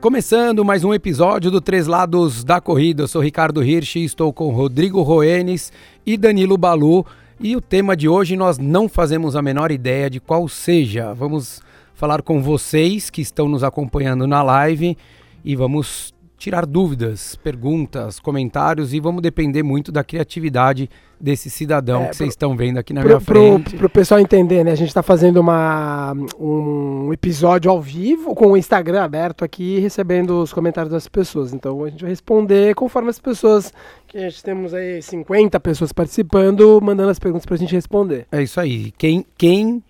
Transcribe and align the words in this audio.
Começando 0.00 0.64
mais 0.64 0.84
um 0.84 0.94
episódio 0.94 1.50
do 1.50 1.60
Três 1.60 1.88
Lados 1.88 2.44
da 2.44 2.60
Corrida. 2.60 3.02
Eu 3.02 3.08
sou 3.08 3.20
Ricardo 3.20 3.64
Hirsch, 3.64 3.96
estou 3.96 4.32
com 4.32 4.48
Rodrigo 4.50 5.02
Roenes 5.02 5.72
e 6.06 6.16
Danilo 6.16 6.56
Balu. 6.56 7.04
E 7.40 7.56
o 7.56 7.60
tema 7.60 7.96
de 7.96 8.08
hoje 8.08 8.36
nós 8.36 8.58
não 8.58 8.88
fazemos 8.88 9.34
a 9.34 9.42
menor 9.42 9.72
ideia 9.72 10.08
de 10.08 10.20
qual 10.20 10.46
seja. 10.48 11.12
Vamos 11.14 11.60
falar 11.94 12.22
com 12.22 12.40
vocês 12.40 13.10
que 13.10 13.20
estão 13.20 13.48
nos 13.48 13.64
acompanhando 13.64 14.24
na 14.24 14.40
live 14.40 14.96
e 15.44 15.56
vamos 15.56 16.14
tirar 16.38 16.64
dúvidas, 16.64 17.34
perguntas, 17.36 18.20
comentários 18.20 18.94
e 18.94 19.00
vamos 19.00 19.20
depender 19.20 19.64
muito 19.64 19.90
da 19.90 20.04
criatividade 20.04 20.88
desse 21.20 21.50
cidadão 21.50 22.04
é, 22.04 22.08
que 22.08 22.16
vocês 22.16 22.30
estão 22.30 22.56
vendo 22.56 22.78
aqui 22.78 22.94
na 22.94 23.00
pro, 23.00 23.08
minha 23.08 23.20
frente. 23.20 23.76
Para 23.76 23.86
o 23.86 23.90
pessoal 23.90 24.20
entender, 24.20 24.62
né? 24.62 24.70
A 24.70 24.76
gente 24.76 24.88
está 24.88 25.02
fazendo 25.02 25.38
uma, 25.38 26.14
um 26.38 27.12
episódio 27.12 27.68
ao 27.68 27.82
vivo 27.82 28.36
com 28.36 28.52
o 28.52 28.56
Instagram 28.56 29.02
aberto 29.02 29.44
aqui, 29.44 29.80
recebendo 29.80 30.40
os 30.40 30.52
comentários 30.52 30.92
das 30.92 31.08
pessoas. 31.08 31.52
Então 31.52 31.82
a 31.82 31.90
gente 31.90 32.02
vai 32.02 32.10
responder 32.10 32.72
conforme 32.76 33.10
as 33.10 33.18
pessoas, 33.18 33.72
que 34.06 34.16
a 34.16 34.28
gente 34.30 34.42
temos 34.44 34.72
aí 34.72 35.02
50 35.02 35.58
pessoas 35.58 35.92
participando, 35.92 36.80
mandando 36.80 37.10
as 37.10 37.18
perguntas 37.18 37.44
para 37.44 37.56
a 37.56 37.58
gente 37.58 37.74
responder. 37.74 38.26
É 38.30 38.40
isso 38.40 38.60
aí. 38.60 38.92
Quem, 38.96 39.26
quem 39.36 39.82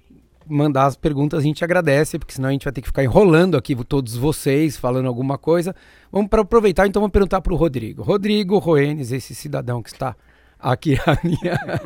mandar 0.49 0.87
as 0.87 0.97
perguntas, 0.97 1.41
a 1.41 1.43
gente 1.43 1.63
agradece, 1.63 2.19
porque 2.19 2.35
senão 2.35 2.49
a 2.49 2.53
gente 2.53 2.65
vai 2.65 2.73
ter 2.73 2.81
que 2.81 2.89
ficar 2.89 3.05
enrolando 3.05 3.57
aqui 3.57 3.75
todos 3.85 4.17
vocês, 4.17 4.77
falando 4.77 5.07
alguma 5.07 5.37
coisa. 5.39 5.75
Vamos 6.11 6.29
para 6.29 6.43
aproveitar, 6.43 6.87
então 6.87 7.01
vamos 7.01 7.13
perguntar 7.13 7.41
para 7.41 7.53
o 7.53 7.57
Rodrigo. 7.57 8.03
Rodrigo 8.03 8.59
Roenes, 8.59 9.13
esse 9.13 9.35
cidadão 9.35 9.83
que 9.83 9.91
está 9.91 10.17
aqui 10.59 10.99
à 11.07 11.19
minha, 11.23 11.81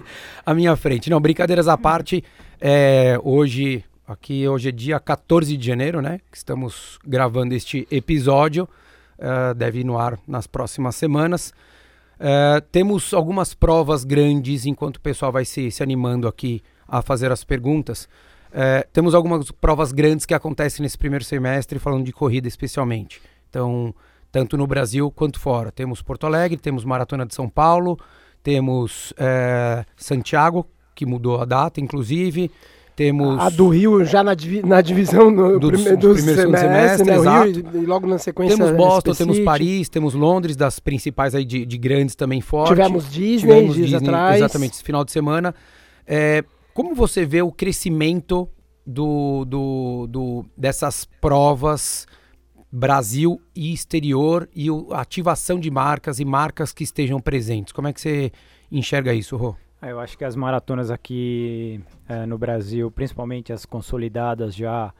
à 0.46 0.54
minha 0.54 0.76
frente. 0.76 1.10
Não, 1.10 1.20
brincadeiras 1.20 1.68
à 1.68 1.76
parte, 1.76 2.24
é, 2.60 3.18
hoje, 3.22 3.84
aqui 4.06 4.46
hoje 4.46 4.68
é 4.68 4.72
dia 4.72 5.00
14 5.00 5.56
de 5.56 5.66
janeiro, 5.66 6.00
né? 6.00 6.20
Que 6.30 6.36
estamos 6.36 6.98
gravando 7.04 7.54
este 7.54 7.86
episódio. 7.90 8.68
Uh, 9.18 9.54
deve 9.54 9.80
ir 9.80 9.84
no 9.84 9.98
ar 9.98 10.18
nas 10.26 10.46
próximas 10.46 10.96
semanas. 10.96 11.52
Uh, 12.18 12.60
temos 12.72 13.12
algumas 13.14 13.54
provas 13.54 14.04
grandes 14.04 14.66
enquanto 14.66 14.96
o 14.96 15.00
pessoal 15.00 15.30
vai 15.30 15.44
se, 15.44 15.70
se 15.70 15.82
animando 15.82 16.26
aqui 16.26 16.62
a 16.88 17.00
fazer 17.02 17.32
as 17.32 17.42
perguntas. 17.42 18.08
É, 18.52 18.86
temos 18.92 19.14
algumas 19.14 19.50
provas 19.50 19.92
grandes 19.92 20.26
que 20.26 20.34
acontecem 20.34 20.82
nesse 20.82 20.98
primeiro 20.98 21.24
semestre, 21.24 21.78
falando 21.78 22.04
de 22.04 22.12
corrida 22.12 22.46
especialmente. 22.46 23.20
Então, 23.48 23.94
tanto 24.30 24.56
no 24.56 24.66
Brasil 24.66 25.10
quanto 25.10 25.40
fora. 25.40 25.72
Temos 25.72 26.02
Porto 26.02 26.26
Alegre, 26.26 26.58
temos 26.58 26.84
Maratona 26.84 27.24
de 27.24 27.34
São 27.34 27.48
Paulo, 27.48 27.98
temos 28.42 29.12
é, 29.16 29.84
Santiago, 29.96 30.66
que 30.94 31.06
mudou 31.06 31.40
a 31.40 31.44
data, 31.44 31.80
inclusive. 31.80 32.50
Temos. 32.94 33.40
A 33.40 33.48
do 33.48 33.68
Rio 33.68 34.04
já 34.04 34.22
na, 34.22 34.34
divi 34.34 34.62
na 34.62 34.82
divisão 34.82 35.30
no 35.30 35.58
do, 35.58 35.68
prime 35.68 35.96
do, 35.96 36.12
primeiro 36.12 36.42
semestre, 36.42 36.58
semestre 36.58 37.06
né? 37.06 37.16
exato. 37.16 37.50
Rio, 37.50 37.82
e 37.82 37.86
logo 37.86 38.06
na 38.06 38.18
sequência. 38.18 38.56
Temos 38.56 38.76
Boston, 38.76 39.14
temos 39.14 39.38
Paris, 39.40 39.88
temos 39.88 40.12
Londres, 40.12 40.56
das 40.56 40.78
principais 40.78 41.34
aí 41.34 41.44
de, 41.44 41.64
de 41.64 41.78
grandes 41.78 42.14
também 42.14 42.42
fortes. 42.42 42.76
Tivemos 42.76 43.10
Disney, 43.10 43.54
Tivemos 43.54 43.76
Disney 43.76 43.96
atrás. 43.96 44.36
Exatamente, 44.36 44.74
esse 44.74 44.84
final 44.84 45.04
de 45.04 45.10
semana. 45.10 45.54
É, 46.06 46.44
como 46.74 46.94
você 46.94 47.24
vê 47.24 47.42
o 47.42 47.52
crescimento 47.52 48.48
do, 48.86 49.44
do, 49.44 50.06
do, 50.08 50.46
dessas 50.56 51.04
provas 51.20 52.06
Brasil 52.70 53.40
e 53.54 53.72
exterior 53.72 54.48
e 54.54 54.68
a 54.92 55.00
ativação 55.00 55.60
de 55.60 55.70
marcas 55.70 56.18
e 56.18 56.24
marcas 56.24 56.72
que 56.72 56.82
estejam 56.82 57.20
presentes? 57.20 57.72
Como 57.72 57.88
é 57.88 57.92
que 57.92 58.00
você 58.00 58.32
enxerga 58.70 59.12
isso, 59.12 59.36
Rô? 59.36 59.54
Ah, 59.80 59.88
eu 59.88 60.00
acho 60.00 60.16
que 60.16 60.24
as 60.24 60.34
maratonas 60.34 60.90
aqui 60.90 61.80
é, 62.08 62.24
no 62.24 62.38
Brasil, 62.38 62.90
principalmente 62.90 63.52
as 63.52 63.66
consolidadas 63.66 64.54
já, 64.54 64.94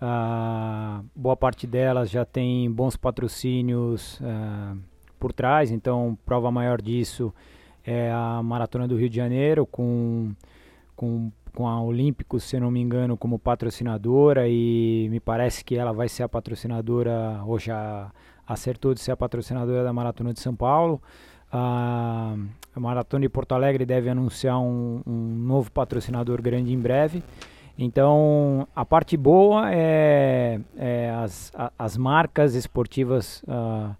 uh, 0.00 1.04
boa 1.14 1.36
parte 1.36 1.66
delas 1.66 2.10
já 2.10 2.24
tem 2.24 2.70
bons 2.70 2.96
patrocínios 2.96 4.18
uh, 4.20 4.78
por 5.20 5.32
trás, 5.32 5.70
então 5.70 6.18
prova 6.24 6.50
maior 6.50 6.80
disso 6.80 7.32
é 7.84 8.10
a 8.10 8.42
Maratona 8.42 8.88
do 8.88 8.96
Rio 8.96 9.10
de 9.10 9.16
Janeiro 9.16 9.66
com 9.66 10.32
com, 10.96 11.30
com 11.54 11.68
a 11.68 11.80
Olímpicos, 11.82 12.44
se 12.44 12.58
não 12.58 12.70
me 12.70 12.80
engano, 12.80 13.16
como 13.16 13.38
patrocinadora 13.38 14.48
e 14.48 15.08
me 15.10 15.20
parece 15.20 15.64
que 15.64 15.76
ela 15.76 15.92
vai 15.92 16.08
ser 16.08 16.22
a 16.22 16.28
patrocinadora, 16.28 17.40
ou 17.46 17.58
já 17.58 18.10
acertou 18.46 18.94
de 18.94 19.00
ser 19.00 19.12
a 19.12 19.16
patrocinadora 19.16 19.84
da 19.84 19.92
Maratona 19.92 20.32
de 20.32 20.40
São 20.40 20.54
Paulo. 20.54 21.00
a 21.50 22.36
Maratona 22.76 23.22
de 23.22 23.28
Porto 23.28 23.52
Alegre 23.52 23.86
deve 23.86 24.10
anunciar 24.10 24.58
um, 24.58 25.00
um 25.06 25.36
novo 25.46 25.70
patrocinador 25.70 26.42
grande 26.42 26.72
em 26.72 26.78
breve. 26.78 27.22
Então, 27.76 28.68
a 28.74 28.84
parte 28.84 29.16
boa 29.16 29.72
é, 29.72 30.60
é 30.76 31.10
as, 31.10 31.50
a, 31.54 31.72
as 31.76 31.96
marcas 31.96 32.54
esportivas 32.54 33.42
uh, 33.48 33.94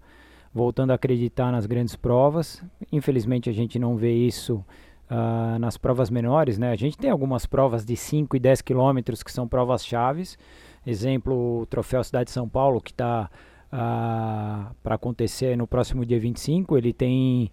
voltando 0.53 0.91
a 0.91 0.93
acreditar 0.93 1.51
nas 1.51 1.65
grandes 1.65 1.95
provas. 1.95 2.63
Infelizmente, 2.89 3.49
a 3.49 3.53
gente 3.53 3.77
não 3.77 3.97
vê 3.97 4.13
isso 4.13 4.63
uh, 5.09 5.59
nas 5.59 5.77
provas 5.77 6.09
menores, 6.09 6.57
né? 6.57 6.71
A 6.71 6.75
gente 6.75 6.97
tem 6.97 7.09
algumas 7.09 7.45
provas 7.45 7.85
de 7.85 7.95
5 7.95 8.35
e 8.35 8.39
10 8.39 8.61
quilômetros 8.61 9.23
que 9.23 9.31
são 9.31 9.47
provas 9.47 9.85
chaves. 9.85 10.37
Exemplo, 10.85 11.61
o 11.61 11.65
Troféu 11.65 12.03
Cidade 12.03 12.25
de 12.25 12.31
São 12.31 12.47
Paulo, 12.47 12.81
que 12.81 12.91
está 12.91 13.29
uh, 13.31 13.67
ah, 13.71 14.71
para 14.83 14.95
acontecer 14.95 15.57
no 15.57 15.65
próximo 15.65 16.05
dia 16.05 16.19
25. 16.19 16.77
Ele 16.77 16.93
tem 16.93 17.51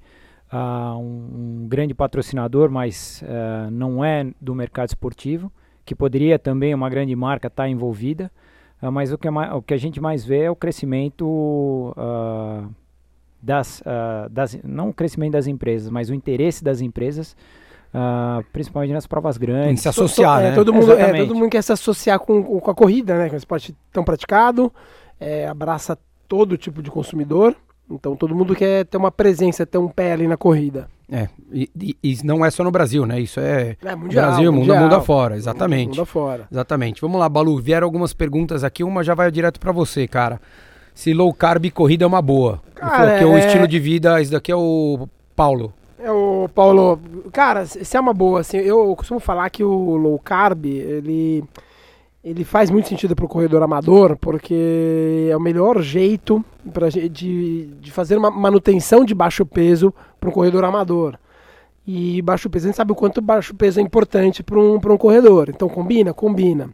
uh, 0.52 0.96
um, 0.98 1.62
um, 1.62 1.68
grande 1.68 1.94
patrocinador, 1.94 2.70
mas 2.70 3.22
não 3.70 4.04
é 4.04 4.30
do 4.40 4.54
mercado 4.54 4.88
esportivo, 4.88 5.50
que 5.84 5.94
poderia 5.94 6.38
também 6.38 6.74
uma 6.74 6.90
grande 6.90 7.14
marca 7.16 7.48
estar 7.48 7.64
tá 7.64 7.68
envolvida. 7.68 8.30
mas 8.92 9.12
o 9.12 9.18
que, 9.18 9.26
é 9.26 9.30
o 9.30 9.62
que 9.62 9.72
a 9.72 9.78
gente 9.78 10.00
mais 10.00 10.24
vê 10.24 10.42
é 10.42 10.50
o 10.50 10.56
crescimento 10.56 11.94
das, 13.42 13.80
uh, 13.80 14.30
das, 14.30 14.56
não 14.62 14.90
o 14.90 14.94
crescimento 14.94 15.32
das 15.32 15.48
empresas, 15.48 15.90
mas 15.90 16.08
o 16.08 16.14
interesse 16.14 16.62
das 16.62 16.80
empresas, 16.80 17.36
uh, 17.92 18.44
principalmente 18.52 18.92
nas 18.92 19.06
provas 19.06 19.36
grandes. 19.36 19.66
Tem 19.66 19.74
que 19.74 19.80
se 19.80 19.88
associar, 19.88 20.36
to, 20.36 20.38
to, 20.38 20.42
né? 20.44 20.52
É, 20.52 20.54
todo, 20.54 20.72
mundo, 20.72 20.92
é, 20.92 21.18
todo 21.18 21.34
mundo 21.34 21.50
quer 21.50 21.62
se 21.62 21.72
associar 21.72 22.20
com, 22.20 22.60
com 22.60 22.70
a 22.70 22.74
corrida, 22.74 23.18
né? 23.18 23.28
Que 23.28 23.34
é 23.34 23.36
um 23.36 23.38
esporte 23.38 23.74
tão 23.92 24.04
praticado, 24.04 24.72
é, 25.18 25.48
abraça 25.48 25.98
todo 26.28 26.56
tipo 26.56 26.80
de 26.80 26.90
consumidor. 26.90 27.56
Então 27.90 28.14
todo 28.14 28.34
mundo 28.34 28.54
quer 28.54 28.86
ter 28.86 28.96
uma 28.96 29.10
presença, 29.10 29.66
ter 29.66 29.76
um 29.76 29.88
pé 29.88 30.12
ali 30.12 30.26
na 30.26 30.36
corrida. 30.36 30.88
É, 31.10 31.28
e, 31.52 31.68
e, 31.78 31.96
e 32.02 32.18
não 32.24 32.42
é 32.42 32.50
só 32.50 32.64
no 32.64 32.70
Brasil, 32.70 33.04
né? 33.04 33.20
Isso 33.20 33.38
é, 33.38 33.76
é 33.84 33.94
mundial, 33.94 34.28
Brasil, 34.28 34.50
mundial, 34.50 34.76
mundo, 34.78 34.84
mundo 34.84 34.94
afora, 34.94 35.36
exatamente. 35.36 35.90
Mundo 35.90 36.02
afora. 36.02 36.46
Exatamente. 36.50 37.02
Vamos 37.02 37.20
lá, 37.20 37.28
Balu, 37.28 37.60
vieram 37.60 37.86
algumas 37.86 38.14
perguntas 38.14 38.64
aqui, 38.64 38.82
uma 38.82 39.04
já 39.04 39.14
vai 39.14 39.30
direto 39.30 39.60
para 39.60 39.72
você, 39.72 40.06
cara 40.06 40.40
se 40.94 41.12
low 41.12 41.32
carb 41.32 41.70
corrida 41.70 42.04
é 42.04 42.06
uma 42.06 42.22
boa. 42.22 42.60
Cara, 42.74 43.18
que 43.18 43.24
é 43.24 43.26
o 43.26 43.38
estilo 43.38 43.66
de 43.66 43.78
vida, 43.78 44.20
esse 44.20 44.30
daqui 44.30 44.50
é 44.50 44.56
o 44.56 45.08
Paulo. 45.36 45.72
É 45.98 46.10
o 46.10 46.48
Paulo. 46.52 46.98
Cara, 47.32 47.64
se 47.64 47.96
é 47.96 48.00
uma 48.00 48.12
boa, 48.12 48.40
assim, 48.40 48.56
eu 48.56 48.94
costumo 48.96 49.20
falar 49.20 49.48
que 49.50 49.62
o 49.62 49.96
low 49.96 50.18
carb, 50.18 50.66
ele 50.66 51.44
ele 52.24 52.44
faz 52.44 52.70
muito 52.70 52.88
sentido 52.88 53.16
para 53.16 53.24
o 53.24 53.28
corredor 53.28 53.62
amador, 53.62 54.16
porque 54.16 55.28
é 55.28 55.36
o 55.36 55.40
melhor 55.40 55.82
jeito 55.82 56.44
pra, 56.72 56.88
de, 56.88 57.08
de 57.08 57.90
fazer 57.90 58.16
uma 58.16 58.30
manutenção 58.30 59.04
de 59.04 59.12
baixo 59.12 59.44
peso 59.44 59.92
para 60.20 60.28
um 60.28 60.32
corredor 60.32 60.64
amador. 60.64 61.18
E 61.84 62.22
baixo 62.22 62.48
peso, 62.48 62.66
a 62.66 62.68
gente 62.68 62.76
sabe 62.76 62.92
o 62.92 62.94
quanto 62.94 63.20
baixo 63.20 63.54
peso 63.54 63.80
é 63.80 63.82
importante 63.82 64.40
para 64.42 64.56
um, 64.56 64.74
um 64.76 64.96
corredor. 64.96 65.48
Então 65.48 65.68
combina? 65.68 66.14
Combina. 66.14 66.70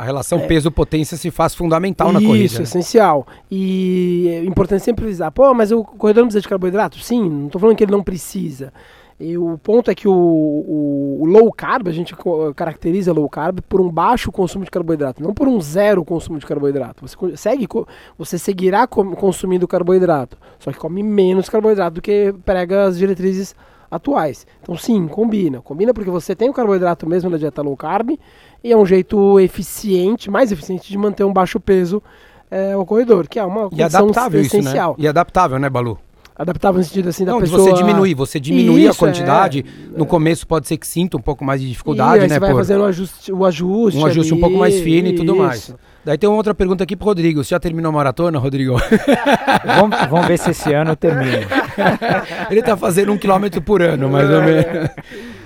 A 0.00 0.02
relação 0.02 0.38
é. 0.38 0.46
peso-potência 0.46 1.14
se 1.14 1.30
faz 1.30 1.54
fundamental 1.54 2.08
Isso, 2.08 2.20
na 2.20 2.26
corrida. 2.26 2.44
Isso, 2.46 2.56
né? 2.56 2.62
essencial. 2.62 3.26
E 3.50 4.28
é 4.30 4.44
importante 4.44 4.82
sempre 4.82 5.04
avisar, 5.04 5.30
pô, 5.30 5.52
mas 5.52 5.70
o 5.70 5.84
corredor 5.84 6.22
não 6.22 6.28
precisa 6.28 6.40
de 6.40 6.48
carboidrato? 6.48 6.98
Sim, 7.00 7.28
não 7.28 7.46
estou 7.48 7.60
falando 7.60 7.76
que 7.76 7.84
ele 7.84 7.92
não 7.92 8.02
precisa. 8.02 8.72
E 9.20 9.36
o 9.36 9.58
ponto 9.58 9.90
é 9.90 9.94
que 9.94 10.08
o, 10.08 10.14
o, 10.14 11.18
o, 11.20 11.24
low 11.26 11.52
carb, 11.52 11.86
a 11.86 11.92
gente 11.92 12.16
caracteriza 12.56 13.12
low 13.12 13.28
carb 13.28 13.60
por 13.68 13.78
um 13.78 13.90
baixo 13.90 14.32
consumo 14.32 14.64
de 14.64 14.70
carboidrato, 14.70 15.22
não 15.22 15.34
por 15.34 15.46
um 15.46 15.60
zero 15.60 16.02
consumo 16.02 16.38
de 16.38 16.46
carboidrato. 16.46 17.06
Você, 17.06 17.36
segue, 17.36 17.68
você 18.16 18.38
seguirá 18.38 18.86
consumindo 18.86 19.68
carboidrato, 19.68 20.38
só 20.58 20.72
que 20.72 20.78
come 20.78 21.02
menos 21.02 21.50
carboidrato 21.50 21.96
do 21.96 22.00
que 22.00 22.34
prega 22.42 22.84
as 22.84 22.96
diretrizes 22.96 23.54
atuais. 23.90 24.46
Então 24.62 24.76
sim, 24.76 25.08
combina. 25.08 25.60
Combina 25.60 25.92
porque 25.92 26.10
você 26.10 26.34
tem 26.34 26.48
o 26.48 26.52
carboidrato 26.52 27.08
mesmo 27.08 27.28
na 27.28 27.36
dieta 27.36 27.62
low 27.62 27.76
carb 27.76 28.18
e 28.62 28.72
é 28.72 28.76
um 28.76 28.86
jeito 28.86 29.40
eficiente, 29.40 30.30
mais 30.30 30.52
eficiente 30.52 30.88
de 30.88 30.96
manter 30.96 31.24
um 31.24 31.32
baixo 31.32 31.58
peso 31.58 32.02
é, 32.50 32.72
ao 32.72 32.84
corredor, 32.84 33.28
que 33.28 33.38
é 33.38 33.44
uma 33.44 33.68
e 33.72 33.82
adaptável 33.82 34.40
essencial. 34.40 34.92
Isso, 34.92 35.00
né? 35.00 35.06
E 35.06 35.08
adaptável, 35.08 35.58
né, 35.58 35.68
Balu? 35.68 35.98
Adaptável 36.40 36.78
no 36.78 36.84
sentido 36.84 37.10
assim 37.10 37.22
da 37.22 37.32
Não, 37.32 37.40
pessoa... 37.40 37.62
você 37.62 37.74
diminuir, 37.74 38.14
você 38.14 38.40
diminuir 38.40 38.84
Isso, 38.84 38.92
a 38.92 38.94
quantidade. 38.94 39.62
É, 39.94 39.98
no 39.98 40.06
começo 40.06 40.46
pode 40.46 40.66
ser 40.66 40.78
que 40.78 40.86
sinta 40.86 41.18
um 41.18 41.20
pouco 41.20 41.44
mais 41.44 41.60
de 41.60 41.68
dificuldade, 41.68 42.24
e 42.24 42.28
né? 42.28 42.28
Você 42.28 42.40
vai 42.40 42.50
por... 42.50 42.56
fazendo 42.56 42.80
o 42.80 42.84
ajuste, 42.86 43.30
o 43.30 43.44
ajuste. 43.44 43.98
Um 44.00 44.06
ajuste 44.06 44.32
ali, 44.32 44.38
um 44.38 44.40
pouco 44.40 44.56
mais 44.56 44.80
fino 44.80 45.08
e 45.08 45.14
tudo 45.14 45.36
mais. 45.36 45.74
Daí 46.02 46.16
tem 46.16 46.30
uma 46.30 46.38
outra 46.38 46.54
pergunta 46.54 46.82
aqui 46.82 46.96
pro 46.96 47.04
Rodrigo. 47.08 47.44
Você 47.44 47.50
já 47.50 47.60
terminou 47.60 47.90
a 47.90 47.92
maratona, 47.92 48.38
Rodrigo? 48.38 48.74
vamos, 49.76 49.98
vamos, 50.08 50.26
ver 50.26 50.38
se 50.38 50.50
esse 50.50 50.72
ano 50.72 50.96
termina. 50.96 51.46
Ele 52.50 52.62
tá 52.62 52.76
fazendo 52.76 53.12
um 53.12 53.18
quilômetro 53.18 53.60
por 53.62 53.82
ano, 53.82 54.08
mais 54.08 54.28
ou 54.30 54.42
menos. 54.42 54.90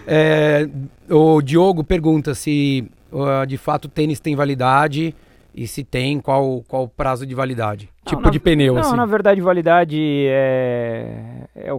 É, 0.06 0.68
o 1.10 1.40
Diogo 1.40 1.82
pergunta 1.82 2.34
se 2.34 2.86
uh, 3.12 3.46
de 3.46 3.56
fato 3.56 3.86
o 3.86 3.88
tênis 3.88 4.20
tem 4.20 4.36
validade 4.36 5.14
E 5.54 5.66
se 5.66 5.84
tem, 5.84 6.18
qual, 6.20 6.62
qual 6.68 6.82
o 6.84 6.88
prazo 6.88 7.24
de 7.24 7.34
validade? 7.34 7.88
Não, 8.04 8.10
tipo 8.10 8.22
na- 8.22 8.30
de 8.30 8.40
pneu, 8.40 8.74
Não, 8.74 8.80
assim. 8.82 8.96
na 8.96 9.06
verdade, 9.06 9.40
validade 9.40 10.26
é, 10.28 11.46
é, 11.54 11.68
é 11.68 11.72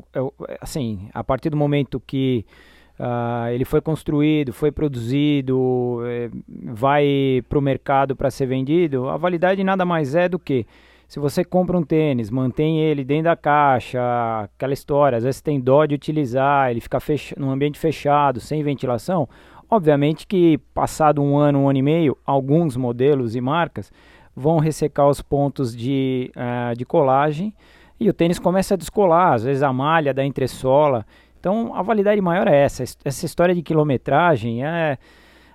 é, 0.49 0.57
assim, 0.61 1.09
a 1.13 1.23
partir 1.23 1.49
do 1.49 1.57
momento 1.57 1.99
que 1.99 2.45
ah, 2.97 3.47
ele 3.51 3.65
foi 3.65 3.81
construído, 3.81 4.53
foi 4.53 4.71
produzido, 4.71 5.99
eh, 6.05 6.29
vai 6.63 7.43
para 7.49 7.59
o 7.59 7.61
mercado 7.61 8.15
para 8.15 8.31
ser 8.31 8.45
vendido, 8.45 9.09
a 9.09 9.17
validade 9.17 9.61
nada 9.65 9.83
mais 9.83 10.15
é 10.15 10.29
do 10.29 10.39
que 10.39 10.65
se 11.07 11.19
você 11.19 11.43
compra 11.43 11.77
um 11.77 11.83
tênis, 11.83 12.29
mantém 12.29 12.79
ele 12.79 13.03
dentro 13.03 13.25
da 13.25 13.35
caixa, 13.35 13.99
aquela 14.43 14.73
história, 14.73 15.17
às 15.17 15.23
vezes 15.23 15.41
tem 15.41 15.59
dó 15.59 15.85
de 15.85 15.95
utilizar, 15.95 16.71
ele 16.71 16.81
fica 16.81 16.99
fecha, 16.99 17.35
num 17.37 17.51
ambiente 17.51 17.77
fechado, 17.79 18.39
sem 18.39 18.63
ventilação, 18.63 19.27
obviamente 19.69 20.25
que 20.27 20.57
passado 20.73 21.21
um 21.21 21.37
ano, 21.37 21.59
um 21.59 21.69
ano 21.69 21.79
e 21.79 21.81
meio, 21.81 22.17
alguns 22.25 22.75
modelos 22.75 23.35
e 23.35 23.41
marcas 23.41 23.91
vão 24.35 24.57
ressecar 24.59 25.07
os 25.07 25.21
pontos 25.21 25.75
de, 25.75 26.31
ah, 26.35 26.73
de 26.75 26.85
colagem 26.85 27.53
e 27.99 28.09
o 28.09 28.13
tênis 28.13 28.37
começa 28.39 28.73
a 28.73 28.77
descolar, 28.77 29.33
às 29.33 29.43
vezes 29.43 29.63
a 29.63 29.71
malha 29.71 30.13
da 30.13 30.25
entressola. 30.25 31.05
Então 31.39 31.73
a 31.75 31.81
validade 31.81 32.19
maior 32.19 32.47
é 32.47 32.55
essa. 32.63 32.83
Es- 32.83 32.97
Essa 33.05 33.25
história 33.25 33.55
de 33.55 33.61
quilometragem 33.61 34.65
é. 34.65 34.97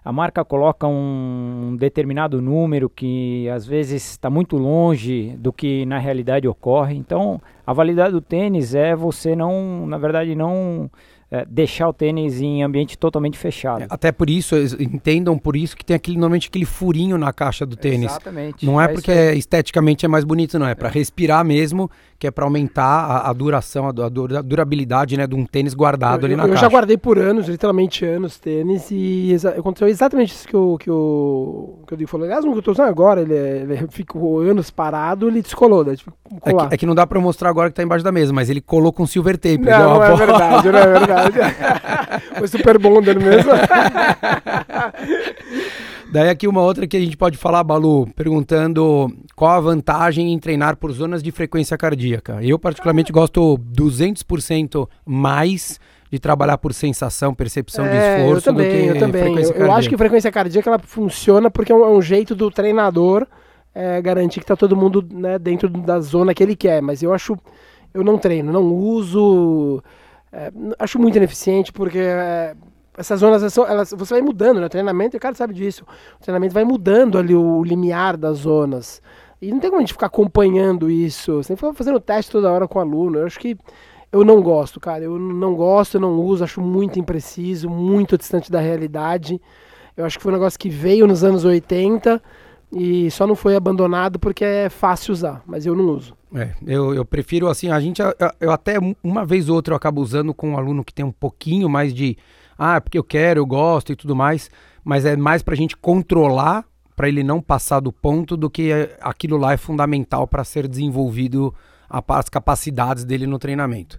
A 0.05 0.12
marca 0.12 0.44
coloca 0.44 0.87
um 0.87 1.76
determinado 1.79 2.41
número 2.41 2.88
que 2.88 3.49
às 3.50 3.67
vezes 3.67 4.12
está 4.12 4.31
muito 4.31 4.56
longe 4.56 5.37
do 5.38 5.52
que 5.52 5.85
na 5.85 5.99
realidade 5.99 6.49
ocorre. 6.49 6.97
Então 6.97 7.41
a 7.67 7.73
validade 7.73 8.12
do 8.12 8.20
tênis 8.20 8.75
é 8.75 8.97
você 8.97 9.37
não, 9.37 9.87
na 9.87 9.99
verdade, 9.99 10.35
não 10.35 10.91
eh, 11.32 11.47
deixar 11.49 11.88
o 11.88 11.93
tênis 11.93 12.41
em 12.41 12.64
ambiente 12.64 12.99
totalmente 12.99 13.38
fechado. 13.38 13.82
É, 13.82 13.87
Até 13.88 14.11
por 14.11 14.29
isso, 14.29 14.56
entendam 14.81 15.38
por 15.38 15.55
isso 15.55 15.76
que 15.76 15.85
tem 15.85 15.94
aquele, 15.94 16.17
normalmente 16.17 16.49
aquele 16.49 16.64
furinho 16.64 17.17
na 17.17 17.32
caixa 17.32 17.64
do 17.64 17.76
tênis. 17.76 18.11
Exatamente. 18.11 18.67
Não 18.67 18.81
é, 18.81 18.87
isso 18.87 18.94
porque 18.94 19.12
esteticamente 19.12 20.05
é 20.05 20.08
mais 20.08 20.25
bonito, 20.25 20.58
não. 20.58 20.67
É 20.67 20.75
para 20.75 20.88
respirar 20.88 21.44
mesmo, 21.44 21.88
que 22.20 22.26
é 22.26 22.31
para 22.31 22.44
aumentar 22.44 22.84
a, 22.84 23.31
a 23.31 23.32
duração, 23.32 23.87
a, 23.87 23.88
a 23.88 24.08
dura- 24.11 24.43
durabilidade 24.43 25.17
né, 25.17 25.26
de 25.26 25.34
um 25.34 25.46
tênis 25.46 25.72
guardado 25.72 26.20
eu, 26.22 26.26
ali 26.26 26.37
na 26.37 26.43
eu 26.44 26.49
caixa. 26.50 26.61
já 26.61 26.69
guardei 26.69 26.99
por 26.99 27.19
anos, 27.19 27.49
literalmente 27.49 28.05
anos, 28.05 28.38
tênis, 28.38 28.90
e 28.90 29.32
exa 29.32 29.49
aconteceu 29.58 29.88
exatamente 29.88 30.34
isso 30.34 30.46
que 30.46 30.55
o, 30.55 30.76
que 30.76 30.90
o, 30.90 31.78
que 31.87 31.94
o 31.94 31.96
Diego 31.96 32.11
falou. 32.11 32.26
Aliás, 32.26 32.44
um 32.44 32.52
que 32.52 32.58
eu 32.58 32.62
tô 32.62 32.72
usando 32.72 32.88
agora, 32.90 33.22
ele, 33.22 33.34
é- 33.34 33.56
ele 33.62 33.88
ficou 33.90 34.40
anos 34.40 34.70
parado, 34.70 35.28
ele 35.28 35.40
descolou, 35.40 35.82
tive 35.84 36.05
que 36.05 36.11
É 36.50 36.55
que, 36.69 36.75
é 36.75 36.76
que 36.76 36.84
não 36.87 36.94
dá 36.94 37.06
para 37.06 37.19
mostrar 37.19 37.49
agora 37.49 37.70
que 37.70 37.75
tá 37.76 37.82
embaixo 37.82 38.05
da 38.05 38.12
mesa, 38.12 38.34
mas 38.34 38.50
ele 38.50 38.61
colou 38.61 38.93
com 38.93 39.06
silver 39.06 39.38
tape. 39.38 39.56
Não, 39.58 39.94
não 39.94 40.05
é 40.05 40.14
verdade, 40.14 40.70
não 40.70 40.78
é 40.78 40.87
verdade. 40.87 41.38
Foi 42.38 42.49
super 42.49 42.78
bonder 42.78 43.19
mesmo. 43.19 43.50
Daí 46.12 46.28
aqui 46.28 46.48
uma 46.48 46.60
outra 46.60 46.88
que 46.88 46.96
a 46.96 47.00
gente 47.00 47.16
pode 47.16 47.38
falar, 47.38 47.62
Balu, 47.62 48.08
perguntando 48.16 49.08
qual 49.36 49.52
a 49.52 49.60
vantagem 49.60 50.32
em 50.32 50.38
treinar 50.40 50.76
por 50.76 50.90
zonas 50.90 51.22
de 51.22 51.30
frequência 51.30 51.78
cardíaca. 51.78 52.38
Eu 52.42 52.58
particularmente 52.58 53.12
gosto 53.12 53.56
200% 53.72 54.88
mais 55.06 55.78
de 56.10 56.18
trabalhar 56.18 56.58
por 56.58 56.74
sensação, 56.74 57.32
percepção 57.32 57.84
de 57.84 57.92
É, 57.94 58.18
esforço 58.18 58.48
eu 58.48 58.52
também, 58.52 58.66
do 58.66 58.72
que 58.72 58.88
eu 58.88 58.98
também. 58.98 59.22
frequência 59.22 59.50
Eu, 59.52 59.54
eu 59.54 59.58
cardíaca. 59.58 59.78
acho 59.78 59.88
que 59.88 59.96
frequência 59.96 60.32
cardíaca 60.32 60.70
ela 60.70 60.78
funciona 60.80 61.48
porque 61.48 61.70
é 61.70 61.74
um, 61.76 61.84
é 61.84 61.88
um 61.90 62.02
jeito 62.02 62.34
do 62.34 62.50
treinador 62.50 63.24
é, 63.72 64.02
garantir 64.02 64.40
que 64.40 64.46
tá 64.46 64.56
todo 64.56 64.76
mundo 64.76 65.06
né, 65.12 65.38
dentro 65.38 65.68
da 65.68 66.00
zona 66.00 66.34
que 66.34 66.42
ele 66.42 66.56
quer. 66.56 66.82
Mas 66.82 67.04
eu 67.04 67.14
acho, 67.14 67.38
eu 67.94 68.02
não 68.02 68.18
treino, 68.18 68.52
não 68.52 68.64
uso, 68.74 69.80
é, 70.32 70.50
acho 70.76 70.98
muito 70.98 71.16
ineficiente 71.16 71.72
porque 71.72 71.98
é, 71.98 72.56
essas 72.96 73.20
zonas 73.20 73.52
são, 73.52 73.66
elas, 73.66 73.94
você 73.96 74.14
vai 74.14 74.22
mudando, 74.22 74.60
né? 74.60 74.66
O 74.66 74.70
treinamento, 74.70 75.16
o 75.16 75.20
cara 75.20 75.34
sabe 75.34 75.54
disso. 75.54 75.84
O 76.19 76.22
treinamento 76.22 76.52
vai 76.54 76.64
mudando 76.64 77.16
ali 77.19 77.34
o 77.34 77.62
limiar 77.64 78.16
das 78.16 78.38
zonas. 78.38 79.00
E 79.40 79.50
não 79.50 79.58
tem 79.58 79.70
como 79.70 79.81
a 79.81 79.82
gente 79.84 79.92
ficar 79.94 80.06
acompanhando 80.06 80.90
isso. 80.90 81.37
Você 81.42 81.56
fazendo 81.56 81.98
teste 82.00 82.31
toda 82.31 82.50
hora 82.50 82.69
com 82.69 82.78
o 82.78 82.82
aluno. 82.82 83.19
Eu 83.19 83.26
acho 83.26 83.38
que 83.38 83.56
eu 84.12 84.25
não 84.25 84.42
gosto, 84.42 84.78
cara. 84.78 85.04
Eu 85.04 85.19
não 85.19 85.54
gosto, 85.54 85.94
eu 85.94 86.00
não 86.00 86.19
uso, 86.20 86.44
acho 86.44 86.60
muito 86.60 86.98
impreciso, 86.98 87.70
muito 87.70 88.19
distante 88.19 88.50
da 88.50 88.60
realidade. 88.60 89.40
Eu 89.96 90.04
acho 90.04 90.19
que 90.19 90.22
foi 90.22 90.32
um 90.32 90.37
negócio 90.37 90.58
que 90.58 90.69
veio 90.69 91.06
nos 91.06 91.25
anos 91.25 91.44
80 91.44 92.22
e 92.72 93.10
só 93.10 93.26
não 93.26 93.34
foi 93.34 93.56
abandonado 93.56 94.19
porque 94.19 94.44
é 94.44 94.69
fácil 94.69 95.12
usar, 95.12 95.42
mas 95.46 95.64
eu 95.66 95.75
não 95.75 95.87
uso. 95.87 96.14
É, 96.34 96.50
eu, 96.66 96.94
eu 96.94 97.04
prefiro 97.04 97.48
assim, 97.48 97.70
a 97.70 97.81
gente, 97.81 98.00
eu, 98.00 98.14
eu 98.40 98.50
até 98.52 98.78
um- 98.78 98.94
uma 99.02 99.25
vez 99.25 99.48
ou 99.48 99.56
outra 99.56 99.72
eu 99.72 99.76
acabo 99.76 100.00
usando 100.00 100.32
com 100.32 100.50
um 100.50 100.56
aluno 100.56 100.84
que 100.84 100.94
tem 100.94 101.04
um 101.04 101.10
pouquinho 101.10 101.69
mais 101.69 101.92
de, 101.92 102.16
ah, 102.62 102.76
é 102.76 102.80
porque 102.80 102.98
eu 102.98 103.04
quero, 103.04 103.40
eu 103.40 103.46
gosto 103.46 103.90
e 103.92 103.96
tudo 103.96 104.14
mais, 104.14 104.50
mas 104.84 105.04
é 105.06 105.16
mais 105.16 105.42
pra 105.42 105.54
gente 105.56 105.74
controlar, 105.76 106.64
pra 106.94 107.08
ele 107.08 107.22
não 107.22 107.40
passar 107.40 107.80
do 107.80 107.90
ponto, 107.90 108.36
do 108.36 108.50
que 108.50 108.70
é- 108.70 108.96
aquilo 109.00 109.38
lá 109.38 109.54
é 109.54 109.56
fundamental 109.56 110.26
para 110.28 110.44
ser 110.44 110.68
desenvolvido 110.68 111.54
a, 111.88 112.02
as 112.18 112.28
capacidades 112.28 113.04
dele 113.04 113.26
no 113.26 113.38
treinamento. 113.38 113.98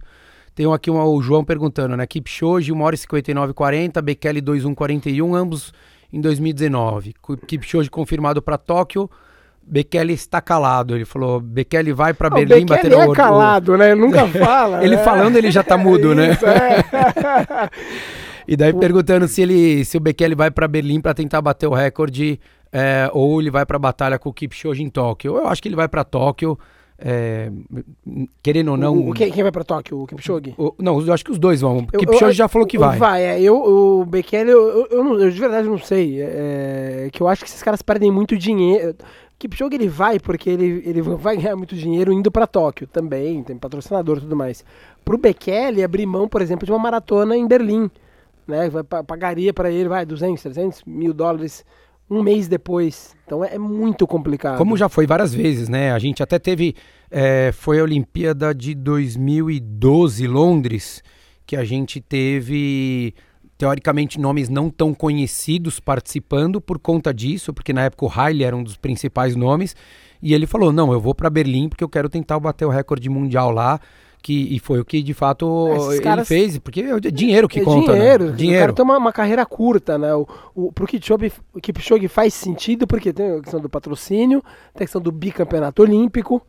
Tem 0.54 0.70
aqui 0.72 0.90
um, 0.90 1.02
o 1.02 1.20
João 1.22 1.42
perguntando, 1.44 1.96
né? 1.96 2.06
Kipchoge 2.06 2.70
1 2.72 2.80
hora 2.80 2.94
e 2.94 2.98
59,40, 2.98 4.00
Bekele 4.02 4.40
2,141, 4.40 5.34
ambos 5.34 5.72
em 6.12 6.20
2019. 6.20 7.14
Cu- 7.20 7.36
Kipchoge 7.38 7.90
confirmado 7.90 8.40
para 8.42 8.58
Tóquio, 8.58 9.10
Bekele 9.64 10.12
está 10.12 10.40
calado. 10.42 10.94
Ele 10.94 11.04
falou, 11.06 11.40
Bekele 11.40 11.92
vai 11.92 12.12
para 12.12 12.28
Ah, 12.28 12.32
o 12.32 12.34
Berlim 12.34 12.66
Bekele 12.66 12.90
bater 12.90 12.92
é 12.92 13.06
o- 13.06 13.10
o- 13.10 13.14
calado, 13.14 13.76
né? 13.78 13.92
Ele 13.92 14.00
nunca 14.00 14.26
fala. 14.28 14.84
Ele 14.84 14.96
né? 14.96 15.02
falando, 15.02 15.36
ele 15.36 15.50
já 15.50 15.62
tá 15.64 15.76
mudo, 15.78 16.14
né? 16.14 16.32
Isso, 16.34 16.46
é. 16.46 17.70
E 18.46 18.56
daí 18.56 18.72
perguntando 18.72 19.26
se 19.28 19.42
ele, 19.42 19.84
se 19.84 19.96
o 19.96 20.00
Bekele 20.00 20.34
vai 20.34 20.50
para 20.50 20.66
Berlim 20.68 21.00
para 21.00 21.14
tentar 21.14 21.40
bater 21.40 21.66
o 21.66 21.72
recorde 21.74 22.40
é, 22.72 23.08
ou 23.12 23.40
ele 23.40 23.50
vai 23.50 23.64
para 23.66 23.78
batalha 23.78 24.18
com 24.18 24.28
o 24.28 24.32
Kipchoge 24.32 24.82
em 24.82 24.88
Tóquio. 24.88 25.36
Eu 25.36 25.46
acho 25.48 25.62
que 25.62 25.68
ele 25.68 25.76
vai 25.76 25.88
para 25.88 26.02
Tóquio, 26.04 26.58
é, 26.98 27.50
querendo 28.42 28.70
ou 28.72 28.76
não. 28.76 28.94
O, 28.96 29.10
o- 29.10 29.14
quem, 29.14 29.30
quem 29.30 29.42
vai 29.42 29.52
pra 29.52 29.64
Tóquio? 29.64 30.00
O 30.02 30.06
Kipchoge? 30.06 30.54
o- 30.56 30.74
não, 30.78 31.00
eu 31.04 31.12
acho 31.12 31.24
que 31.24 31.30
os 31.32 31.38
dois 31.38 31.60
vão. 31.60 31.78
O 31.78 31.86
Kipchoge 31.98 32.24
eu- 32.24 32.32
já 32.32 32.48
falou 32.48 32.66
que 32.66 32.78
vai. 32.78 32.98
Vai, 32.98 33.22
é. 33.24 33.40
Eu, 33.40 33.56
o 33.56 34.04
Bekele, 34.06 34.50
eu, 34.50 34.86
eu, 34.90 35.04
não- 35.04 35.18
eu 35.20 35.30
de 35.30 35.38
verdade 35.38 35.68
não 35.68 35.78
sei. 35.78 36.18
É, 36.20 37.08
que 37.12 37.20
eu 37.22 37.28
acho 37.28 37.42
que 37.44 37.48
esses 37.50 37.62
caras 37.62 37.82
perdem 37.82 38.10
muito 38.10 38.36
dinheiro. 38.36 38.94
Kipchoge 39.38 39.74
ele 39.74 39.88
vai 39.88 40.20
porque 40.20 40.48
ele, 40.48 40.82
ele 40.86 41.02
vai 41.02 41.36
ganhar 41.36 41.56
muito 41.56 41.74
dinheiro 41.74 42.12
indo 42.12 42.30
pra 42.30 42.46
Tóquio 42.46 42.86
também, 42.86 43.42
tem 43.42 43.56
patrocinador 43.56 44.18
e 44.18 44.20
tudo 44.20 44.36
mais. 44.36 44.64
Pro 45.04 45.18
Bekele 45.18 45.82
abrir 45.82 46.06
mão, 46.06 46.28
por 46.28 46.40
exemplo, 46.40 46.64
de 46.64 46.70
uma 46.70 46.78
maratona 46.78 47.36
em 47.36 47.44
Berlim, 47.46 47.90
né? 48.52 48.70
Pagaria 49.06 49.52
pra 49.52 49.70
ele, 49.70 49.88
vai, 49.88 50.04
200, 50.04 50.42
300 50.42 50.84
mil 50.84 51.12
dólares 51.12 51.64
um 52.12 52.22
mês 52.22 52.46
depois. 52.46 53.16
Então 53.24 53.42
é, 53.42 53.54
é 53.54 53.58
muito 53.58 54.06
complicado. 54.06 54.58
Como 54.58 54.76
já 54.76 54.88
foi 54.88 55.06
várias 55.06 55.32
vezes, 55.34 55.68
né? 55.68 55.92
A 55.92 55.98
gente 55.98 56.22
até 56.22 56.38
teve. 56.38 56.74
é, 57.10 57.50
foi 57.52 57.80
a 57.80 57.82
Olimpíada 57.82 58.54
de 58.54 58.74
2012, 58.74 60.26
Londres, 60.26 61.02
que 61.46 61.56
a 61.56 61.64
gente 61.64 62.00
teve, 62.00 63.14
teoricamente, 63.56 64.20
nomes 64.20 64.48
não 64.48 64.68
tão 64.68 64.92
conhecidos 64.92 65.80
participando 65.80 66.60
por 66.60 66.78
conta 66.78 67.12
disso, 67.14 67.52
porque 67.52 67.72
na 67.72 67.84
época 67.84 68.04
o 68.04 68.12
Haile 68.14 68.44
era 68.44 68.56
um 68.56 68.62
dos 68.62 68.76
principais 68.76 69.34
nomes. 69.34 69.74
E 70.22 70.34
ele 70.34 70.46
falou: 70.46 70.70
não, 70.70 70.92
eu 70.92 71.00
vou 71.00 71.14
para 71.14 71.30
Berlim 71.30 71.68
porque 71.68 71.82
eu 71.82 71.88
quero 71.88 72.08
tentar 72.08 72.38
bater 72.38 72.66
o 72.66 72.70
recorde 72.70 73.08
mundial 73.08 73.50
lá. 73.50 73.80
Que, 74.22 74.54
e 74.54 74.58
foi 74.60 74.78
o 74.78 74.84
que 74.84 75.02
de 75.02 75.12
fato 75.12 75.68
Esses 75.74 75.94
ele 75.94 76.00
caras- 76.02 76.28
fez, 76.28 76.56
porque 76.58 76.80
é 76.80 76.94
o 76.94 77.00
dinheiro 77.00 77.48
que 77.48 77.58
é 77.58 77.64
conta. 77.64 77.92
dinheiro. 77.92 78.24
Né? 78.26 78.30
O 78.30 78.34
Dinheiro. 78.34 78.60
cara 78.60 78.72
tem 78.72 78.84
uma, 78.84 78.96
uma 78.98 79.12
carreira 79.12 79.44
curta, 79.44 79.98
né? 79.98 80.14
O, 80.14 80.26
o, 80.54 80.72
pro 80.72 80.86
Kipchoge, 80.86 81.32
o 81.52 81.60
Kipchoge 81.60 82.06
faz 82.06 82.32
sentido 82.32 82.86
porque 82.86 83.12
tem 83.12 83.32
a 83.38 83.40
questão 83.40 83.60
do 83.60 83.68
patrocínio, 83.68 84.40
tem 84.72 84.76
a 84.76 84.86
questão 84.86 85.00
do 85.00 85.10
bicampeonato 85.10 85.82
olímpico. 85.82 86.40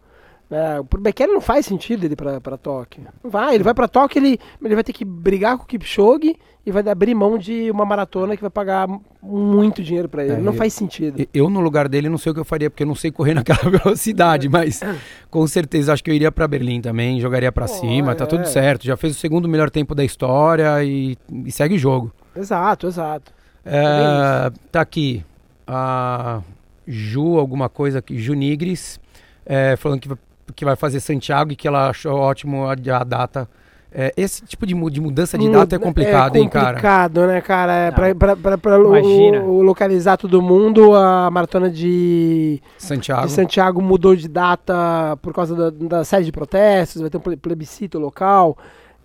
Né? 0.50 0.83
Pro 0.89 1.01
Bekele 1.01 1.31
não 1.33 1.41
faz 1.41 1.65
sentido 1.65 2.03
ele 2.03 2.13
ir 2.13 2.15
pra, 2.17 2.39
pra 2.39 2.57
Tóquio. 2.57 3.03
Não 3.23 3.29
vai, 3.31 3.55
ele 3.55 3.63
vai 3.63 3.73
pra 3.73 3.88
Tóquio, 3.88 4.19
ele, 4.19 4.39
ele 4.63 4.75
vai 4.75 4.83
ter 4.83 4.93
que 4.93 5.03
brigar 5.05 5.57
com 5.57 5.63
o 5.63 5.67
Kipchoge 5.67 6.35
e 6.65 6.71
vai 6.71 6.88
abrir 6.88 7.13
mão 7.15 7.38
de 7.38 7.69
uma 7.71 7.85
maratona 7.85 8.35
que 8.35 8.41
vai 8.41 8.50
pagar 8.51 8.88
muito 9.21 9.81
dinheiro 9.83 10.07
pra 10.07 10.23
ele. 10.23 10.33
É, 10.33 10.38
não 10.38 10.53
eu- 10.53 10.57
faz 10.57 10.73
sentido. 10.73 11.27
Eu, 11.33 11.50
no 11.50 11.59
lugar 11.59 11.89
dele, 11.89 12.07
não 12.07 12.17
sei 12.17 12.31
o 12.31 12.33
que 12.35 12.39
eu 12.39 12.45
faria, 12.45 12.69
porque 12.69 12.83
eu 12.83 12.88
não 12.88 12.95
sei 12.95 13.12
correr 13.12 13.33
naquela 13.35 13.69
velocidade, 13.69 14.47
mas 14.47 14.81
com 15.29 15.45
certeza 15.47 15.91
acho 15.91 16.03
que 16.03 16.12
eu 16.12 16.15
iria 16.15 16.31
pra 16.31 16.47
Berlim 16.47 16.79
também, 16.81 17.19
jogaria 17.19 17.51
pra 17.51 17.65
Pô, 17.65 17.73
cima, 17.73 18.13
tá 18.15 18.23
é. 18.23 18.27
tudo 18.27 18.45
certo. 18.47 18.85
Já 18.85 18.95
fez 18.95 19.15
o 19.15 19.19
segundo 19.19 19.47
melhor 19.50 19.69
tempo 19.69 19.93
da 19.95 20.03
história 20.05 20.83
e, 20.83 21.17
e 21.45 21.51
segue 21.51 21.75
o 21.75 21.79
jogo. 21.79 22.12
Exato, 22.35 22.88
exato. 22.88 23.31
É, 23.65 24.51
tá 24.71 24.81
aqui 24.81 25.23
a 25.65 26.41
Ju, 26.88 27.38
alguma 27.39 27.69
coisa 27.69 28.00
aqui, 28.00 28.17
Ju 28.19 28.33
Nigris, 28.33 29.00
é, 29.45 29.75
falando 29.77 30.00
que, 30.01 30.07
vai- 30.07 30.17
que 30.55 30.65
vai 30.65 30.75
fazer 30.75 31.00
Santiago 31.00 31.51
e 31.51 31.55
que 31.55 31.67
ela 31.67 31.89
achou 31.89 32.13
ótimo 32.17 32.65
a, 32.65 32.73
a 32.73 33.03
data. 33.03 33.47
É, 33.95 34.12
esse 34.17 34.43
tipo 34.43 34.65
de, 34.65 34.73
mu- 34.73 34.89
de 34.89 35.00
mudança 35.00 35.38
de 35.38 35.47
data 35.51 35.75
é 35.75 35.79
complicado, 35.79 36.35
hein, 36.35 36.50
cara? 36.50 36.65
complicado, 36.69 37.27
né, 37.27 37.41
cara? 37.41 37.71
É, 37.73 37.85
Não. 37.89 37.93
pra, 37.93 38.15
pra, 38.15 38.35
pra, 38.38 38.57
pra 38.57 38.77
Imagina. 38.79 39.41
o- 39.41 39.57
o 39.57 39.62
localizar 39.62 40.17
todo 40.17 40.41
mundo, 40.41 40.95
a 40.95 41.29
maratona 41.29 41.69
de 41.69 42.59
Santiago. 42.79 43.27
de 43.27 43.31
Santiago 43.33 43.79
mudou 43.83 44.15
de 44.15 44.27
data 44.27 45.15
por 45.21 45.31
causa 45.31 45.55
da, 45.55 45.69
da 45.69 46.03
série 46.03 46.25
de 46.25 46.31
protestos, 46.31 47.01
vai 47.01 47.09
ter 47.12 47.17
um 47.17 47.21
ple- 47.21 47.38
plebiscito 47.38 48.00
local, 48.00 48.57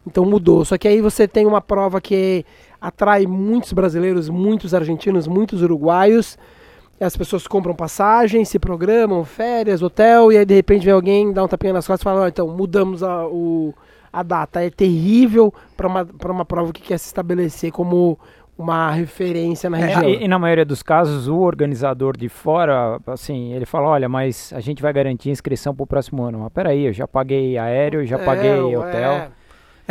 então 0.06 0.24
mudou. 0.24 0.64
Só 0.64 0.78
que 0.78 0.88
aí 0.88 1.02
você 1.02 1.28
tem 1.28 1.44
uma 1.44 1.60
prova 1.60 2.00
que 2.00 2.42
atrai 2.80 3.26
muitos 3.26 3.74
brasileiros, 3.74 4.30
muitos 4.30 4.72
argentinos, 4.72 5.26
muitos 5.26 5.60
uruguaios, 5.60 6.38
as 7.04 7.16
pessoas 7.16 7.46
compram 7.46 7.74
passagem, 7.74 8.44
se 8.44 8.58
programam, 8.58 9.24
férias, 9.24 9.82
hotel, 9.82 10.32
e 10.32 10.38
aí 10.38 10.44
de 10.44 10.54
repente 10.54 10.84
vem 10.84 10.92
alguém, 10.94 11.32
dá 11.32 11.44
um 11.44 11.48
tapinha 11.48 11.72
nas 11.72 11.86
costas 11.86 12.00
e 12.00 12.04
fala, 12.04 12.22
oh, 12.24 12.28
então 12.28 12.48
mudamos 12.48 13.02
a, 13.02 13.26
o, 13.26 13.72
a 14.12 14.22
data. 14.22 14.64
É 14.64 14.70
terrível 14.70 15.52
para 15.76 15.86
uma, 15.86 16.04
pra 16.04 16.32
uma 16.32 16.44
prova 16.44 16.72
que 16.72 16.82
quer 16.82 16.98
se 16.98 17.06
estabelecer 17.06 17.70
como 17.70 18.18
uma 18.56 18.90
referência 18.90 19.70
na 19.70 19.78
É, 19.78 19.80
região. 19.86 20.08
e, 20.10 20.24
e 20.24 20.28
na 20.28 20.36
maioria 20.36 20.64
dos 20.64 20.82
casos, 20.82 21.28
o 21.28 21.38
organizador 21.38 22.16
de 22.16 22.28
fora, 22.28 22.98
assim, 23.06 23.52
ele 23.52 23.64
fala, 23.64 23.86
olha, 23.88 24.08
mas 24.08 24.52
a 24.52 24.58
gente 24.58 24.82
vai 24.82 24.92
garantir 24.92 25.30
inscrição 25.30 25.72
pro 25.72 25.86
próximo 25.86 26.24
ano. 26.24 26.40
Mas 26.40 26.52
peraí, 26.52 26.86
eu 26.86 26.92
já 26.92 27.06
paguei 27.06 27.56
aéreo, 27.56 28.04
já 28.04 28.16
É, 28.18 28.24
paguei 28.24 28.50
é. 28.72 28.76
hotel. 28.78 29.12
É, 29.12 29.30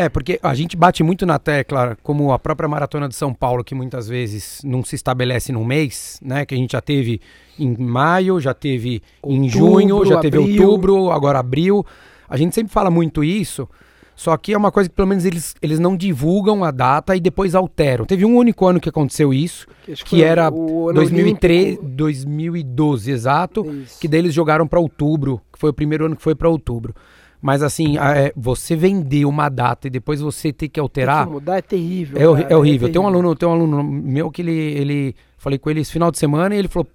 porque 0.09 0.39
a 0.43 0.53
gente 0.53 0.77
bate 0.77 1.01
muito 1.01 1.25
na 1.25 1.39
tecla, 1.39 1.97
como 2.03 2.31
a 2.31 2.37
própria 2.37 2.69
Maratona 2.69 3.09
de 3.09 3.15
São 3.15 3.33
Paulo, 3.33 3.63
que 3.63 3.73
muitas 3.73 4.07
vezes 4.07 4.61
não 4.63 4.83
se 4.83 4.95
estabelece 4.95 5.51
num 5.51 5.65
mês, 5.65 6.19
né? 6.21 6.45
Que 6.45 6.53
a 6.53 6.57
gente 6.57 6.73
já 6.73 6.81
teve 6.81 7.19
em 7.57 7.75
maio, 7.75 8.39
já 8.39 8.53
teve 8.53 9.01
em 9.25 9.45
Outubro, 9.45 9.49
junho, 9.49 10.05
já 10.05 10.19
teve 10.19 10.37
abril. 10.37 10.63
outubro, 10.69 11.11
agora 11.11 11.39
abril. 11.39 11.83
A 12.29 12.37
gente 12.37 12.53
sempre 12.53 12.71
fala 12.71 12.91
muito 12.91 13.23
isso, 13.23 13.67
só 14.15 14.35
que 14.37 14.53
é 14.53 14.57
uma 14.57 14.71
coisa 14.71 14.89
que 14.89 14.95
pelo 14.95 15.07
menos 15.07 15.25
eles, 15.25 15.55
eles 15.61 15.79
não 15.79 15.97
divulgam 15.97 16.63
a 16.63 16.71
data 16.71 17.15
e 17.15 17.19
depois 17.19 17.55
alteram. 17.55 18.05
Teve 18.05 18.25
um 18.25 18.35
único 18.35 18.67
ano 18.67 18.79
que 18.79 18.89
aconteceu 18.89 19.33
isso, 19.33 19.67
acho 19.91 20.03
que 20.03 20.17
foi 20.17 20.21
era 20.21 20.51
o 20.51 20.89
ano 20.89 20.95
2013, 20.95 21.65
olímpico. 21.65 21.87
2012, 21.95 23.11
exato. 23.11 23.71
Isso. 23.83 23.99
que 23.99 24.07
daí 24.07 24.19
eles 24.19 24.33
jogaram 24.33 24.67
pra 24.67 24.79
outubro, 24.79 25.41
que 25.51 25.57
foi 25.57 25.69
o 25.69 25.73
primeiro 25.73 26.05
ano 26.05 26.15
que 26.15 26.21
foi 26.21 26.35
pra 26.35 26.49
outubro. 26.49 26.93
Mas 27.41 27.61
assim, 27.61 27.97
a- 27.97 28.15
é, 28.17 28.33
você 28.35 28.75
vender 28.75 29.25
uma 29.25 29.47
data 29.49 29.87
e 29.87 29.89
depois 29.91 30.19
você 30.19 30.51
ter 30.51 30.67
que 30.67 30.73
Tem 30.75 30.81
alterar 30.81 31.25
que 31.27 31.31
mudar 31.33 31.57
é 31.57 31.61
terrível. 31.61 32.17
é, 32.17 32.41
cara, 32.43 32.53
é 32.53 32.57
horrível. 32.57 32.87
Tem 32.91 32.99
um 32.99 33.03
terrível. 33.03 33.19
aluno, 33.19 33.35
tem 33.35 33.47
um 33.47 33.51
aluno 33.51 33.83
meu 33.83 34.31
que 34.31 34.41
ele, 34.41 34.51
ele 34.51 35.15
falei 35.37 35.59
com 35.59 35.69
ele 35.69 35.81
esse 35.81 35.91
final 35.91 36.09
de 36.11 36.17
semana 36.17 36.55
e 36.55 36.57
ele 36.57 36.67
falou: 36.67 36.87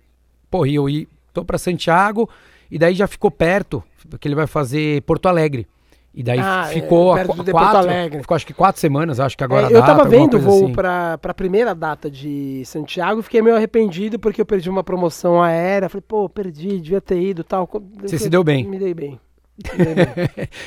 "Pô, 0.51 0.67
eu 0.67 0.87
tô 1.33 1.45
pra 1.45 1.59
Santiago 1.59 2.29
e 2.71 2.79
daí 2.79 2.95
já 2.95 3.07
ficou 3.07 3.31
perto, 3.31 3.83
porque 4.11 4.27
ele 4.27 4.35
vai 4.35 4.47
fazer 4.49 5.01
Porto 5.03 5.27
Alegre. 5.29 5.67
E 6.15 6.23
daí 6.23 6.39
Ah, 6.43 6.67
é, 6.69 6.75
ficou 6.75 7.13
a 7.13 7.15
perto 7.17 7.37
qu- 7.43 7.51
quatro, 7.53 7.79
Alegre. 7.79 8.21
ficou 8.21 8.35
acho 8.35 8.47
que 8.47 8.53
quatro 8.53 8.79
semanas, 8.79 9.19
acho 9.19 9.35
que 9.39 9.45
agora 9.45 9.63
É, 9.63 9.67
a 9.69 9.71
eu 9.71 9.81
data, 9.81 9.95
tava 9.97 10.07
vendo 10.07 10.37
o 10.37 10.41
voo 10.41 10.65
assim. 10.65 10.73
pra, 10.75 11.17
pra 11.17 11.33
primeira 11.33 11.75
data 11.75 12.11
de 12.11 12.63
Santiago 12.67 13.21
e 13.21 13.23
fiquei 13.23 13.41
meio 13.41 13.57
arrependido 13.57 14.19
porque 14.19 14.39
eu 14.39 14.45
perdi 14.45 14.69
uma 14.69 14.85
promoção 14.85 15.41
aérea. 15.43 15.89
Falei, 15.89 16.05
pô, 16.07 16.29
perdi, 16.29 16.81
devia 16.81 17.01
ter 17.01 17.19
ido 17.19 17.41
e 17.41 17.45
tal. 17.45 17.67
Eu 17.73 17.83
Você 18.03 18.09
se 18.09 18.25
falei, 18.25 18.31
deu 18.31 18.45
bem. 18.45 18.67
Me 18.69 18.79
dei 18.79 18.93
bem. 18.93 19.19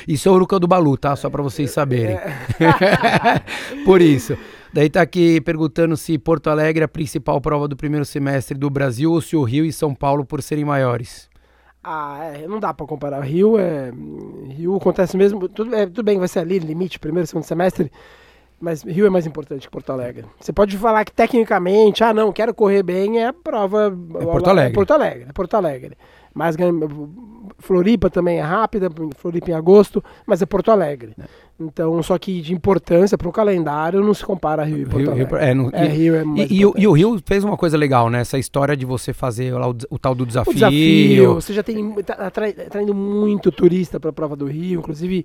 Isso 0.06 0.28
é 0.28 0.32
o 0.32 0.34
Uruca 0.34 0.58
do 0.58 0.66
Balu, 0.66 0.96
tá? 0.96 1.14
Só 1.16 1.30
pra 1.30 1.42
vocês 1.42 1.70
saberem. 1.70 2.18
Por 3.84 4.00
isso. 4.00 4.36
Daí 4.72 4.90
tá 4.90 5.00
aqui 5.00 5.40
perguntando 5.40 5.96
se 5.96 6.18
Porto 6.18 6.50
Alegre 6.50 6.82
é 6.82 6.84
a 6.84 6.88
principal 6.88 7.40
prova 7.40 7.66
do 7.66 7.76
primeiro 7.76 8.04
semestre 8.04 8.58
do 8.58 8.68
Brasil 8.68 9.10
ou 9.10 9.20
se 9.20 9.34
o 9.34 9.42
Rio 9.42 9.64
e 9.64 9.72
São 9.72 9.94
Paulo 9.94 10.24
por 10.24 10.42
serem 10.42 10.64
maiores. 10.64 11.28
Ah, 11.82 12.32
é, 12.34 12.48
não 12.48 12.58
dá 12.58 12.74
pra 12.74 12.84
comparar. 12.84 13.20
Rio 13.20 13.56
é. 13.58 13.92
Rio 14.48 14.76
acontece 14.76 15.16
mesmo. 15.16 15.48
Tudo, 15.48 15.74
é, 15.74 15.86
tudo 15.86 16.02
bem, 16.02 16.18
vai 16.18 16.26
ser 16.28 16.40
ali, 16.40 16.58
limite, 16.58 16.98
primeiro, 16.98 17.26
segundo 17.26 17.44
semestre. 17.44 17.90
Mas 18.58 18.82
Rio 18.82 19.06
é 19.06 19.10
mais 19.10 19.26
importante 19.26 19.66
que 19.66 19.70
Porto 19.70 19.90
Alegre. 19.92 20.24
Você 20.40 20.52
pode 20.52 20.76
falar 20.78 21.04
que 21.04 21.12
tecnicamente, 21.12 22.02
ah, 22.02 22.12
não, 22.12 22.32
quero 22.32 22.52
correr 22.52 22.82
bem, 22.82 23.20
é 23.20 23.28
a 23.28 23.32
prova. 23.32 23.96
É 24.20 24.24
Porto 24.24 24.48
Alegre. 24.48 24.72
É 24.72 24.74
Porto 24.74 24.90
Alegre, 24.92 25.26
é 25.28 25.32
Porto 25.32 25.54
Alegre. 25.54 25.96
Mas 26.36 26.54
Floripa 27.58 28.10
também 28.10 28.38
é 28.38 28.42
rápida, 28.42 28.90
Floripa 29.16 29.50
em 29.50 29.54
agosto, 29.54 30.04
mas 30.26 30.42
é 30.42 30.46
Porto 30.46 30.70
Alegre. 30.70 31.14
Então, 31.58 32.02
só 32.02 32.18
que 32.18 32.42
de 32.42 32.52
importância 32.52 33.16
para 33.16 33.26
o 33.28 33.32
calendário 33.32 34.02
não 34.04 34.12
se 34.12 34.22
compara 34.22 34.60
a 34.60 34.64
Rio 34.66 34.82
e 34.82 34.84
Porto 34.84 34.98
Rio- 34.98 35.10
Alegre. 35.12 35.26
Rio- 35.54 35.70
é, 35.72 35.80
É, 35.82 35.84
e, 35.86 35.88
Rio 35.88 36.14
é 36.14 36.22
e- 36.36 36.54
e 36.60 36.66
o, 36.66 36.74
e 36.76 36.86
o. 36.86 36.92
Rio 36.92 37.18
fez 37.24 37.42
uma 37.42 37.56
coisa 37.56 37.78
legal, 37.78 38.10
né? 38.10 38.20
Essa 38.20 38.38
história 38.38 38.76
de 38.76 38.84
você 38.84 39.14
fazer 39.14 39.54
lá 39.54 39.66
o, 39.70 39.74
o 39.88 39.98
tal 39.98 40.14
do 40.14 40.26
desafio. 40.26 40.50
O 40.52 40.54
desafio, 40.54 41.34
você 41.36 41.54
já 41.54 41.62
tem 41.62 41.90
tá 42.02 42.12
atrai- 42.14 42.54
atraindo 42.66 42.92
muito 42.94 43.50
turista 43.50 43.98
para 43.98 44.10
a 44.10 44.12
prova 44.12 44.36
do 44.36 44.44
Rio, 44.44 44.80
inclusive 44.80 45.24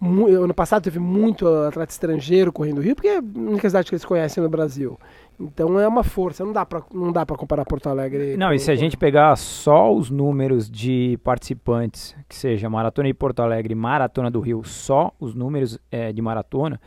ano 0.00 0.52
passado 0.54 0.82
teve 0.82 0.98
muito 0.98 1.46
atleta 1.46 1.92
estrangeiro 1.92 2.52
correndo 2.52 2.78
o 2.78 2.80
Rio, 2.80 2.94
porque 2.94 3.06
é 3.08 3.18
a 3.18 3.22
única 3.36 3.68
cidade 3.68 3.88
que 3.88 3.94
eles 3.94 4.04
conhecem 4.04 4.42
no 4.42 4.48
Brasil. 4.48 4.98
Então 5.40 5.78
é 5.80 5.88
uma 5.88 6.04
força, 6.04 6.44
não 6.44 6.52
dá 6.52 6.64
para 6.64 6.82
não 6.94 7.10
dá 7.10 7.26
para 7.26 7.36
comparar 7.36 7.64
Porto 7.64 7.88
Alegre. 7.88 8.36
Não, 8.36 8.48
com- 8.48 8.54
e 8.54 8.58
se 8.58 8.70
a 8.70 8.76
gente 8.76 8.96
pegar 8.96 9.34
só 9.36 9.92
os 9.92 10.08
números 10.10 10.70
de 10.70 11.18
participantes, 11.24 12.14
que 12.28 12.34
seja 12.34 12.70
Maratona 12.70 13.08
de 13.08 13.14
Porto 13.14 13.40
Alegre 13.40 13.74
Maratona 13.74 14.30
do 14.30 14.40
Rio, 14.40 14.62
só 14.64 15.12
os 15.18 15.34
números 15.34 15.78
eh, 15.90 16.12
de 16.12 16.22
maratona, 16.22 16.80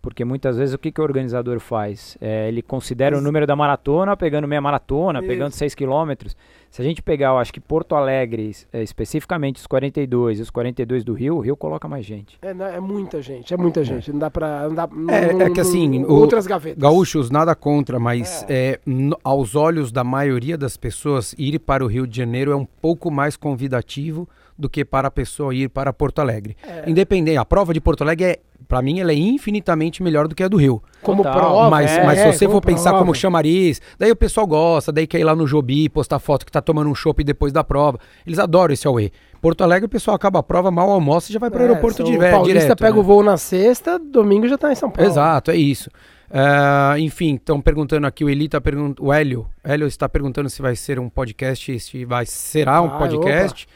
porque 0.00 0.24
muitas 0.24 0.56
vezes 0.56 0.74
o 0.74 0.78
que, 0.78 0.92
que 0.92 1.00
o 1.00 1.04
organizador 1.04 1.58
faz? 1.60 2.16
Eh, 2.20 2.48
ele 2.48 2.62
considera 2.62 3.14
o 3.16 3.18
Isso. 3.18 3.24
número 3.26 3.46
da 3.46 3.56
maratona, 3.56 4.16
pegando 4.16 4.46
meia 4.46 4.60
maratona, 4.60 5.18
Isso. 5.18 5.28
pegando 5.28 5.52
6 5.52 5.74
quilômetros. 5.74 6.36
Se 6.70 6.82
a 6.82 6.84
gente 6.84 7.02
pegar, 7.02 7.28
eu 7.28 7.38
acho 7.38 7.52
que 7.52 7.60
Porto 7.60 7.94
Alegre, 7.94 8.52
eh, 8.72 8.82
especificamente 8.82 9.56
os 9.56 9.66
42 9.66 10.38
e 10.38 10.42
os 10.42 10.50
42 10.50 11.02
do 11.02 11.14
Rio, 11.14 11.36
o 11.36 11.40
Rio 11.40 11.56
coloca 11.56 11.88
mais 11.88 12.04
gente. 12.04 12.38
É, 12.42 12.50
é 12.76 12.80
muita 12.80 13.20
gente, 13.22 13.52
é 13.52 13.56
muita 13.56 13.82
gente. 13.82 14.12
Não 14.12 14.18
dá 14.18 14.30
para 14.30 14.68
não 14.68 14.74
dá, 14.74 14.88
É, 15.08 15.32
não- 15.32 15.40
é 15.46 15.50
que 15.50 15.60
assim, 15.60 15.98
não- 16.00 16.08
o- 16.08 16.14
outras 16.20 16.46
gavetas. 16.46 16.78
Gaúchos, 16.82 17.30
nada 17.30 17.54
contra, 17.54 17.98
mas 17.98 18.44
é, 18.48 18.78
no- 18.86 19.18
aos 19.24 19.56
olhos 19.56 19.90
da 19.90 20.04
maioria 20.04 20.56
das 20.58 20.76
pessoas, 20.76 21.34
ir 21.38 21.58
para 21.58 21.82
o 21.84 21.86
Rio 21.88 22.06
de 22.06 22.16
Janeiro 22.16 22.52
é 22.52 22.56
um 22.56 22.66
pouco 22.66 23.10
mais 23.10 23.36
convidativo 23.36 24.28
do 24.58 24.68
que 24.68 24.84
para 24.84 25.08
a 25.08 25.10
pessoa 25.10 25.54
ir 25.54 25.68
para 25.68 25.92
Porto 25.92 26.18
Alegre. 26.18 26.56
É. 26.66 26.90
Independente, 26.90 27.36
a 27.36 27.44
prova 27.44 27.72
de 27.72 27.80
Porto 27.80 28.02
Alegre 28.02 28.24
é, 28.24 28.38
para 28.66 28.82
mim, 28.82 28.98
ela 29.00 29.12
é 29.12 29.14
infinitamente 29.14 30.02
melhor 30.02 30.26
do 30.28 30.34
que 30.34 30.42
a 30.42 30.48
do 30.48 30.56
Rio. 30.56 30.82
como 31.02 31.22
Total, 31.22 31.38
prova, 31.38 31.70
mas, 31.70 31.90
é, 31.92 32.04
mas 32.04 32.18
se 32.18 32.26
você 32.32 32.46
como 32.46 32.56
for 32.60 32.66
pensar 32.66 32.90
prova. 32.90 32.98
como 33.04 33.14
chamariz, 33.14 33.80
daí 33.98 34.10
o 34.10 34.16
pessoal 34.16 34.46
gosta, 34.46 34.90
daí 34.92 35.06
quer 35.06 35.20
ir 35.20 35.24
lá 35.24 35.34
no 35.34 35.46
Jobi, 35.46 35.88
postar 35.88 36.18
foto 36.18 36.44
que 36.44 36.52
tá 36.52 36.60
tomando 36.60 36.90
um 36.90 36.94
chopp 36.94 37.22
depois 37.22 37.52
da 37.52 37.62
prova. 37.62 37.98
Eles 38.26 38.38
adoram 38.38 38.74
esse 38.74 38.86
away. 38.86 39.12
Porto 39.40 39.62
Alegre, 39.62 39.86
o 39.86 39.88
pessoal 39.88 40.16
acaba 40.16 40.40
a 40.40 40.42
prova, 40.42 40.70
mal 40.70 40.90
almoça 40.90 41.30
e 41.30 41.32
já 41.32 41.38
vai 41.38 41.48
para 41.50 41.60
o 41.60 41.62
É, 41.64 41.68
aeroporto 41.68 42.02
de, 42.02 42.16
o 42.16 42.18
Paulista 42.18 42.60
direto. 42.60 42.78
pega 42.78 42.94
né? 42.94 42.98
o 43.00 43.02
voo 43.04 43.22
na 43.22 43.36
sexta, 43.36 43.96
domingo 43.98 44.48
já 44.48 44.58
tá 44.58 44.72
em 44.72 44.74
São 44.74 44.90
Paulo. 44.90 45.08
Exato, 45.08 45.52
é 45.52 45.56
isso. 45.56 45.88
Ah, 46.30 46.94
enfim, 46.98 47.36
estão 47.36 47.60
perguntando 47.60 48.06
aqui, 48.06 48.22
o 48.24 48.28
Eli 48.28 48.48
tá 48.48 48.60
perguntando, 48.60 49.02
o 49.02 49.10
Hélio, 49.12 49.46
Hélio 49.64 49.86
está 49.86 50.08
perguntando 50.08 50.50
se 50.50 50.60
vai 50.60 50.76
ser 50.76 50.98
um 50.98 51.08
podcast, 51.08 51.78
se 51.80 52.04
vai, 52.04 52.26
será 52.26 52.82
um 52.82 52.88
Vai, 52.88 52.98
podcast. 52.98 53.66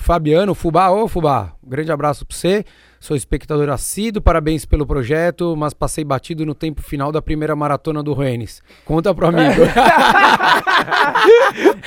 Fabiano, 0.00 0.54
Fubá, 0.54 0.90
ô 0.90 1.06
Fubá, 1.06 1.52
um 1.62 1.68
grande 1.68 1.92
abraço 1.92 2.24
pra 2.24 2.34
você. 2.36 2.64
Sou 2.98 3.16
espectador 3.16 3.68
assíduo, 3.70 4.20
parabéns 4.20 4.64
pelo 4.64 4.86
projeto, 4.86 5.54
mas 5.56 5.72
passei 5.72 6.04
batido 6.04 6.44
no 6.44 6.54
tempo 6.54 6.82
final 6.82 7.12
da 7.12 7.22
primeira 7.22 7.54
maratona 7.54 8.02
do 8.02 8.12
Rennes. 8.12 8.62
Conta 8.84 9.14
pro 9.14 9.28
amigo. 9.28 9.62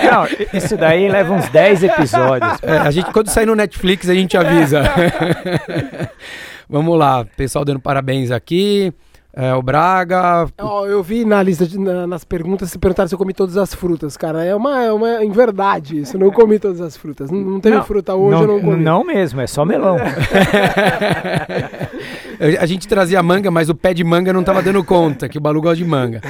Não, 0.04 0.28
isso 0.58 0.78
daí 0.78 1.10
leva 1.10 1.34
uns 1.34 1.50
10 1.50 1.84
episódios. 1.84 2.58
É, 2.64 2.78
a 2.78 2.92
gente, 2.92 3.12
quando 3.12 3.30
sair 3.30 3.46
no 3.46 3.56
Netflix, 3.56 4.10
a 4.10 4.14
gente 4.14 4.38
avisa. 4.38 4.84
Vamos 6.70 6.98
lá, 6.98 7.26
pessoal 7.38 7.66
dando 7.66 7.80
parabéns 7.80 8.32
aqui. 8.32 8.94
É, 9.36 9.52
o 9.56 9.64
Braga, 9.64 10.46
Ó, 10.62 10.86
eu 10.86 11.02
vi 11.02 11.26
na 11.26 11.42
lista, 11.42 11.66
de- 11.66 11.80
na- 11.80 12.06
nas 12.06 12.24
perguntas, 12.24 12.70
se 12.70 12.78
perguntaram 12.78 13.08
se 13.08 13.16
eu 13.16 13.18
comi 13.20 13.34
todas 13.34 13.58
as 13.58 13.74
frutas, 13.74 14.16
cara. 14.16 14.44
É 14.46 14.56
uma, 14.56 14.84
é 14.84 14.94
uma 14.94 15.24
em 15.24 15.32
verdade 15.32 16.00
isso. 16.02 16.16
Eu 16.16 16.20
não 16.20 16.30
comi 16.32 16.60
todas 16.60 16.80
as 16.80 16.96
frutas. 16.96 17.32
Não, 17.32 17.40
não 17.40 17.60
teve 17.60 17.76
Não, 17.78 17.84
fruta 17.84 18.14
hoje, 18.14 18.42
eu 18.44 18.48
não 18.48 18.62
comi. 18.62 18.84
não 18.84 19.04
mesmo, 19.04 19.42
é 19.42 19.48
só 19.48 19.66
melão. 19.66 19.98
A 22.60 22.66
gente 22.66 22.88
trazia 22.88 23.22
manga, 23.24 23.50
mas 23.50 23.70
o 23.70 23.76
pé 23.76 23.94
de 23.94 24.04
manga 24.04 24.34
não 24.34 24.44
tava 24.44 24.62
dando 24.62 24.84
conta, 24.84 25.30
que 25.30 25.38
o 25.38 25.42
Balu 25.42 25.62
gosta 25.62 25.78
de 25.78 25.86
manga. 25.86 26.22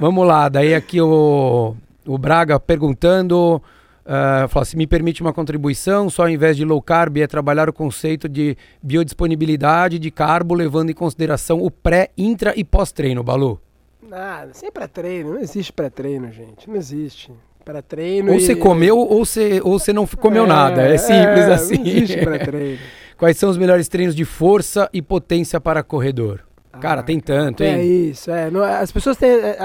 Vamos 0.00 0.26
lá, 0.26 0.48
daí 0.48 0.74
aqui 0.74 1.00
o, 1.00 1.74
o 2.06 2.18
Braga 2.18 2.58
perguntando, 2.58 3.62
ah, 4.06 4.46
fala, 4.48 4.64
se 4.64 4.76
me 4.76 4.86
permite 4.86 5.22
uma 5.22 5.32
contribuição, 5.32 6.10
só 6.10 6.22
ao 6.22 6.28
invés 6.28 6.56
de 6.56 6.64
low 6.64 6.80
carb 6.82 7.16
é 7.18 7.26
trabalhar 7.26 7.68
o 7.68 7.72
conceito 7.72 8.28
de 8.28 8.56
biodisponibilidade 8.82 9.98
de 9.98 10.10
carbo, 10.10 10.54
levando 10.54 10.90
em 10.90 10.94
consideração 10.94 11.62
o 11.62 11.70
pré, 11.70 12.10
intra 12.16 12.52
e 12.56 12.64
pós-treino, 12.64 13.22
Balu. 13.22 13.60
Nada, 14.06 14.52
sem 14.52 14.70
pré-treino. 14.70 15.34
Não 15.34 15.40
existe 15.40 15.72
pré-treino, 15.72 16.30
gente. 16.30 16.68
Não 16.68 16.76
existe. 16.76 17.32
Pré-treino. 17.64 18.30
Ou 18.32 18.36
e- 18.38 18.40
você 18.42 18.54
comeu 18.54 18.98
ou 18.98 19.24
você, 19.24 19.60
ou 19.64 19.78
você 19.78 19.92
não 19.92 20.06
comeu 20.06 20.44
É, 20.44 20.48
nada, 20.48 20.82
é 20.82 20.98
simples 20.98 21.46
é, 21.46 21.54
assim. 21.54 21.78
Não 21.78 21.86
existe 21.86 22.16
pré-treino. 22.22 22.78
Quais 23.16 23.36
são 23.38 23.48
os 23.48 23.56
melhores 23.56 23.88
treinos 23.88 24.14
de 24.14 24.24
força 24.24 24.88
e 24.92 25.00
potência 25.00 25.58
para 25.60 25.82
corredor? 25.82 26.44
Cara, 26.84 27.02
tem 27.02 27.18
tanto, 27.18 27.62
É 27.62 27.82
hein? 27.82 28.10
isso, 28.10 28.30
é. 28.30 28.50
Não- 28.50 28.62
as, 28.62 28.92
pessoas 28.92 29.16
têm, 29.16 29.30
é, 29.30 29.56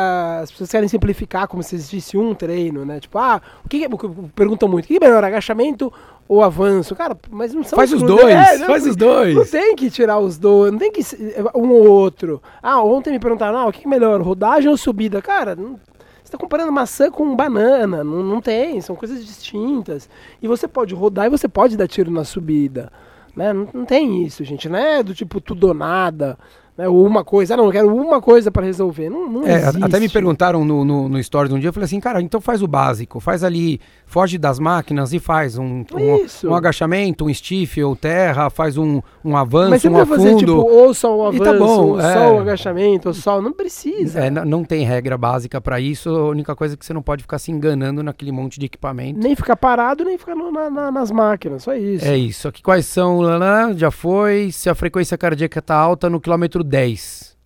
as 0.41 0.49
pessoas 0.51 0.71
querem 0.71 0.87
simplificar 0.87 1.47
como 1.49 1.61
se 1.61 1.75
existisse 1.75 2.17
um 2.17 2.33
treino, 2.33 2.85
né? 2.85 2.99
Tipo, 2.99 3.17
ah, 3.17 3.41
o 3.65 3.67
que, 3.67 3.83
é- 3.83 3.89
perguntam 4.33 4.69
muito, 4.69 4.85
o 4.85 4.87
que 4.87 4.95
é 4.95 4.99
melhor, 5.01 5.23
agachamento 5.23 5.91
ou 6.27 6.41
avanço? 6.41 6.95
Cara, 6.95 7.17
mas 7.29 7.53
não 7.53 7.61
são 7.63 7.75
Faz 7.77 7.91
os 7.91 8.01
dois, 8.01 8.23
É, 8.33 8.57
não, 8.59 8.67
faz 8.67 8.83
os 8.87 8.95
Não 8.95 9.07
dois. 9.07 9.51
tem 9.51 9.75
que 9.75 9.89
tirar 9.89 10.17
os 10.19 10.37
dois, 10.37 10.71
não 10.71 10.79
tem 10.79 10.91
que 10.91 11.03
se- 11.03 11.17
um 11.53 11.69
ou 11.71 11.87
outro. 11.89 12.41
Ah, 12.63 12.81
ontem 12.81 13.11
me 13.11 13.19
perguntaram, 13.19 13.57
ah, 13.57 13.65
o 13.67 13.71
que 13.73 13.81
que 13.81 13.87
é 13.87 13.89
melhor, 13.89 14.21
rodagem 14.21 14.69
ou 14.69 14.77
subida? 14.77 15.21
Cara, 15.21 15.55
não, 15.57 15.77
você 16.23 16.31
tá 16.31 16.37
comparando 16.37 16.71
maçã 16.71 17.11
com 17.11 17.35
banana, 17.35 18.01
não, 18.01 18.23
não 18.23 18.39
tem, 18.39 18.79
são 18.79 18.95
coisas 18.95 19.25
distintas. 19.25 20.09
E 20.41 20.47
você 20.47 20.67
pode 20.69 20.93
rodar 20.95 21.25
e 21.25 21.29
você 21.29 21.49
pode 21.49 21.75
dar 21.75 21.87
tiro 21.87 22.09
na 22.11 22.23
subida. 22.23 22.89
Né? 23.35 23.51
Não, 23.53 23.67
não 23.73 23.85
tem 23.85 24.23
isso, 24.23 24.43
gente. 24.43 24.67
Não 24.69 24.79
é 24.79 25.03
do 25.03 25.13
tipo 25.13 25.41
tudo 25.41 25.67
ou 25.67 25.73
nada. 25.73 26.37
Né? 26.79 26.87
Ou 26.87 27.05
uma 27.05 27.25
coisa, 27.25 27.55
ah, 27.55 27.57
não, 27.57 27.65
eu 27.65 27.71
quero 27.73 27.93
uma 27.93 28.21
coisa 28.21 28.49
para 28.49 28.65
resolver. 28.65 29.09
Não, 29.09 29.29
não 29.29 29.45
É, 29.45 29.65
até 29.81 29.99
me 29.99 30.07
perguntaram 30.07 30.63
no, 30.63 30.85
no, 30.85 31.09
no 31.09 31.21
Stories 31.21 31.51
um 31.51 31.59
dia, 31.59 31.67
eu 31.67 31.73
falei 31.73 31.83
assim, 31.83 31.99
cara, 31.99 32.21
então 32.21 32.39
faz 32.39 32.61
o 32.61 32.67
básico, 32.67 33.19
faz 33.19 33.43
ali, 33.43 33.81
foge 34.05 34.37
das 34.37 34.59
máquinas 34.59 35.11
e 35.11 35.19
faz 35.19 35.57
um, 35.57 35.83
um, 35.93 36.47
um 36.49 36.55
agachamento, 36.55 37.25
um 37.25 37.33
stiff 37.33 37.83
ou 37.83 37.97
terra, 37.97 38.49
faz 38.49 38.77
um, 38.77 39.01
um 39.25 39.35
avanço, 39.35 39.71
Mas 39.71 39.81
você 39.81 39.89
um 39.89 39.91
não 39.91 40.05
vai 40.05 40.17
fazer, 40.17 40.29
afundo. 40.29 40.39
tipo, 40.39 40.53
ou 40.69 40.93
só 40.93 41.17
o 41.17 41.23
E 41.25 41.27
avanço, 41.35 41.43
tá 41.43 41.53
bom, 41.59 41.81
ou 41.87 41.99
é. 41.99 42.13
só 42.13 42.33
o 42.35 42.39
agachamento, 42.39 43.07
ou 43.09 43.13
só... 43.13 43.41
Não 43.41 43.51
precisa. 43.51 44.21
É, 44.21 44.29
não 44.29 44.63
tem 44.63 44.85
regra 44.85 45.17
básica 45.17 45.59
pra 45.59 45.81
isso, 45.81 46.09
a 46.09 46.29
única 46.29 46.55
coisa 46.55 46.75
é 46.75 46.77
que 46.77 46.85
você 46.85 46.93
não 46.93 47.01
pode 47.01 47.23
ficar 47.23 47.39
se 47.39 47.51
enganando 47.51 48.01
naquele 48.01 48.31
monte 48.31 48.57
de 48.57 48.67
equipamento. 48.67 49.19
Nem 49.19 49.35
ficar 49.35 49.57
parado, 49.57 50.05
nem 50.05 50.17
ficar 50.17 50.33
no- 50.33 50.49
na- 50.49 50.69
na- 50.69 50.91
nas 50.91 51.11
máquinas, 51.11 51.63
só 51.63 51.75
isso. 51.75 52.05
É 52.05 52.17
isso. 52.17 52.47
Aqui 52.47 52.63
quais 52.63 52.85
são? 52.85 53.19
lá, 53.19 53.37
lá, 53.37 53.73
Já 53.73 53.91
foi. 53.91 54.49
Se 54.51 54.69
a 54.69 54.75
frequência 54.75 55.17
cardíaca 55.17 55.61
tá 55.61 55.75
alta 55.75 56.09
no 56.09 56.19
quilômetro 56.21 56.63
10. 56.69 57.37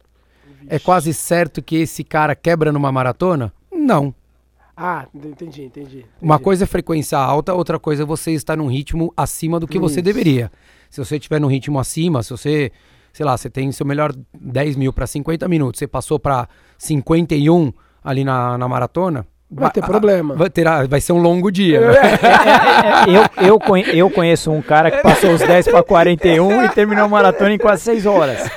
É 0.67 0.79
quase 0.79 1.13
certo 1.13 1.61
que 1.61 1.77
esse 1.77 2.03
cara 2.03 2.35
quebra 2.35 2.71
numa 2.71 2.91
maratona? 2.91 3.53
Não. 3.71 4.13
Ah, 4.75 5.07
entendi, 5.13 5.63
entendi. 5.63 6.05
Uma 6.21 6.35
entendi. 6.35 6.43
coisa 6.43 6.63
é 6.63 6.67
frequência 6.67 7.17
alta, 7.17 7.53
outra 7.53 7.79
coisa 7.79 8.03
é 8.03 8.05
você 8.05 8.31
estar 8.31 8.57
num 8.57 8.67
ritmo 8.67 9.13
acima 9.15 9.59
do 9.59 9.67
que 9.67 9.77
você 9.77 9.95
Isso. 9.95 10.03
deveria. 10.03 10.51
Se 10.89 11.03
você 11.03 11.17
estiver 11.17 11.39
num 11.39 11.47
ritmo 11.47 11.79
acima, 11.79 12.23
se 12.23 12.31
você, 12.31 12.71
sei 13.11 13.25
lá, 13.25 13.37
você 13.37 13.49
tem 13.49 13.71
seu 13.71 13.85
melhor 13.85 14.13
10 14.33 14.75
mil 14.75 14.91
para 14.91 15.05
50 15.05 15.47
minutos, 15.47 15.79
você 15.79 15.87
passou 15.87 16.19
para 16.19 16.47
51 16.77 17.71
ali 18.03 18.23
na, 18.23 18.57
na 18.57 18.67
maratona, 18.67 19.27
Vai 19.55 19.71
ter 19.71 19.83
a- 19.83 19.87
problema. 19.87 20.35
Vai, 20.35 20.49
terá, 20.49 20.85
vai 20.87 20.99
ser 21.01 21.13
um 21.13 21.19
longo 21.19 21.51
dia. 21.51 21.79
né? 21.81 21.93
É, 23.07 23.45
eu, 23.47 23.57
eu, 23.57 23.59
eu 23.93 24.09
conheço 24.09 24.51
um 24.51 24.61
cara 24.61 24.89
que 24.91 25.01
passou 25.01 25.31
os 25.31 25.41
10 25.41 25.67
para 25.67 25.83
41 25.83 26.63
e 26.65 26.69
terminou 26.69 27.05
a 27.05 27.07
maratona 27.07 27.53
em 27.53 27.57
quase 27.57 27.83
6 27.83 28.05
horas. 28.05 28.49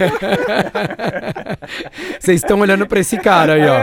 Vocês 2.18 2.40
estão 2.42 2.60
olhando 2.60 2.86
para 2.86 3.00
esse 3.00 3.16
cara 3.18 3.54
aí, 3.54 3.62
ó. 3.68 3.76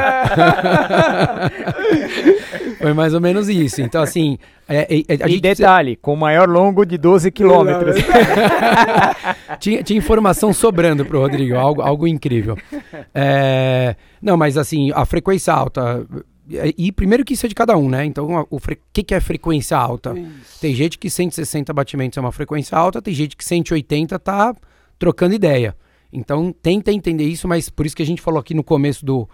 Foi 2.79 2.93
mais 2.93 3.13
ou 3.13 3.21
menos 3.21 3.47
isso. 3.49 3.81
Então, 3.81 4.01
assim, 4.01 4.37
é, 4.67 4.81
é, 5.07 5.23
a 5.23 5.27
e 5.27 5.31
gente 5.33 5.41
detalhe, 5.41 5.95
com 5.95 6.13
o 6.13 6.17
maior 6.17 6.49
longo 6.49 6.85
de 6.85 6.97
12 6.97 7.31
quilômetros. 7.31 7.95
tinha, 9.59 9.81
tinha 9.83 9.97
informação 9.97 10.51
sobrando 10.53 11.05
pro 11.05 11.19
Rodrigo, 11.21 11.55
algo, 11.55 11.81
algo 11.81 12.07
incrível. 12.07 12.57
É, 13.13 13.95
não, 14.21 14.35
mas 14.37 14.57
assim, 14.57 14.91
a 14.93 15.05
frequência 15.05 15.53
alta. 15.53 16.05
E 16.77 16.91
primeiro 16.91 17.23
que 17.23 17.33
isso 17.35 17.45
é 17.45 17.49
de 17.49 17.55
cada 17.55 17.77
um, 17.77 17.87
né? 17.89 18.03
Então, 18.05 18.45
o 18.49 18.59
fre- 18.59 18.79
que, 18.91 19.01
que 19.03 19.13
é 19.15 19.19
frequência 19.21 19.77
alta? 19.77 20.13
Isso. 20.17 20.59
Tem 20.59 20.75
gente 20.75 20.97
que 20.97 21.09
160 21.09 21.71
batimentos 21.71 22.17
é 22.17 22.21
uma 22.21 22.31
frequência 22.33 22.77
alta, 22.77 23.01
tem 23.01 23.13
gente 23.13 23.37
que 23.37 23.45
180 23.45 24.19
tá 24.19 24.53
trocando 24.99 25.33
ideia. 25.33 25.75
Então 26.11 26.53
tenta 26.53 26.91
entender 26.91 27.23
isso, 27.23 27.47
mas 27.47 27.69
por 27.69 27.85
isso 27.85 27.95
que 27.95 28.03
a 28.03 28.05
gente 28.05 28.21
falou 28.21 28.39
aqui 28.39 28.53
no 28.53 28.63
começo 28.63 29.05
do, 29.05 29.27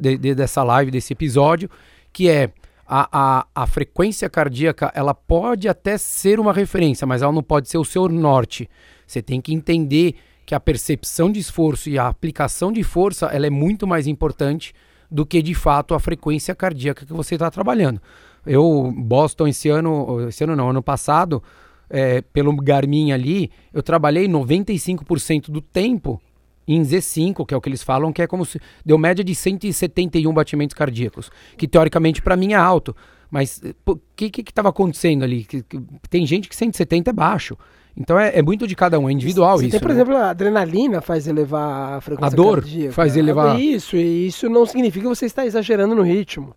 de- 0.00 0.16
de- 0.16 0.34
dessa 0.34 0.62
live, 0.62 0.90
desse 0.90 1.12
episódio, 1.12 1.68
que 2.12 2.28
é 2.28 2.50
a, 2.88 3.08
a, 3.12 3.46
a 3.54 3.66
frequência 3.66 4.28
cardíaca, 4.30 4.90
ela 4.94 5.12
pode 5.14 5.68
até 5.68 5.98
ser 5.98 6.40
uma 6.40 6.52
referência, 6.52 7.06
mas 7.06 7.20
ela 7.20 7.32
não 7.32 7.42
pode 7.42 7.68
ser 7.68 7.78
o 7.78 7.84
seu 7.84 8.08
norte. 8.08 8.68
Você 9.06 9.20
tem 9.20 9.40
que 9.40 9.52
entender 9.52 10.14
que 10.46 10.54
a 10.54 10.60
percepção 10.60 11.30
de 11.30 11.38
esforço 11.40 11.90
e 11.90 11.98
a 11.98 12.06
aplicação 12.08 12.72
de 12.72 12.82
força, 12.82 13.26
ela 13.26 13.46
é 13.46 13.50
muito 13.50 13.86
mais 13.86 14.06
importante 14.06 14.72
do 15.10 15.24
que 15.26 15.40
de 15.42 15.54
fato 15.54 15.94
a 15.94 16.00
frequência 16.00 16.54
cardíaca 16.54 17.04
que 17.06 17.12
você 17.12 17.34
está 17.36 17.50
trabalhando. 17.50 18.00
Eu, 18.44 18.92
Boston, 18.96 19.48
esse 19.48 19.68
ano, 19.68 20.28
esse 20.28 20.44
ano 20.44 20.54
não, 20.54 20.70
ano 20.70 20.82
passado, 20.82 21.42
é, 21.90 22.20
pelo 22.20 22.54
Garmin 22.56 23.12
ali, 23.12 23.50
eu 23.72 23.82
trabalhei 23.82 24.26
95% 24.28 25.50
do 25.50 25.60
tempo 25.60 26.20
em 26.68 26.82
Z5, 26.82 27.46
que 27.46 27.54
é 27.54 27.56
o 27.56 27.60
que 27.60 27.68
eles 27.68 27.82
falam, 27.82 28.12
que 28.12 28.20
é 28.22 28.26
como 28.26 28.44
se 28.44 28.60
deu 28.84 28.98
média 28.98 29.22
de 29.24 29.34
171 29.34 30.32
batimentos 30.32 30.74
cardíacos, 30.74 31.30
que 31.56 31.68
teoricamente 31.68 32.20
para 32.20 32.36
mim 32.36 32.52
é 32.52 32.56
alto. 32.56 32.94
Mas 33.30 33.60
o 33.84 33.96
que 34.14 34.30
que 34.30 34.40
estava 34.42 34.68
acontecendo 34.68 35.24
ali? 35.24 35.44
Que- 35.44 35.62
que- 35.62 35.80
tem 36.08 36.24
gente 36.26 36.48
que 36.48 36.54
170 36.56 37.10
é 37.10 37.12
baixo. 37.12 37.56
Então 37.96 38.18
é, 38.18 38.38
é 38.38 38.42
muito 38.42 38.66
de 38.66 38.76
cada 38.76 38.98
um, 38.98 39.08
é 39.08 39.12
individual 39.12 39.56
Você 39.56 39.66
isso. 39.66 39.70
tem, 39.72 39.80
por 39.80 39.88
né? 39.88 39.94
exemplo, 39.94 40.16
a 40.16 40.30
adrenalina 40.30 41.00
faz 41.00 41.26
elevar 41.26 41.94
a 41.94 42.00
frequência 42.00 42.34
A 42.34 42.36
dor 42.36 42.60
cardíaca. 42.60 42.92
faz 42.92 43.16
elevar. 43.16 43.58
Isso, 43.58 43.96
e 43.96 44.26
isso 44.26 44.48
não 44.50 44.66
significa 44.66 45.08
que 45.08 45.16
você 45.16 45.26
está 45.26 45.46
exagerando 45.46 45.94
no 45.94 46.02
ritmo. 46.02 46.54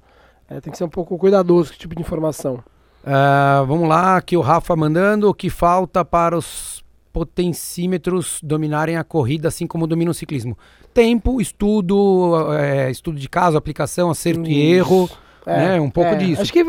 É, 0.50 0.60
tem 0.60 0.72
que 0.72 0.78
ser 0.78 0.84
um 0.84 0.90
pouco 0.90 1.18
cuidadoso 1.18 1.70
com 1.70 1.74
esse 1.74 1.80
tipo 1.80 1.96
de 1.96 2.02
informação. 2.02 2.62
Ah, 3.06 3.64
vamos 3.66 3.88
lá, 3.88 4.18
aqui 4.18 4.36
o 4.36 4.42
Rafa 4.42 4.76
mandando 4.76 5.30
o 5.30 5.34
que 5.34 5.50
falta 5.50 6.04
para 6.04 6.38
os 6.38 6.84
potencímetros 7.14 8.40
dominarem 8.44 8.98
a 8.98 9.04
corrida, 9.04 9.48
assim 9.48 9.66
como 9.66 9.88
dominam 9.88 10.12
o 10.12 10.14
ciclismo. 10.14 10.58
Tempo, 10.94 11.40
estudo, 11.40 12.52
é, 12.54 12.92
estudo 12.92 13.18
de 13.18 13.30
caso, 13.30 13.58
aplicação, 13.58 14.10
acerto 14.10 14.48
e 14.50 14.54
Isso. 14.54 14.76
erro, 14.76 15.10
né? 15.46 15.80
Um 15.80 15.90
pouco 15.90 16.12
é, 16.12 16.16
disso. 16.16 16.42
Acho 16.42 16.52
que 16.52 16.64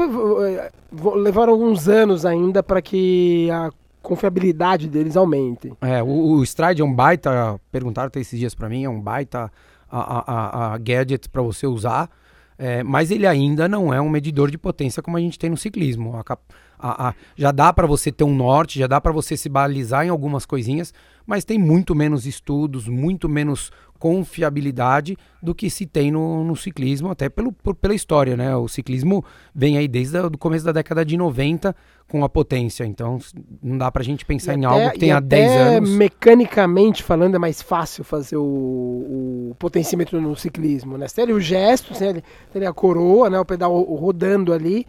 levaram 1.17 1.53
alguns 1.53 1.89
anos 1.89 2.25
ainda 2.25 2.63
para 2.63 2.81
que 2.81 3.51
a 3.51 3.71
confiabilidade 4.03 4.89
deles 4.89 5.17
aumente. 5.17 5.73
É, 5.81 6.03
o, 6.03 6.07
o 6.07 6.43
Stride 6.43 6.83
é 6.83 6.85
um 6.85 6.95
baita, 6.95 7.61
perguntaram 7.71 8.09
até 8.09 8.21
esses 8.21 8.39
dias 8.39 8.55
para 8.55 8.69
mim, 8.69 8.85
é 8.85 8.89
um 8.89 9.01
baita 9.01 9.51
a, 9.91 9.99
a, 10.01 10.75
a- 10.75 10.79
gadget 10.79 11.29
para 11.29 11.43
você 11.43 11.67
usar, 11.67 12.09
é, 12.59 12.83
mas 12.83 13.11
ele 13.11 13.27
ainda 13.27 13.69
não 13.69 13.93
é 13.93 14.01
um 14.01 14.09
medidor 14.09 14.51
de 14.51 14.59
potência 14.59 15.03
como 15.03 15.17
a 15.17 15.21
gente 15.21 15.39
tem 15.39 15.51
no 15.51 15.57
ciclismo. 15.57 16.15
A- 16.79 17.15
já 17.37 17.53
dá 17.53 17.73
para 17.73 17.87
você 17.87 18.11
ter 18.11 18.25
um 18.25 18.35
norte, 18.35 18.79
já 18.79 18.87
dá 18.87 19.01
para 19.01 19.13
você 19.13 19.37
se 19.37 19.49
balizar 19.49 20.07
em 20.07 20.09
algumas 20.09 20.47
coisinhas, 20.47 20.95
mas 21.27 21.45
tem 21.45 21.59
muito 21.59 21.95
menos 21.95 22.25
estudos, 22.27 22.89
muito 22.89 23.29
menos 23.29 23.71
confiabilidade 24.01 25.17
do 25.43 25.55
que 25.55 25.69
se 25.71 25.87
tem 25.87 26.11
no, 26.11 26.43
no 26.43 26.57
ciclismo, 26.57 27.11
até 27.11 27.29
pelo, 27.29 27.53
por- 27.53 27.75
pela 27.75 27.95
história, 27.95 28.37
né? 28.37 28.57
O 28.57 28.67
ciclismo 28.67 29.25
vem 29.55 29.77
aí 29.79 29.87
desde 29.87 30.19
o 30.19 30.37
começo 30.39 30.65
da 30.65 30.73
década 30.73 31.05
de 31.05 31.17
90 31.17 31.77
com 32.09 32.25
a 32.25 32.29
potência, 32.29 32.85
então 32.85 33.19
não 33.63 33.79
dá 33.79 33.91
pra 33.93 34.03
gente 34.03 34.25
pensar 34.25 34.55
E 34.55 34.57
em 34.57 34.65
até- 34.65 34.75
algo 34.83 34.93
que 34.93 34.99
tenha 34.99 35.17
até 35.19 35.27
10 35.29 35.53
anos. 35.77 35.91
mecanicamente 35.91 37.03
falando, 37.05 37.35
é 37.37 37.39
mais 37.39 37.63
fácil 37.63 38.03
fazer 38.03 38.37
o, 38.37 38.43
o 39.51 39.57
potencímetro 39.59 40.21
no 40.21 40.35
ciclismo, 40.35 40.97
né? 40.99 41.07
Você 41.07 41.17
tem 41.17 41.25
ali 41.25 41.33
o 41.33 41.41
gesto, 41.41 41.95
você 41.95 42.01
tem 42.01 42.09
ali, 42.09 42.23
tem 42.53 42.61
ali 42.61 42.67
a 42.67 42.73
coroa, 42.73 43.31
né? 43.31 43.39
O 43.39 43.45
pedal 43.45 43.81
rodando 43.83 44.53
ali. 44.53 44.85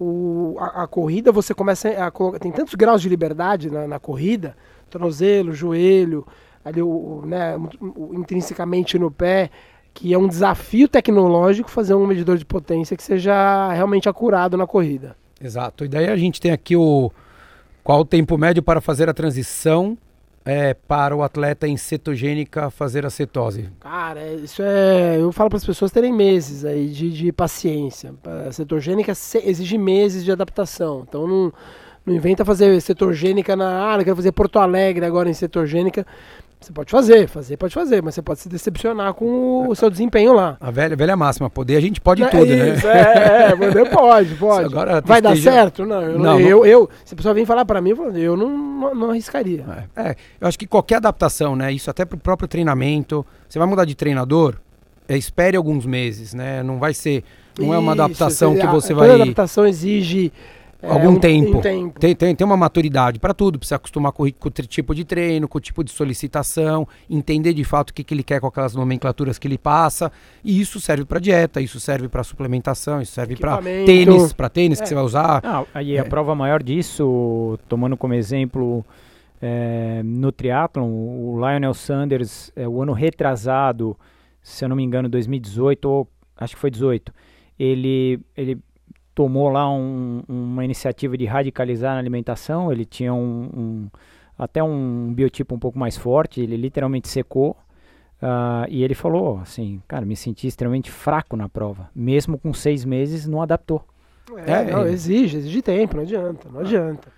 O, 0.00 0.56
a, 0.58 0.82
a 0.82 0.86
corrida, 0.88 1.30
você 1.30 1.54
começa 1.54 1.88
a 1.90 2.10
colocar. 2.10 2.40
Tem 2.40 2.50
tantos 2.50 2.74
graus 2.74 3.00
de 3.00 3.08
liberdade 3.08 3.70
na, 3.70 3.86
na 3.86 4.00
corrida, 4.00 4.56
tornozelo, 4.90 5.52
joelho, 5.52 6.26
ali 6.64 6.80
o, 6.82 7.22
né, 7.26 7.56
o- 7.80 8.14
intrinsecamente 8.14 8.98
no 8.98 9.10
pé, 9.10 9.50
que 9.92 10.12
é 10.12 10.18
um 10.18 10.26
desafio 10.26 10.88
tecnológico 10.88 11.70
fazer 11.70 11.94
um 11.94 12.06
medidor 12.06 12.36
de 12.36 12.44
potência 12.44 12.96
que 12.96 13.02
seja 13.02 13.72
realmente 13.72 14.08
acurado 14.08 14.56
na 14.56 14.66
corrida. 14.66 15.16
Exato. 15.40 15.84
E 15.84 15.88
daí 15.88 16.08
a 16.08 16.16
gente 16.16 16.40
tem 16.40 16.50
aqui 16.50 16.74
o 16.76 17.10
qual 17.82 18.00
o 18.00 18.04
tempo 18.04 18.36
médio 18.38 18.62
para 18.62 18.80
fazer 18.80 19.08
a 19.08 19.14
transição 19.14 19.96
é, 20.46 20.74
para 20.74 21.14
o 21.16 21.22
atleta 21.22 21.66
em 21.66 21.76
cetogênica 21.76 22.70
fazer 22.70 23.06
a 23.06 23.10
cetose. 23.10 23.68
Cara, 23.80 24.20
é- 24.20 24.34
isso 24.34 24.62
é. 24.62 25.16
Eu 25.18 25.30
falo 25.32 25.48
para 25.48 25.56
as 25.58 25.64
pessoas 25.64 25.90
terem 25.90 26.12
meses 26.12 26.64
aí 26.64 26.88
de, 26.88 27.10
de 27.10 27.32
paciência. 27.32 28.14
A 28.46 28.52
cetogênica 28.52 29.12
exige 29.12 29.78
meses 29.78 30.24
de 30.24 30.30
adaptação. 30.32 31.04
Então 31.08 31.26
não, 31.26 31.52
não 32.04 32.14
inventa 32.14 32.44
fazer 32.44 32.78
cetogênica 32.82 33.54
na. 33.56 33.92
Ah, 33.94 33.98
eu 33.98 34.04
quero 34.04 34.16
fazer 34.16 34.32
Porto 34.32 34.58
Alegre 34.58 35.04
agora 35.06 35.30
em 35.30 35.34
cetogênica. 35.34 36.06
Você 36.64 36.72
pode 36.72 36.90
fazer, 36.90 37.28
fazer 37.28 37.56
pode 37.56 37.74
fazer, 37.74 38.02
mas 38.02 38.14
você 38.14 38.22
pode 38.22 38.40
se 38.40 38.48
decepcionar 38.48 39.12
com 39.14 39.68
o 39.68 39.74
seu 39.74 39.90
desempenho 39.90 40.32
lá. 40.32 40.56
A 40.60 40.70
velha, 40.70 40.96
velha 40.96 41.16
máxima, 41.16 41.48
poder 41.50 41.76
a 41.76 41.80
gente 41.80 42.00
pode 42.00 42.22
É 42.22 42.28
tudo, 42.28 42.46
né? 42.46 42.74
isso, 42.74 42.86
É, 42.88 43.48
é, 43.52 43.56
poder 43.56 43.88
pode, 43.92 44.34
pode. 44.36 44.66
agora 44.66 45.00
Vai 45.04 45.20
dar 45.20 45.36
certo? 45.36 45.84
Não, 45.84 46.02
eu, 46.02 46.18
Não, 46.18 46.40
eu, 46.40 46.64
eu- 46.66 46.90
se 47.04 47.14
a 47.14 47.16
pessoa 47.16 47.34
vem 47.34 47.44
falar 47.44 47.64
para 47.64 47.80
mim, 47.80 47.90
eu 48.14 48.36
não, 48.36 48.48
não, 48.48 48.94
não 48.94 49.10
arriscaria. 49.10 49.64
É, 49.96 50.02
é, 50.10 50.16
eu 50.40 50.48
acho 50.48 50.58
que 50.58 50.66
qualquer 50.66 50.96
adaptação, 50.96 51.54
né? 51.54 51.70
Isso 51.72 51.90
até 51.90 52.04
pro 52.04 52.16
próprio 52.18 52.48
treinamento. 52.48 53.24
Você 53.48 53.58
vai 53.58 53.68
mudar 53.68 53.84
de 53.84 53.94
treinador, 53.94 54.54
é, 55.08 55.16
espere 55.16 55.56
alguns 55.56 55.84
meses, 55.84 56.32
né? 56.34 56.62
Não 56.62 56.78
vai 56.78 56.94
ser. 56.94 57.22
Não 57.58 57.72
é 57.74 57.78
uma 57.78 57.92
Isso, 57.92 58.02
adaptação 58.02 58.54
que 58.56 58.62
a- 58.62 58.70
você 58.70 58.94
toda 58.94 59.06
vai. 59.06 59.20
adaptação 59.20 59.66
exige 59.66 60.32
é, 60.32 60.32
Algum 60.88 61.10
um- 61.10 61.18
tempo. 61.20 61.58
um 61.58 61.60
tempo. 61.60 62.00
Tem, 62.00 62.14
tem, 62.14 62.34
tem 62.34 62.44
uma 62.44 62.56
maturidade 62.56 63.18
para 63.18 63.32
tudo, 63.34 63.58
precisa 63.58 63.76
acostumar 63.76 64.12
com, 64.12 64.30
com 64.32 64.48
o 64.48 64.50
tipo 64.50 64.94
de 64.94 65.04
treino, 65.04 65.46
com 65.48 65.58
o 65.58 65.60
tipo 65.60 65.82
de 65.84 65.90
solicitação, 65.90 66.86
entender 67.08 67.52
de 67.54 67.64
fato 67.64 67.90
o 67.90 67.94
que, 67.94 68.02
que 68.04 68.12
ele 68.14 68.22
quer 68.22 68.40
com 68.40 68.46
aquelas 68.46 68.74
nomenclaturas 68.74 69.38
que 69.38 69.46
ele 69.48 69.58
passa. 69.58 70.10
E 70.44 70.60
isso 70.60 70.80
serve 70.80 71.04
para 71.04 71.18
dieta, 71.20 71.60
isso 71.60 71.78
serve 71.80 72.08
para 72.08 72.22
suplementação, 72.22 73.00
isso 73.00 73.12
serve 73.12 73.36
para 73.36 73.58
tênis, 73.62 74.32
para 74.32 74.48
tênis 74.48 74.78
É. 74.80 74.82
que 74.82 74.88
você 74.88 74.94
vai 74.94 75.04
usar. 75.04 75.40
Ah, 75.44 75.64
aí 75.74 75.96
a 75.98 76.02
É. 76.02 76.04
prova 76.04 76.34
maior 76.34 76.62
disso, 76.62 77.58
tomando 77.68 77.96
como 77.96 78.14
exemplo 78.14 78.84
é, 79.42 80.00
no 80.04 80.32
triatlon, 80.32 80.88
o 80.88 81.36
Lionel 81.38 81.74
Sanders, 81.74 82.50
é, 82.56 82.66
o 82.66 82.80
ano 82.82 82.92
retrasado, 82.94 83.96
se 84.42 84.64
eu 84.64 84.68
não 84.68 84.76
me 84.76 84.82
engano, 84.82 85.08
2018 85.08 85.84
ou 85.88 86.08
acho 86.36 86.54
que 86.54 86.60
foi 86.60 86.70
18, 86.70 87.12
ele 87.58 88.18
ele 88.36 88.58
tomou 89.14 89.48
lá 89.48 89.70
um- 89.70 90.22
uma 90.28 90.64
iniciativa 90.64 91.16
de 91.16 91.24
radicalizar 91.24 91.94
na 91.94 91.98
alimentação. 92.00 92.72
Ele 92.72 92.84
tinha 92.84 93.12
um, 93.14 93.50
um- 93.54 93.88
até 94.38 94.62
um 94.62 95.12
biotipo 95.14 95.54
um 95.54 95.58
pouco 95.58 95.78
mais 95.78 95.96
forte. 95.96 96.40
Ele 96.40 96.56
literalmente 96.56 97.08
secou. 97.08 97.56
Uh, 98.22 98.64
e 98.70 98.82
ele 98.82 98.94
falou 98.94 99.38
assim, 99.38 99.82
cara, 99.86 100.06
me 100.06 100.16
senti 100.16 100.46
extremamente 100.46 100.90
fraco 100.90 101.36
na 101.36 101.48
prova. 101.48 101.90
Mesmo 101.94 102.38
com 102.38 102.54
seis 102.54 102.84
meses, 102.84 103.26
não 103.26 103.42
adaptou. 103.42 103.84
É, 104.46 104.52
é 104.52 104.64
não, 104.72 104.86
exige, 104.86 105.36
exige 105.36 105.60
tempo, 105.60 105.96
não 105.96 106.02
adianta, 106.04 106.48
não 106.50 106.60
adianta. 106.60 107.12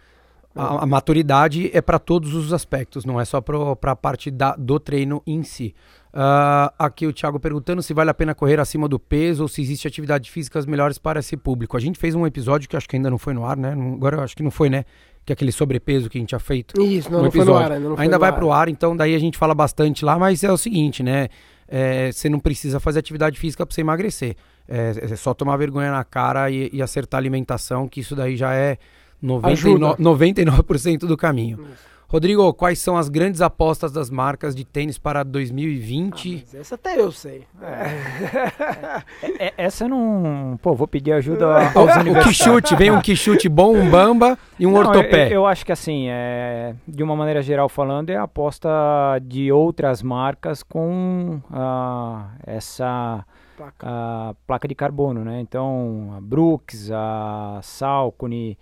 A, 0.53 0.83
a 0.83 0.87
maturidade 0.87 1.71
é 1.73 1.81
para 1.81 1.99
todos 1.99 2.35
os 2.35 2.53
aspectos, 2.53 3.05
não 3.05 3.21
é 3.21 3.25
só 3.25 3.41
para 3.41 3.93
a 3.93 3.97
parte 3.97 4.31
da, 4.31 4.57
do 4.57 4.81
treino 4.81 5.23
em 5.27 5.43
si. 5.45 5.75
Uh, 6.17 6.73
aqui 6.79 7.07
o 7.07 7.13
Thiago 7.13 7.39
perguntando 7.39 7.83
se 7.83 7.93
vale 7.93 8.09
a 8.09 8.15
pena 8.15 8.35
correr 8.35 8.59
acima 8.59 8.89
do 8.89 8.99
peso 8.99 9.43
ou 9.43 9.49
se 9.49 9.61
existe 9.61 9.87
atividades 9.87 10.31
físicas 10.31 10.65
melhores 10.65 10.97
para 10.97 11.21
esse 11.21 11.37
público. 11.37 11.77
A 11.77 11.81
gente 11.81 11.99
fez 11.99 12.15
um 12.15 12.27
episódio 12.27 12.67
que 12.67 12.75
acho 12.75 12.89
que 12.89 12.97
ainda 12.97 13.11
não 13.11 13.19
foi 13.19 13.35
no 13.35 13.45
ar, 13.45 13.55
né? 13.55 13.73
Agora 13.73 14.17
eu 14.17 14.23
acho 14.23 14.35
que 14.35 14.43
não 14.43 14.51
foi, 14.51 14.71
né? 14.71 14.87
Que 15.27 15.33
é 15.33 15.35
aquele 15.35 15.53
sobrepeso 15.53 16.09
que 16.09 16.17
a 16.17 16.21
gente 16.21 16.31
tinha 16.31 16.39
feito. 16.39 16.81
Isso, 16.81 17.13
não, 17.13 17.19
um 17.19 17.23
não 17.25 17.31
foi 17.31 17.45
no 17.45 17.55
ar. 17.55 17.71
Ainda, 17.71 17.89
não 17.91 17.99
ainda 17.99 18.19
vai 18.19 18.33
para 18.33 18.47
o 18.47 18.51
ar, 18.51 18.67
então 18.67 18.97
daí 18.97 19.15
a 19.15 19.19
gente 19.19 19.37
fala 19.37 19.55
bastante 19.55 20.07
lá, 20.07 20.19
mas 20.19 20.43
é 20.43 20.51
o 20.51 20.57
seguinte, 20.57 21.03
né? 21.03 21.29
É, 21.69 22.11
você 22.11 22.31
não 22.31 22.41
precisa 22.41 22.81
fazer 22.81 23.01
atividade 23.01 23.39
física 23.39 23.67
para 23.67 23.75
você 23.75 23.83
emagrecer. 23.83 24.37
É, 24.67 24.95
é, 25.03 25.17
só 25.17 25.35
tomar 25.35 25.59
vergonha 25.59 25.93
na 25.93 26.03
cara 26.03 26.51
e, 26.51 26.71
e 26.73 26.81
acertar 26.81 27.19
a 27.19 27.21
alimentação, 27.21 27.87
que 27.87 28.01
isso 28.01 28.17
daí 28.17 28.39
já 28.39 28.55
é 28.55 28.79
99%, 29.23 29.99
99 29.99 30.97
do 31.07 31.17
caminho. 31.17 31.59
Isso. 31.61 31.96
Rodrigo, 32.17 32.51
quais 32.55 32.79
são 32.79 32.97
as 32.97 33.11
grandes 33.11 33.43
apostas 33.43 33.93
das 33.93 34.09
marcas 34.09 34.57
de 34.57 34.65
tênis 34.65 34.97
para 34.97 35.23
2020? 35.23 36.47
Ah, 36.55 36.57
essa 36.61 36.75
até 36.75 36.99
eu 36.99 37.13
sei. 37.13 37.45
É. 37.61 39.49
é, 39.49 39.55
essa 39.59 39.87
não. 39.87 40.59
Pô, 40.63 40.75
vou 40.75 40.89
pedir 40.89 41.13
ajuda 41.13 41.45
aos 41.77 41.95
universitários. 41.95 42.25
O 42.25 42.29
que 42.29 42.33
chute, 42.33 42.75
vem 42.75 42.91
um 42.91 43.03
que 43.03 43.15
chute 43.15 43.51
bom, 43.51 43.77
um 43.77 43.91
bamba 43.91 44.39
e 44.59 44.67
um 44.67 44.73
não, 44.73 44.79
ortopé. 44.79 45.27
Eu, 45.27 45.33
eu, 45.33 45.47
acho 45.47 45.67
que 45.67 45.73
assim, 45.73 46.07
é, 46.09 46.75
de 46.89 47.03
uma 47.03 47.15
maneira 47.15 47.43
geral 47.43 47.69
falando, 47.69 48.09
é 48.09 48.17
a 48.17 48.23
aposta 48.23 48.71
de 49.21 49.53
outras 49.53 50.03
marcas 50.03 50.63
com 50.63 51.43
uh, 51.51 52.25
essa 52.47 53.27
placa. 53.59 53.87
Uh, 53.87 54.37
placa 54.47 54.67
de 54.67 54.75
carbono, 54.75 55.23
né? 55.23 55.39
Então, 55.43 56.15
a 56.17 56.21
Brooks, 56.23 56.91
a 56.91 57.61
Salcone 57.63 58.57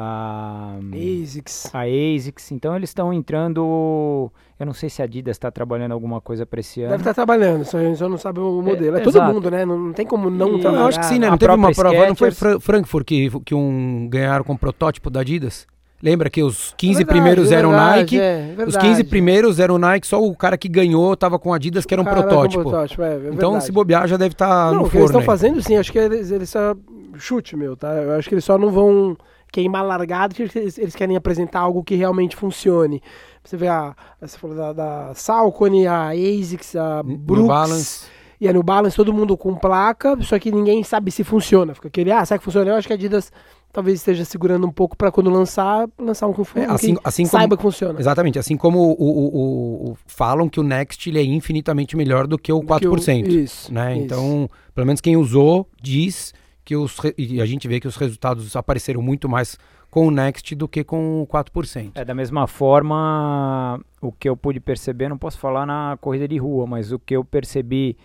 a 0.00 0.78
ASICS. 0.92 1.70
A 1.74 1.80
ASICS. 1.82 2.52
Então 2.52 2.76
eles 2.76 2.90
estão 2.90 3.12
entrando. 3.12 4.30
Eu 4.58 4.64
não 4.64 4.72
sei 4.72 4.88
se 4.88 5.02
a 5.02 5.04
Adidas 5.04 5.36
está 5.36 5.50
trabalhando 5.50 5.90
alguma 5.90 6.20
coisa 6.20 6.46
para 6.46 6.60
esse 6.60 6.82
ano. 6.82 6.90
Deve 6.90 7.02
estar 7.02 7.10
tá 7.10 7.14
trabalhando, 7.14 7.64
só 7.64 7.78
a 7.78 7.82
gente 7.82 7.98
só 7.98 8.08
não 8.08 8.16
sabe 8.16 8.38
o 8.38 8.62
modelo. 8.62 8.96
É, 8.96 9.00
é 9.00 9.02
todo 9.02 9.16
exato. 9.16 9.34
mundo, 9.34 9.50
né? 9.50 9.64
Não, 9.64 9.76
não, 9.76 9.92
tem 9.92 10.06
como 10.06 10.30
não 10.30 10.56
e, 10.56 10.60
trabalhar. 10.60 10.82
Eu 10.82 10.86
acho 10.86 11.00
que 11.00 11.06
sim, 11.06 11.18
né? 11.18 11.28
Não 11.28 11.36
teve 11.36 11.52
uma 11.52 11.72
prova, 11.72 12.06
não 12.06 12.14
foi 12.14 12.30
Frankfurt 12.30 13.04
que, 13.04 13.30
que 13.44 13.54
um 13.54 14.08
ganharam 14.08 14.44
com 14.44 14.56
protótipo 14.56 15.10
da 15.10 15.20
Adidas? 15.20 15.66
Lembra 16.00 16.30
que 16.30 16.44
os 16.44 16.72
15 16.76 16.92
é 16.92 16.96
verdade, 16.98 17.18
primeiros 17.18 17.50
eram 17.50 17.70
verdade, 17.70 17.98
Nike, 17.98 18.20
é, 18.20 18.54
os 18.64 18.76
15 18.76 19.02
primeiros 19.04 19.58
eram 19.58 19.78
Nike, 19.78 20.06
só 20.06 20.22
o 20.22 20.32
cara 20.36 20.56
que 20.56 20.68
ganhou 20.68 21.16
tava 21.16 21.40
com 21.40 21.52
Adidas, 21.52 21.84
que 21.84 21.92
era 21.92 22.00
um 22.00 22.04
protótipo. 22.04 22.62
protótipo 22.62 23.02
é, 23.02 23.14
é 23.14 23.30
então, 23.32 23.60
se 23.60 23.72
bobear, 23.72 24.06
já 24.06 24.16
deve 24.16 24.34
estar 24.34 24.46
tá 24.46 24.66
no 24.66 24.70
forno. 24.70 24.86
O 24.86 24.90
que 24.90 24.96
eles 24.96 25.10
estão 25.10 25.22
fazendo, 25.22 25.60
sim, 25.60 25.76
acho 25.76 25.90
que 25.90 25.98
eles, 25.98 26.30
eles 26.30 26.50
só... 26.50 26.76
Chute, 27.16 27.56
meu, 27.56 27.76
tá? 27.76 27.94
Eu 27.94 28.12
acho 28.12 28.28
que 28.28 28.34
eles 28.36 28.44
só 28.44 28.56
não 28.56 28.70
vão 28.70 29.16
queimar 29.52 29.84
largado 29.84 30.34
que 30.34 30.42
eles, 30.42 30.78
eles, 30.78 30.94
querem 30.94 31.16
apresentar 31.16 31.60
algo 31.60 31.82
que 31.82 31.94
realmente 31.94 32.36
funcione. 32.36 33.02
Você 33.42 33.56
vê 33.56 33.68
a, 33.68 33.94
você 34.20 34.38
falou 34.38 34.56
da, 34.56 34.72
da 34.72 35.14
Salcone, 35.14 35.86
a 35.86 36.10
ASICS, 36.10 36.76
a 36.76 37.02
Brooks. 37.02 37.38
New 37.38 37.46
Balance. 37.46 38.06
E 38.40 38.48
a 38.48 38.52
New 38.52 38.62
Balance, 38.62 38.96
todo 38.96 39.12
mundo 39.12 39.36
com 39.36 39.54
placa, 39.56 40.16
só 40.22 40.38
que 40.38 40.52
ninguém 40.52 40.84
sabe 40.84 41.10
se 41.10 41.24
funciona. 41.24 41.74
Fica 41.74 41.88
aquele, 41.88 42.12
ah, 42.12 42.24
será 42.24 42.38
que 42.38 42.44
funciona? 42.44 42.70
Eu 42.70 42.76
acho 42.76 42.86
que 42.86 42.92
a 42.92 42.96
Adidas 42.96 43.32
talvez 43.72 43.98
esteja 43.98 44.24
segurando 44.24 44.66
um 44.66 44.70
pouco 44.70 44.96
para 44.96 45.10
quando 45.10 45.28
lançar, 45.28 45.88
lançar 45.98 46.26
um 46.26 46.34
é, 46.54 46.64
assim, 46.66 46.94
que 46.94 47.00
assim 47.04 47.24
saiba 47.24 47.56
como, 47.56 47.56
que 47.56 47.62
funciona. 47.62 48.00
Exatamente, 48.00 48.38
assim 48.38 48.56
como 48.56 48.78
o, 48.78 48.92
o, 48.92 49.90
o, 49.90 49.96
falam 50.06 50.48
que 50.48 50.58
o 50.60 50.62
Next 50.62 51.08
ele 51.08 51.18
é 51.18 51.24
infinitamente 51.24 51.96
melhor 51.96 52.26
do 52.26 52.38
que 52.38 52.52
o 52.52 52.60
do 52.60 52.66
4%. 52.66 53.24
Que 53.24 53.30
isso, 53.40 53.72
né? 53.72 53.94
Isso. 53.94 54.04
Então, 54.04 54.50
pelo 54.74 54.86
menos 54.86 55.00
quem 55.00 55.16
usou 55.16 55.66
diz 55.82 56.32
que 56.68 56.76
os 56.76 56.98
e 57.16 57.40
a 57.40 57.46
gente 57.46 57.66
vê 57.66 57.80
que 57.80 57.88
os 57.88 57.96
resultados 57.96 58.54
apareceram 58.54 59.00
muito 59.00 59.26
mais 59.26 59.58
com 59.90 60.06
o 60.06 60.10
Next 60.10 60.54
do 60.54 60.68
que 60.68 60.84
com 60.84 61.22
o 61.22 61.26
4%. 61.26 61.92
É 61.94 62.04
da 62.04 62.14
mesma 62.14 62.46
forma, 62.46 63.80
o 64.02 64.12
que 64.12 64.28
eu 64.28 64.36
pude 64.36 64.60
perceber, 64.60 65.08
não 65.08 65.16
posso 65.16 65.38
falar 65.38 65.64
na 65.64 65.96
corrida 65.98 66.28
de 66.28 66.36
rua, 66.36 66.66
mas 66.66 66.92
o 66.92 66.98
que 66.98 67.16
eu 67.16 67.24
percebi 67.24 67.96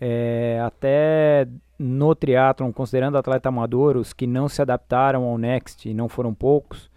é, 0.00 0.58
até 0.64 1.46
no 1.78 2.14
triatlon, 2.14 2.72
considerando 2.72 3.18
atleta 3.18 3.50
amador, 3.50 3.98
os 3.98 4.14
que 4.14 4.26
não 4.26 4.48
se 4.48 4.62
adaptaram 4.62 5.24
ao 5.24 5.36
Next, 5.36 5.86
e 5.86 5.92
não 5.92 6.08
foram 6.08 6.32
poucos, 6.32 6.90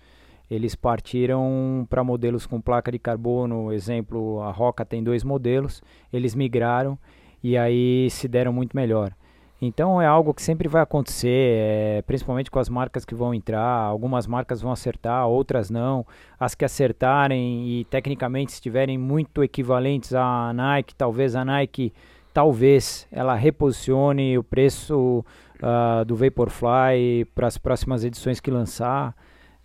eles 0.49 0.73
partiram 0.73 1.86
para 1.89 2.01
modelos 2.01 2.45
com 2.45 2.62
placa 2.62 2.93
de 2.93 2.97
carbono, 2.97 3.73
exemplo, 3.73 4.41
a 4.41 4.51
Roca 4.51 4.86
tem 4.86 5.03
dois 5.03 5.25
modelos, 5.25 5.84
eles 6.13 6.34
migraram 6.34 6.97
e 7.43 7.58
aí 7.58 8.10
se 8.10 8.25
deram 8.25 8.53
muito 8.53 8.73
melhor. 8.73 9.13
Então 9.62 10.02
é 10.02 10.06
algo 10.06 10.34
que 10.34 10.41
sempre 10.41 10.69
vai 10.69 10.82
acontecer, 10.82 11.28
é, 11.28 12.02
principalmente 12.04 12.50
com 12.50 12.60
as 12.60 12.69
marcas 12.69 13.04
que 13.04 13.13
vão 13.13 13.34
entrar. 13.34 13.62
Algumas 13.62 14.26
marcas 14.26 14.62
vão 14.62 14.72
acertar, 14.72 15.28
outras 15.28 15.69
não. 15.69 16.06
As 16.39 16.56
que 16.56 16.63
acertarem 16.63 17.67
e 17.67 17.86
tecnicamente 17.86 18.54
estiverem 18.54 18.98
muito 18.98 19.43
equivalentes 19.43 20.13
à 20.13 20.54
Nike, 20.54 20.95
talvez 20.95 21.36
a 21.36 21.43
Nike, 21.43 21.91
talvez 22.34 23.06
ela 23.12 23.36
reposicione 23.36 24.38
o 24.38 24.43
preço 24.43 25.26
uh, 25.62 26.06
do 26.06 26.15
Vaporfly 26.15 27.26
para 27.36 27.48
as 27.48 27.58
próximas 27.58 28.06
edições 28.06 28.39
que 28.39 28.50
lançar. 28.50 29.13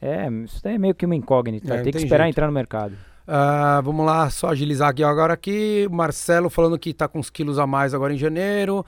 É, 0.02 0.28
isso 0.44 0.60
é 0.66 0.76
meio 0.76 0.94
que 0.94 1.06
uma 1.06 1.14
incógnita. 1.14 1.72
É, 1.72 1.82
tem 1.82 1.92
que 1.92 1.98
esperar 1.98 2.24
jeito. 2.24 2.34
entrar 2.34 2.46
no 2.48 2.52
mercado. 2.52 2.94
Uh, 3.26 3.80
vamos 3.82 4.04
lá, 4.04 4.28
só 4.28 4.48
agilizar 4.48 4.88
aqui 4.88 5.04
agora 5.04 5.32
aqui. 5.32 5.86
Marcelo 5.88 6.50
falando 6.50 6.76
que 6.78 6.90
está 6.90 7.06
com 7.06 7.20
uns 7.20 7.30
quilos 7.30 7.60
a 7.60 7.66
mais 7.66 7.94
agora 7.94 8.12
em 8.12 8.18
janeiro 8.18 8.84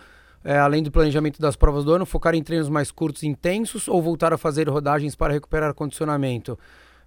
é, 0.46 0.56
além 0.56 0.80
do 0.80 0.92
planejamento 0.92 1.40
das 1.40 1.56
provas 1.56 1.84
do 1.84 1.92
ano, 1.92 2.06
focar 2.06 2.34
em 2.36 2.42
treinos 2.42 2.68
mais 2.68 2.92
curtos 2.92 3.24
e 3.24 3.26
intensos 3.26 3.88
ou 3.88 4.00
voltar 4.00 4.32
a 4.32 4.38
fazer 4.38 4.68
rodagens 4.68 5.16
para 5.16 5.32
recuperar 5.32 5.74
condicionamento? 5.74 6.56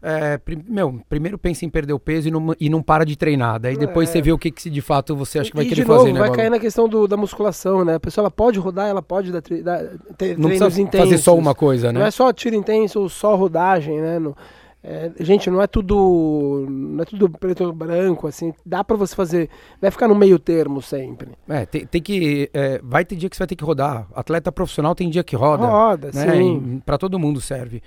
É, 0.01 0.37
prim, 0.37 0.63
meu, 0.67 1.01
primeiro 1.07 1.37
pensa 1.37 1.63
em 1.63 1.69
perder 1.69 1.93
o 1.93 1.99
peso 1.99 2.27
e 2.27 2.31
não, 2.31 2.53
e 2.59 2.69
não 2.69 2.81
para 2.81 3.05
de 3.05 3.15
treinar. 3.15 3.57
Daí 3.57 3.77
depois 3.77 4.09
é. 4.09 4.11
você 4.11 4.21
vê 4.21 4.33
o 4.33 4.37
que, 4.37 4.51
que 4.51 4.69
de 4.69 4.81
fato 4.81 5.15
você 5.15 5.39
acha 5.39 5.51
que 5.51 5.55
vai 5.55 5.65
e 5.65 5.69
querer 5.69 5.87
novo, 5.87 6.01
fazer, 6.01 6.13
né? 6.13 6.19
Vai 6.19 6.31
cair 6.31 6.49
na 6.49 6.59
questão 6.59 6.87
do, 6.87 7.07
da 7.07 7.15
musculação, 7.15 7.85
né? 7.85 7.95
A 7.95 7.99
pessoa 7.99 8.23
ela 8.23 8.31
pode 8.31 8.59
rodar, 8.59 8.87
ela 8.87 9.01
pode 9.01 9.31
dar, 9.31 9.41
dar 9.41 9.85
ter 10.17 10.37
não 10.37 10.49
treinos 10.49 10.77
intensos. 10.77 11.09
fazer 11.09 11.17
só 11.21 11.37
uma 11.37 11.55
coisa, 11.55 11.93
né? 11.93 11.99
Não 11.99 12.05
é 12.05 12.11
só 12.11 12.33
tiro 12.33 12.55
intenso 12.55 12.99
ou 12.99 13.07
só 13.07 13.35
rodagem, 13.35 14.01
né? 14.01 14.19
No, 14.19 14.35
é, 14.81 15.11
gente, 15.19 15.49
não 15.49 15.61
é 15.61 15.67
tudo 15.67 16.65
não 16.69 17.01
é 17.01 17.05
tudo 17.05 17.29
preto 17.29 17.65
ou 17.65 17.73
branco, 17.73 18.27
assim, 18.27 18.53
dá 18.65 18.83
para 18.83 18.95
você 18.95 19.13
fazer, 19.13 19.49
vai 19.81 19.91
ficar 19.91 20.07
no 20.07 20.15
meio 20.15 20.39
termo 20.39 20.81
sempre. 20.81 21.31
É, 21.47 21.65
tem, 21.65 21.85
tem 21.85 22.01
que, 22.01 22.49
é, 22.53 22.79
vai 22.81 23.03
ter 23.03 23.15
dia 23.15 23.29
que 23.29 23.35
você 23.35 23.41
vai 23.41 23.47
ter 23.47 23.55
que 23.55 23.63
rodar, 23.63 24.07
atleta 24.15 24.51
profissional 24.51 24.95
tem 24.95 25.09
dia 25.09 25.23
que 25.23 25.35
roda. 25.35 25.65
Roda, 25.65 26.11
né? 26.13 26.31
sim. 26.31 26.81
Para 26.85 26.97
todo 26.97 27.19
mundo 27.19 27.41
serve. 27.41 27.81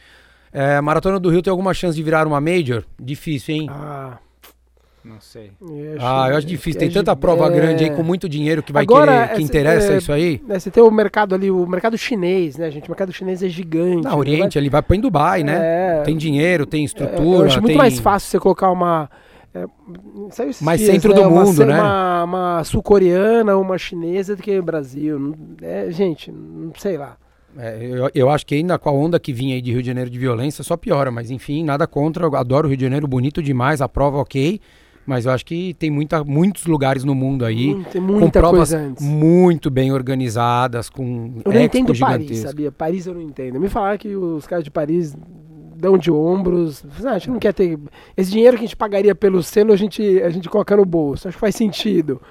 É, 0.52 0.80
Maratona 0.82 1.18
do 1.18 1.30
Rio 1.30 1.40
tem 1.40 1.50
alguma 1.50 1.72
chance 1.72 1.96
de 1.96 2.02
virar 2.02 2.26
uma 2.26 2.40
Major? 2.40 2.84
Difícil, 3.00 3.54
hein? 3.54 3.66
Ah... 3.70 4.18
Não 5.04 5.20
sei. 5.20 5.50
Eu 5.60 5.96
ah, 6.00 6.28
eu 6.30 6.36
acho 6.36 6.46
difícil. 6.46 6.78
Tem 6.78 6.90
tanta 6.90 7.14
prova 7.16 7.46
é... 7.46 7.50
grande 7.50 7.84
aí 7.84 7.90
com 7.90 8.04
muito 8.04 8.28
dinheiro 8.28 8.62
que 8.62 8.72
vai 8.72 8.84
Agora, 8.84 9.26
querer, 9.26 9.36
que 9.36 9.42
interessa 9.42 9.92
é, 9.94 9.98
isso 9.98 10.12
aí. 10.12 10.40
Né, 10.46 10.58
você 10.58 10.70
tem 10.70 10.82
o 10.82 10.90
mercado 10.90 11.34
ali, 11.34 11.50
o 11.50 11.66
mercado 11.66 11.98
chinês, 11.98 12.56
né, 12.56 12.70
gente? 12.70 12.86
O 12.86 12.90
mercado 12.90 13.12
chinês 13.12 13.42
é 13.42 13.48
gigante. 13.48 14.04
Na 14.04 14.14
Oriente, 14.14 14.54
vai... 14.54 14.62
ele 14.62 14.70
vai 14.70 14.80
para 14.80 14.96
em 14.96 15.00
Dubai, 15.00 15.42
né? 15.42 15.58
É... 15.60 16.02
Tem 16.02 16.16
dinheiro, 16.16 16.64
tem 16.64 16.84
estrutura. 16.84 17.40
eu 17.40 17.44
acho 17.46 17.56
tem... 17.56 17.62
muito 17.62 17.78
mais 17.78 17.98
fácil 17.98 18.30
você 18.30 18.38
colocar 18.38 18.70
uma. 18.70 19.10
É, 19.54 19.66
mais 20.62 20.80
dias, 20.80 20.92
centro 20.92 21.14
né? 21.14 21.20
do 21.20 21.30
mundo, 21.30 21.62
uma, 21.62 21.66
né? 21.66 21.80
Uma, 21.80 22.24
uma 22.24 22.64
sul-coreana, 22.64 23.56
uma 23.56 23.76
chinesa 23.76 24.34
do 24.36 24.42
que 24.42 24.56
o 24.58 24.62
Brasil. 24.62 25.34
É, 25.60 25.90
gente, 25.90 26.30
não 26.32 26.72
sei 26.78 26.96
lá. 26.96 27.16
É, 27.58 27.78
eu, 27.82 28.10
eu, 28.14 28.30
acho 28.30 28.46
que 28.46 28.54
ainda 28.54 28.78
com 28.78 28.88
a 28.88 28.92
onda 28.92 29.20
que 29.20 29.30
vinha 29.32 29.54
aí 29.54 29.60
de 29.60 29.72
Rio 29.72 29.82
de 29.82 29.88
Janeiro 29.88 30.08
de 30.08 30.18
violência 30.18 30.64
só 30.64 30.74
piora, 30.74 31.10
mas 31.10 31.30
enfim, 31.30 31.64
nada 31.64 31.86
contra. 31.86 32.24
Eu 32.24 32.34
adoro 32.34 32.66
o 32.66 32.70
Rio 32.70 32.78
de 32.78 32.84
Janeiro, 32.84 33.06
bonito 33.06 33.42
demais, 33.42 33.82
a 33.82 33.88
prova 33.88 34.18
ok. 34.18 34.58
Mas 35.04 35.26
eu 35.26 35.32
acho 35.32 35.44
que 35.44 35.74
tem 35.74 35.90
muita, 35.90 36.22
muitos 36.22 36.66
lugares 36.66 37.02
no 37.02 37.14
mundo 37.14 37.44
aí 37.44 37.74
hum, 37.74 37.84
com 38.20 38.30
provas 38.30 38.72
muito 39.00 39.70
bem 39.70 39.92
organizadas, 39.92 40.88
com 40.88 41.40
Eu 41.44 41.52
não 41.52 41.60
entendo 41.60 41.98
Paris, 41.98 42.38
sabia? 42.38 42.70
Paris 42.70 43.06
eu 43.06 43.14
não 43.14 43.20
entendo. 43.20 43.58
Me 43.58 43.68
falaram 43.68 43.98
que 43.98 44.14
os 44.14 44.46
caras 44.46 44.64
de 44.64 44.70
Paris 44.70 45.16
dão 45.76 45.98
de 45.98 46.10
ombros. 46.10 46.84
Ah, 47.04 47.10
a 47.10 47.18
gente 47.18 47.30
não 47.30 47.38
quer 47.40 47.52
ter. 47.52 47.78
Esse 48.16 48.30
dinheiro 48.30 48.56
que 48.56 48.62
a 48.62 48.66
gente 48.66 48.76
pagaria 48.76 49.14
pelo 49.14 49.42
selo, 49.42 49.72
a 49.72 49.76
gente, 49.76 50.22
a 50.22 50.30
gente 50.30 50.48
coloca 50.48 50.76
no 50.76 50.84
bolso. 50.84 51.26
Acho 51.26 51.36
que 51.36 51.40
faz 51.40 51.56
sentido. 51.56 52.22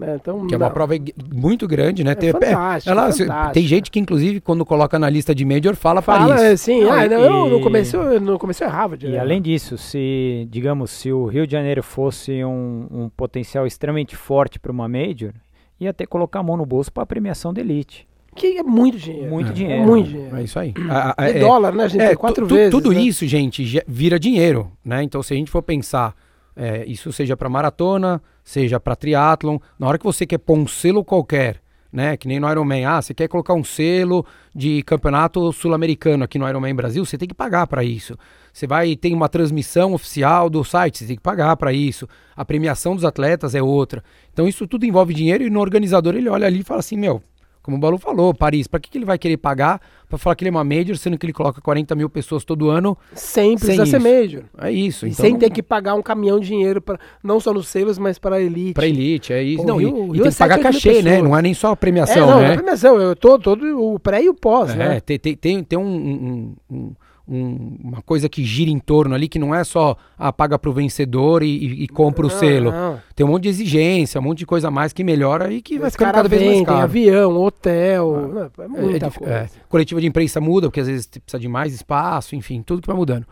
É, 0.00 0.14
então, 0.16 0.46
que 0.46 0.54
é 0.54 0.56
uma 0.56 0.70
prova 0.70 0.94
muito 1.32 1.66
grande, 1.66 2.04
né? 2.04 2.12
É 2.12 2.14
tem, 2.14 2.32
fantástico, 2.32 2.90
ela, 2.90 3.12
fantástico. 3.12 3.54
tem 3.54 3.66
gente 3.66 3.90
que, 3.90 3.98
inclusive, 3.98 4.40
quando 4.40 4.64
coloca 4.64 4.98
na 4.98 5.08
lista 5.08 5.34
de 5.34 5.44
Major, 5.44 5.74
fala, 5.74 6.02
fala 6.02 6.28
Paris. 6.28 6.42
É, 6.42 6.56
sim, 6.56 6.82
ah, 6.84 7.08
não, 7.08 7.46
e... 7.46 7.50
no, 7.50 7.60
começo, 7.60 7.98
no 8.20 8.38
começo 8.38 8.62
errava. 8.62 8.96
E 9.00 9.16
além 9.18 9.40
disso, 9.40 9.78
se, 9.78 10.46
digamos, 10.50 10.90
se 10.90 11.10
o 11.10 11.26
Rio 11.26 11.46
de 11.46 11.52
Janeiro 11.52 11.82
fosse 11.82 12.44
um, 12.44 12.86
um 12.90 13.08
potencial 13.08 13.66
extremamente 13.66 14.14
forte 14.14 14.58
para 14.58 14.70
uma 14.70 14.88
Major, 14.88 15.32
ia 15.80 15.92
ter 15.92 16.04
que 16.04 16.10
colocar 16.10 16.40
a 16.40 16.42
mão 16.42 16.56
no 16.56 16.66
bolso 16.66 16.92
para 16.92 17.02
a 17.02 17.06
premiação 17.06 17.52
da 17.52 17.60
elite. 17.60 18.06
Que 18.34 18.58
é 18.58 18.62
muito 18.62 18.98
dinheiro. 18.98 19.30
Muito 19.30 19.50
é. 19.50 19.52
dinheiro. 19.52 19.82
É 19.82 19.86
muito 19.86 20.08
dinheiro. 20.10 20.36
É 20.36 20.42
isso 20.42 20.58
aí. 20.58 20.74
É, 21.18 21.30
é 21.30 21.40
dólar, 21.40 21.74
né, 21.74 21.88
gente? 21.88 22.02
É, 22.02 22.14
quatro 22.14 22.46
vezes. 22.46 22.70
Tudo 22.70 22.92
né? 22.92 23.00
isso, 23.00 23.26
gente, 23.26 23.82
vira 23.88 24.20
dinheiro, 24.20 24.70
né? 24.84 25.02
Então, 25.02 25.22
se 25.22 25.32
a 25.32 25.36
gente 25.36 25.50
for 25.50 25.62
pensar, 25.62 26.14
é, 26.54 26.84
isso 26.86 27.10
seja 27.12 27.36
para 27.36 27.48
maratona, 27.48 28.22
seja 28.46 28.78
para 28.78 28.94
triatlon. 28.94 29.58
Na 29.76 29.88
hora 29.88 29.98
que 29.98 30.04
você 30.04 30.24
quer 30.24 30.38
pôr 30.38 30.56
um 30.56 30.68
selo 30.68 31.04
qualquer, 31.04 31.60
né, 31.92 32.16
que 32.16 32.28
nem 32.28 32.38
no 32.38 32.48
Ironman, 32.48 32.84
ah, 32.86 33.02
você 33.02 33.12
quer 33.12 33.26
colocar 33.26 33.54
um 33.54 33.64
selo 33.64 34.24
de 34.54 34.82
campeonato 34.84 35.52
sul-americano 35.52 36.24
aqui 36.24 36.38
no 36.38 36.48
Ironman 36.48 36.74
Brasil, 36.74 37.04
você 37.04 37.18
tem 37.18 37.26
que 37.26 37.34
pagar 37.34 37.66
para 37.66 37.82
isso. 37.82 38.16
Você 38.52 38.66
vai 38.66 38.94
tem 38.94 39.12
uma 39.12 39.28
transmissão 39.28 39.94
oficial 39.94 40.48
do 40.48 40.62
site, 40.62 40.98
você 40.98 41.06
tem 41.06 41.16
que 41.16 41.22
pagar 41.22 41.56
para 41.56 41.72
isso. 41.72 42.08
A 42.36 42.44
premiação 42.44 42.94
dos 42.94 43.04
atletas 43.04 43.54
é 43.54 43.62
outra. 43.62 44.02
Então 44.32 44.46
isso 44.46 44.66
tudo 44.66 44.86
envolve 44.86 45.12
dinheiro 45.12 45.42
e 45.44 45.50
no 45.50 45.60
organizador 45.60 46.14
ele 46.14 46.28
olha 46.28 46.46
ali 46.46 46.60
e 46.60 46.64
fala 46.64 46.80
assim, 46.80 46.96
meu, 46.96 47.20
como 47.66 47.76
o 47.76 47.80
Balu 47.80 47.98
falou, 47.98 48.32
Paris, 48.32 48.68
para 48.68 48.78
que, 48.78 48.88
que 48.88 48.96
ele 48.96 49.04
vai 49.04 49.18
querer 49.18 49.36
pagar 49.38 49.80
para 50.08 50.16
falar 50.16 50.36
que 50.36 50.44
ele 50.44 50.50
é 50.50 50.52
uma 50.52 50.62
major, 50.62 50.96
sendo 50.96 51.18
que 51.18 51.26
ele 51.26 51.32
coloca 51.32 51.60
40 51.60 51.96
mil 51.96 52.08
pessoas 52.08 52.44
todo 52.44 52.70
ano? 52.70 52.96
Sem 53.12 53.58
precisar 53.58 53.86
ser 53.86 53.98
major. 53.98 54.44
É 54.56 54.70
isso. 54.70 55.04
Então, 55.04 55.24
sem 55.24 55.36
ter 55.36 55.50
que 55.50 55.60
pagar 55.64 55.94
um 55.94 56.02
caminhão 56.02 56.38
de 56.38 56.46
dinheiro, 56.46 56.80
pra, 56.80 56.96
não 57.24 57.40
só 57.40 57.52
nos 57.52 57.66
selos, 57.66 57.98
mas 57.98 58.20
para 58.20 58.36
a 58.36 58.40
elite. 58.40 58.74
Para 58.74 58.86
elite, 58.86 59.32
é 59.32 59.42
isso. 59.42 59.62
Pô, 59.62 59.66
não, 59.66 59.78
Rio, 59.78 60.14
e, 60.14 60.18
e 60.18 60.22
tem 60.22 60.30
que 60.30 60.38
pagar 60.38 60.60
cachê, 60.60 61.02
né? 61.02 61.20
Não 61.20 61.36
é 61.36 61.42
nem 61.42 61.54
só 61.54 61.72
a 61.72 61.76
premiação, 61.76 62.14
é, 62.14 62.20
não, 62.20 62.36
né? 62.36 62.42
Não, 62.42 62.44
é 62.44 62.52
a 62.52 62.56
premiação, 62.56 63.00
eu 63.00 63.16
tô 63.16 63.36
todo 63.36 63.64
o 63.80 63.98
pré 63.98 64.22
e 64.22 64.28
o 64.28 64.34
pós, 64.34 64.70
é, 64.70 64.76
né? 64.76 65.00
Tem, 65.00 65.18
tem, 65.18 65.64
tem 65.64 65.76
um, 65.76 65.82
um, 65.82 66.54
um 66.70 66.92
um, 67.28 67.76
uma 67.82 68.02
coisa 68.02 68.28
que 68.28 68.44
gira 68.44 68.70
em 68.70 68.78
torno 68.78 69.14
ali, 69.14 69.28
que 69.28 69.38
não 69.38 69.54
é 69.54 69.64
só 69.64 69.96
ah, 70.16 70.32
paga 70.32 70.58
para 70.58 70.70
o 70.70 70.72
vencedor 70.72 71.42
e, 71.42 71.48
e, 71.48 71.82
e 71.84 71.88
compra 71.88 72.26
não, 72.26 72.34
o 72.34 72.38
selo. 72.38 72.70
Não. 72.70 73.00
Tem 73.14 73.26
um 73.26 73.30
monte 73.30 73.44
de 73.44 73.48
exigência, 73.48 74.20
um 74.20 74.24
monte 74.24 74.38
de 74.38 74.46
coisa 74.46 74.68
a 74.68 74.70
mais 74.70 74.92
que 74.92 75.02
melhora 75.02 75.52
e 75.52 75.60
que 75.60 75.78
vai 75.78 75.90
ficando 75.90 76.12
cada 76.12 76.28
vez 76.28 76.42
mais 76.42 76.62
caro. 76.62 76.76
Tem 76.76 76.82
avião, 76.82 77.36
hotel, 77.36 78.50
ah, 78.58 78.62
é 78.62 78.68
muita 78.68 79.06
é, 79.06 79.10
coisa. 79.10 79.32
É, 79.32 79.48
coletiva 79.68 80.00
de 80.00 80.06
imprensa 80.06 80.40
muda, 80.40 80.68
porque 80.68 80.80
às 80.80 80.86
vezes 80.86 81.06
precisa 81.06 81.40
de 81.40 81.48
mais 81.48 81.74
espaço, 81.74 82.36
enfim, 82.36 82.62
tudo 82.62 82.80
que 82.80 82.88
vai 82.88 82.96
mudando. 82.96 83.26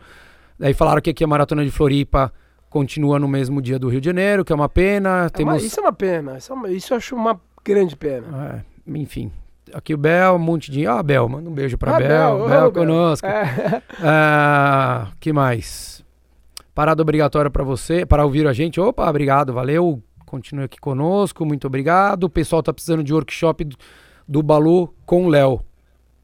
Daí 0.59 0.73
falaram 0.73 1.01
que 1.01 1.09
aqui 1.09 1.23
a 1.23 1.27
Maratona 1.27 1.63
de 1.63 1.71
Floripa 1.71 2.33
continua 2.69 3.17
no 3.19 3.27
mesmo 3.27 3.61
dia 3.61 3.79
do 3.79 3.87
Rio 3.87 4.01
de 4.01 4.05
Janeiro, 4.05 4.43
que 4.43 4.51
é 4.51 4.55
uma 4.55 4.69
pena. 4.69 5.25
É 5.25 5.29
Temos... 5.29 5.53
Uma, 5.53 5.61
isso 5.61 5.79
é 5.79 5.83
uma 5.83 5.93
pena, 5.93 6.37
isso, 6.37 6.51
é 6.51 6.55
uma, 6.55 6.69
isso 6.71 6.93
eu 6.93 6.97
acho 6.97 7.15
uma 7.15 7.39
grande 7.63 7.95
pena. 7.95 8.63
É, 8.87 8.99
enfim, 8.99 9.31
aqui 9.73 9.93
o 9.93 9.97
Bel, 9.97 10.35
um 10.35 10.39
monte 10.39 10.71
de. 10.71 10.85
Ah, 10.85 11.01
Bel, 11.01 11.27
manda 11.27 11.49
um 11.49 11.53
beijo 11.53 11.77
pra 11.77 11.95
ah, 11.95 11.99
Bel. 11.99 12.37
Bel, 12.37 12.47
Bel, 12.47 12.71
conosco. 12.71 13.25
É. 13.25 13.81
Ah, 14.01 15.07
que 15.19 15.31
mais? 15.31 16.03
Parada 16.73 17.01
obrigatória 17.01 17.49
para 17.49 17.63
você, 17.63 18.05
para 18.05 18.25
ouvir 18.25 18.45
a 18.47 18.53
gente. 18.53 18.79
Opa, 18.79 19.09
obrigado, 19.09 19.53
valeu. 19.53 20.01
Continue 20.25 20.65
aqui 20.65 20.79
conosco, 20.79 21.45
muito 21.45 21.67
obrigado. 21.67 22.25
O 22.25 22.29
pessoal 22.29 22.61
tá 22.61 22.73
precisando 22.73 23.03
de 23.03 23.13
workshop 23.13 23.63
do, 23.63 23.77
do 24.27 24.43
Balu 24.43 24.93
com 25.05 25.25
o 25.25 25.29
Léo. 25.29 25.61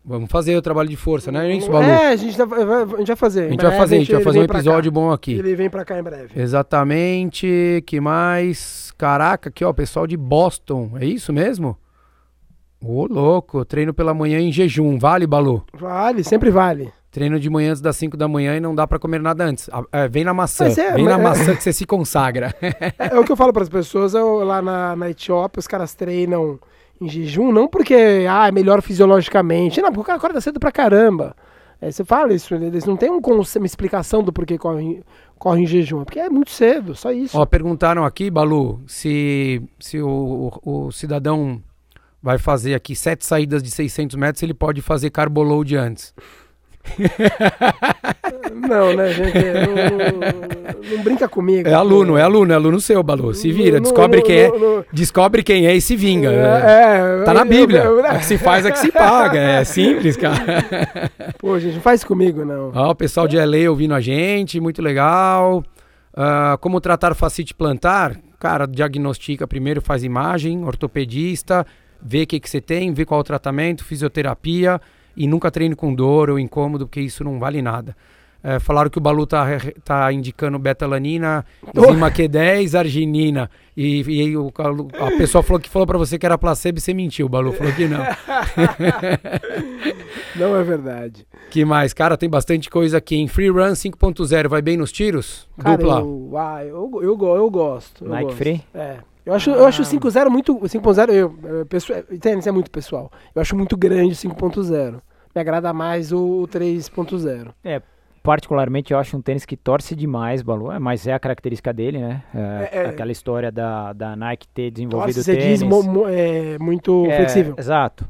Vamos 0.04 0.30
fazer 0.32 0.58
o 0.58 0.62
trabalho 0.62 0.90
de 0.90 0.98
força, 0.98 1.32
né? 1.32 1.50
É 1.50 1.56
isso, 1.56 1.72
Balu? 1.72 1.86
É, 1.86 2.08
a 2.10 2.16
gente, 2.16 2.36
tá, 2.36 2.44
a 2.44 2.98
gente 2.98 3.08
vai 3.08 3.16
fazer. 3.16 3.46
A 3.46 3.50
gente 3.50 3.62
vai 3.62 3.78
fazer, 3.78 3.96
a 3.96 4.00
gente 4.00 4.12
vai 4.12 4.24
fazer 4.24 4.40
um 4.40 4.44
episódio 4.44 4.92
bom 4.92 5.12
aqui. 5.12 5.34
Ele 5.34 5.56
vem 5.56 5.70
pra 5.70 5.86
cá 5.86 5.98
em 5.98 6.04
breve. 6.04 6.30
Exatamente. 6.36 7.84
Que 7.86 8.02
mais? 8.02 8.92
Caraca, 8.98 9.50
aqui, 9.50 9.64
ó, 9.64 9.72
pessoal 9.72 10.06
de 10.06 10.18
Boston. 10.18 10.92
É 11.00 11.06
isso 11.06 11.32
mesmo? 11.32 11.78
Ô, 12.84 13.06
louco, 13.06 13.64
treino 13.64 13.94
pela 13.94 14.12
manhã 14.12 14.40
em 14.40 14.52
jejum, 14.52 14.98
vale, 14.98 15.28
Balu? 15.28 15.64
Vale, 15.72 16.24
sempre 16.24 16.50
vale. 16.50 16.92
Treino 17.12 17.40
de 17.40 17.50
manhã 17.50 17.72
antes 17.72 17.82
das 17.82 17.96
5 17.98 18.18
da 18.18 18.28
manhã 18.28 18.56
e 18.56 18.60
não 18.60 18.74
dá 18.74 18.88
para 18.88 18.98
comer 18.98 19.22
nada 19.22 19.44
antes. 19.44 19.70
É, 19.92 20.08
vem 20.08 20.24
na 20.24 20.34
maçã. 20.34 20.66
É, 20.66 20.94
vem 20.94 21.06
na 21.06 21.20
é, 21.20 21.22
maçã 21.22 21.56
que 21.56 21.62
você 21.62 21.74
se 21.74 21.86
consagra. 21.86 22.56
É, 22.62 23.16
é 23.16 23.20
o 23.20 23.24
que 23.24 23.32
eu 23.32 23.36
falo 23.36 23.54
para 23.54 23.62
as 23.64 23.70
pessoas, 23.70 24.14
eu, 24.14 24.44
lá 24.44 24.62
na, 24.62 24.96
na 24.96 25.10
Etiópia, 25.10 25.60
os 25.60 25.68
caras 25.68 25.94
treinam 25.94 26.60
em 27.00 27.08
jejum, 27.08 27.52
não 27.52 27.68
porque 27.68 28.26
ah, 28.30 28.48
é 28.48 28.52
melhor 28.52 28.82
fisiologicamente, 28.82 29.82
não, 29.82 29.90
porque 29.90 30.02
o 30.02 30.06
cara 30.06 30.18
acorda 30.18 30.42
cedo 30.42 30.60
pra 30.60 30.72
caramba. 30.72 31.36
É, 31.82 31.92
você 31.92 32.04
fala 32.04 32.34
isso, 32.34 32.56
eles 32.56 32.86
não 32.86 32.96
têm 32.96 33.12
um, 33.12 33.20
uma 33.20 33.66
explicação 33.66 34.24
do 34.24 34.32
porquê 34.32 34.58
correm, 34.58 35.04
correm 35.38 35.64
em 35.64 35.68
jejum, 35.68 36.04
porque 36.04 36.20
é 36.20 36.30
muito 36.30 36.52
cedo, 36.52 36.96
só 36.96 37.12
isso. 37.12 37.38
Ó, 37.38 37.46
perguntaram 37.46 38.06
aqui, 38.06 38.30
Balu, 38.30 38.82
se, 38.88 39.62
se 39.80 40.00
o, 40.00 40.52
o, 40.64 40.86
o 40.86 40.92
cidadão 40.92 41.62
vai 42.22 42.38
fazer 42.38 42.74
aqui 42.74 42.96
sete 42.96 43.26
saídas 43.26 43.64
de 43.64 43.72
600 43.72 44.16
metros, 44.16 44.44
ele 44.44 44.54
pode 44.54 44.82
fazer 44.82 45.10
carboload 45.10 45.76
antes. 45.76 46.14
Não, 48.54 48.94
né, 48.94 49.14
gente? 49.14 49.38
Não, 49.38 50.98
não, 50.98 51.04
brinca 51.04 51.28
comigo. 51.28 51.68
É 51.68 51.74
aluno, 51.74 52.18
é 52.18 52.22
aluno, 52.22 52.52
é 52.52 52.56
aluno 52.56 52.80
seu, 52.82 53.02
Balu. 53.04 53.34
Se 53.34 53.52
vira, 53.52 53.80
descobre 53.80 54.22
quem 54.22 54.40
é, 54.40 54.52
descobre 54.92 55.44
quem 55.44 55.68
é 55.68 55.76
e 55.76 55.82
se 55.82 55.96
vinga. 55.96 56.32
É, 56.32 57.24
tá 57.24 57.34
na 57.34 57.46
Bíblia. 57.46 57.84
Eu, 57.84 58.00
eu, 58.00 58.06
é 58.06 58.18
que 58.18 58.26
se 58.26 58.38
faz 58.38 58.66
é 58.66 58.72
que 58.72 58.80
se 58.80 58.92
paga. 58.92 59.40
É 59.40 59.64
simples, 59.66 60.18
cara. 60.18 60.66
Pô, 61.38 61.60
gente, 61.60 61.76
não 61.76 61.82
faz 61.82 62.04
comigo, 62.04 62.44
não. 62.44 62.72
Ó, 62.74 62.92
o 62.92 62.96
pessoal 62.96 63.28
de 63.28 63.38
LA 63.38 63.70
ouvindo 63.70 63.94
a 63.94 64.02
gente, 64.02 64.60
muito 64.60 64.82
legal. 64.82 65.64
Uh, 66.14 66.58
como 66.60 66.82
tratar 66.82 67.16
facite 67.16 67.54
plantar? 67.54 68.18
Cara, 68.40 68.66
diagnostica 68.66 69.48
primeiro, 69.48 69.82
faz 69.82 70.04
imagem, 70.04 70.64
ortopedista, 70.66 71.66
vê 72.02 72.24
o 72.24 72.28
que, 72.28 72.40
que 72.40 72.50
você 72.50 72.62
tem, 72.62 72.94
vê 72.94 73.06
qual 73.06 73.20
é 73.20 73.22
o 73.22 73.24
tratamento, 73.24 73.84
fisioterapia 73.84 74.82
e 75.16 75.28
nunca 75.28 75.52
treine 75.52 75.76
com 75.76 75.94
dor 75.94 76.30
ou 76.30 76.40
incômodo, 76.40 76.88
porque 76.88 77.02
isso 77.02 77.24
não 77.24 77.40
vale 77.40 77.62
nada. 77.62 77.96
É, 78.44 78.60
falaram 78.60 78.90
que 78.90 78.98
o 78.98 79.02
Balu 79.02 79.28
tá, 79.28 79.46
tá 79.84 80.12
indicando 80.12 80.58
betalanina, 80.58 81.46
enzima 81.76 82.10
Q10, 82.10 82.78
arginina. 82.78 83.50
E, 83.78 84.02
e 84.02 84.36
o, 84.36 84.52
a 85.00 85.18
pessoa 85.18 85.44
falou 85.44 85.60
que 85.60 85.70
falou 85.70 85.86
para 85.86 85.98
você 85.98 86.18
que 86.18 86.26
era 86.26 86.38
placebo 86.38 86.80
e 86.80 86.82
você 86.82 86.94
mentiu. 86.94 87.28
O 87.28 87.30
Balu 87.30 87.54
falou 87.54 87.72
que 87.74 87.88
não. 87.88 88.00
não 90.36 90.56
é 90.56 90.64
verdade. 90.64 91.26
Que 91.52 91.64
mais? 91.64 91.94
Cara, 91.94 92.18
tem 92.18 92.30
bastante 92.30 92.70
coisa 92.70 92.98
aqui. 92.98 93.16
Em 93.16 93.28
Free 93.28 93.50
Run 93.50 93.74
5.0, 93.74 94.48
vai 94.48 94.62
bem 94.62 94.76
nos 94.76 94.92
tiros? 94.92 95.48
Cara, 95.60 95.78
Dupla. 95.78 96.00
Eu, 96.00 96.34
ah, 96.36 96.66
eu, 96.66 96.90
eu, 96.96 97.36
eu, 97.36 97.50
gosto. 97.50 98.06
Eu 98.06 98.10
Nike 98.10 98.24
gosto. 98.24 98.38
Free? 98.38 98.64
É. 98.74 98.98
Eu 99.24 99.34
acho, 99.34 99.52
ah. 99.52 99.58
eu 99.58 99.66
acho 99.66 99.84
o 99.84 99.86
5.0 99.86 100.30
muito. 100.30 100.56
5.0, 100.56 101.10
eu, 101.10 101.36
eu, 101.44 101.66
pessoal, 101.68 102.02
tênis 102.20 102.48
é 102.48 102.52
muito 102.52 102.72
pessoal. 102.72 103.12
Eu 103.36 103.42
acho 103.42 103.56
muito 103.56 103.78
grande 103.78 104.14
o 104.14 104.30
5.0. 104.30 105.00
Me 105.34 105.42
agrada 105.42 105.72
mais 105.72 106.12
o, 106.12 106.42
o 106.42 106.48
3.0. 106.48 107.50
É, 107.64 107.82
particularmente 108.24 108.94
eu 108.94 109.00
acho 109.00 109.18
um 109.18 109.22
tênis 109.22 109.46
que 109.46 109.58
torce 109.58 109.96
demais, 109.96 110.42
Balu, 110.42 110.72
é, 110.72 110.80
mas 110.80 111.08
é 111.08 111.14
a 111.14 111.20
característica 111.20 111.74
dele, 111.74 112.00
né? 112.00 112.24
É, 112.34 112.40
é, 112.40 112.84
é. 112.84 112.86
aquela 112.88 113.12
história 113.12 113.52
da, 113.52 113.94
da 113.94 114.16
Nike 114.16 114.48
ter 114.48 114.72
desenvolvido 114.72 115.16
torce, 115.16 115.32
tênis. 115.32 115.44
Você 115.44 115.54
diz 115.54 115.62
é, 116.10 116.60
muito 116.60 117.06
é, 117.08 117.18
flexível. 117.18 117.56
Exato. 117.58 118.08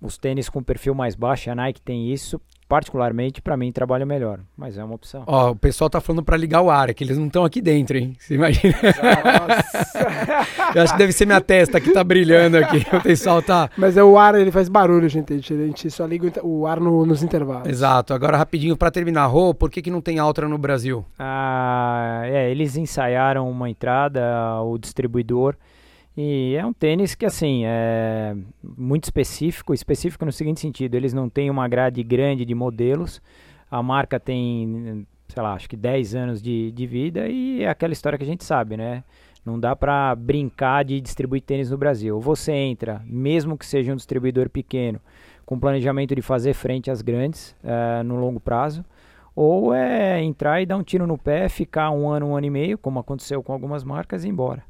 Os 0.00 0.18
tênis 0.18 0.48
com 0.48 0.62
perfil 0.62 0.94
mais 0.94 1.14
baixo, 1.14 1.50
a 1.50 1.54
Nike 1.54 1.80
tem 1.80 2.12
isso 2.12 2.40
particularmente, 2.68 3.42
para 3.42 3.56
mim, 3.56 3.72
trabalha 3.72 4.06
melhor. 4.06 4.40
Mas 4.56 4.78
é 4.78 4.84
uma 4.84 4.94
opção. 4.94 5.24
Ó, 5.26 5.50
o 5.50 5.56
pessoal 5.56 5.90
tá 5.90 6.00
falando 6.00 6.24
para 6.24 6.36
ligar 6.36 6.62
o 6.62 6.70
ar, 6.70 6.90
é 6.90 6.94
que 6.94 7.04
eles 7.04 7.18
não 7.18 7.26
estão 7.26 7.44
aqui 7.44 7.60
dentro, 7.60 7.96
hein? 7.96 8.16
Você 8.18 8.34
imagina? 8.34 8.74
Eu 10.74 10.82
acho 10.82 10.92
que 10.92 10.98
deve 10.98 11.12
ser 11.12 11.26
minha 11.26 11.40
testa 11.40 11.80
que 11.80 11.92
tá 11.92 12.02
brilhando 12.02 12.56
aqui. 12.56 12.84
O 12.94 13.00
pessoal 13.00 13.42
tá. 13.42 13.70
Mas 13.76 13.96
é 13.96 14.02
o 14.02 14.18
ar, 14.18 14.34
ele 14.34 14.50
faz 14.50 14.68
barulho, 14.68 15.08
gente. 15.08 15.32
A 15.32 15.38
gente 15.38 15.90
só 15.90 16.06
liga 16.06 16.32
o 16.42 16.66
ar 16.66 16.80
no, 16.80 17.06
nos 17.06 17.22
intervalos. 17.22 17.68
Exato. 17.68 18.14
Agora, 18.14 18.36
rapidinho, 18.36 18.76
para 18.76 18.90
terminar, 18.90 19.26
Rô, 19.26 19.54
por 19.54 19.70
que, 19.70 19.82
que 19.82 19.90
não 19.90 20.00
tem 20.00 20.18
Altra 20.18 20.48
no 20.48 20.58
Brasil? 20.58 21.04
Ah, 21.18 22.22
é, 22.24 22.50
eles 22.50 22.76
ensaiaram 22.76 23.48
uma 23.48 23.70
entrada, 23.70 24.20
o 24.62 24.78
distribuidor. 24.78 25.56
E 26.16 26.54
é 26.54 26.64
um 26.64 26.72
tênis 26.72 27.14
que, 27.14 27.26
assim, 27.26 27.62
é 27.64 28.36
muito 28.62 29.04
específico. 29.04 29.74
Específico 29.74 30.24
no 30.24 30.32
seguinte 30.32 30.60
sentido: 30.60 30.94
eles 30.94 31.12
não 31.12 31.28
têm 31.28 31.50
uma 31.50 31.66
grade 31.66 32.02
grande 32.02 32.44
de 32.44 32.54
modelos. 32.54 33.20
A 33.70 33.82
marca 33.82 34.20
tem, 34.20 35.06
sei 35.28 35.42
lá, 35.42 35.54
acho 35.54 35.68
que 35.68 35.76
10 35.76 36.14
anos 36.14 36.42
de, 36.42 36.70
de 36.70 36.86
vida. 36.86 37.28
E 37.28 37.62
é 37.62 37.68
aquela 37.68 37.92
história 37.92 38.16
que 38.16 38.24
a 38.24 38.26
gente 38.26 38.44
sabe, 38.44 38.76
né? 38.76 39.02
Não 39.44 39.58
dá 39.58 39.74
para 39.74 40.14
brincar 40.14 40.84
de 40.84 41.00
distribuir 41.00 41.42
tênis 41.42 41.70
no 41.70 41.76
Brasil. 41.76 42.18
Você 42.20 42.52
entra, 42.52 43.02
mesmo 43.04 43.58
que 43.58 43.66
seja 43.66 43.92
um 43.92 43.96
distribuidor 43.96 44.48
pequeno, 44.48 45.00
com 45.44 45.58
planejamento 45.58 46.14
de 46.14 46.22
fazer 46.22 46.54
frente 46.54 46.90
às 46.90 47.02
grandes 47.02 47.54
uh, 47.62 48.02
no 48.04 48.16
longo 48.16 48.40
prazo, 48.40 48.82
ou 49.36 49.74
é 49.74 50.22
entrar 50.22 50.62
e 50.62 50.66
dar 50.66 50.78
um 50.78 50.82
tiro 50.82 51.06
no 51.06 51.18
pé, 51.18 51.48
ficar 51.50 51.90
um 51.90 52.08
ano, 52.08 52.28
um 52.28 52.36
ano 52.36 52.46
e 52.46 52.50
meio, 52.50 52.78
como 52.78 52.98
aconteceu 52.98 53.42
com 53.42 53.52
algumas 53.52 53.84
marcas, 53.84 54.24
e 54.24 54.28
ir 54.28 54.30
embora 54.30 54.62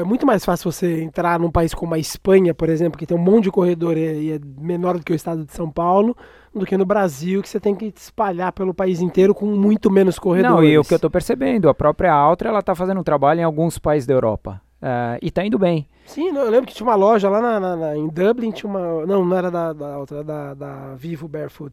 é 0.00 0.04
muito 0.04 0.26
mais 0.26 0.44
fácil 0.44 0.70
você 0.70 1.02
entrar 1.02 1.38
num 1.38 1.50
país 1.50 1.72
como 1.72 1.94
a 1.94 1.98
Espanha, 1.98 2.52
por 2.52 2.68
exemplo, 2.68 2.98
que 2.98 3.06
tem 3.06 3.16
um 3.16 3.20
monte 3.20 3.44
de 3.44 3.50
corredor 3.50 3.96
e 3.96 4.32
é 4.32 4.40
menor 4.58 4.98
do 4.98 5.04
que 5.04 5.12
o 5.12 5.14
estado 5.14 5.44
de 5.44 5.52
São 5.52 5.70
Paulo, 5.70 6.16
do 6.52 6.66
que 6.66 6.76
no 6.76 6.84
Brasil, 6.84 7.40
que 7.40 7.48
você 7.48 7.60
tem 7.60 7.74
que 7.74 7.92
espalhar 7.96 8.52
pelo 8.52 8.74
país 8.74 9.00
inteiro 9.00 9.34
com 9.34 9.46
muito 9.46 9.90
menos 9.90 10.18
corredores. 10.18 10.56
Não, 10.56 10.64
e 10.64 10.76
o 10.76 10.82
que 10.82 10.92
eu 10.92 10.96
estou 10.96 11.10
percebendo, 11.10 11.68
a 11.68 11.74
própria 11.74 12.12
Altra, 12.12 12.48
ela 12.48 12.58
está 12.58 12.74
fazendo 12.74 13.00
um 13.00 13.04
trabalho 13.04 13.40
em 13.40 13.44
alguns 13.44 13.78
países 13.78 14.06
da 14.06 14.14
Europa. 14.14 14.60
Uh, 14.82 15.16
e 15.22 15.28
está 15.28 15.44
indo 15.44 15.58
bem. 15.58 15.88
Sim, 16.04 16.36
eu 16.36 16.50
lembro 16.50 16.66
que 16.66 16.74
tinha 16.74 16.86
uma 16.86 16.94
loja 16.94 17.30
lá 17.30 17.40
na, 17.40 17.58
na, 17.58 17.76
na, 17.76 17.96
em 17.96 18.06
Dublin, 18.06 18.50
tinha 18.50 18.68
uma. 18.68 19.06
Não, 19.06 19.24
não 19.24 19.36
era 19.36 19.50
da, 19.50 19.72
da 19.72 19.98
outra, 19.98 20.22
da, 20.22 20.52
da 20.52 20.94
Vivo 20.94 21.26
Barefoot. 21.26 21.72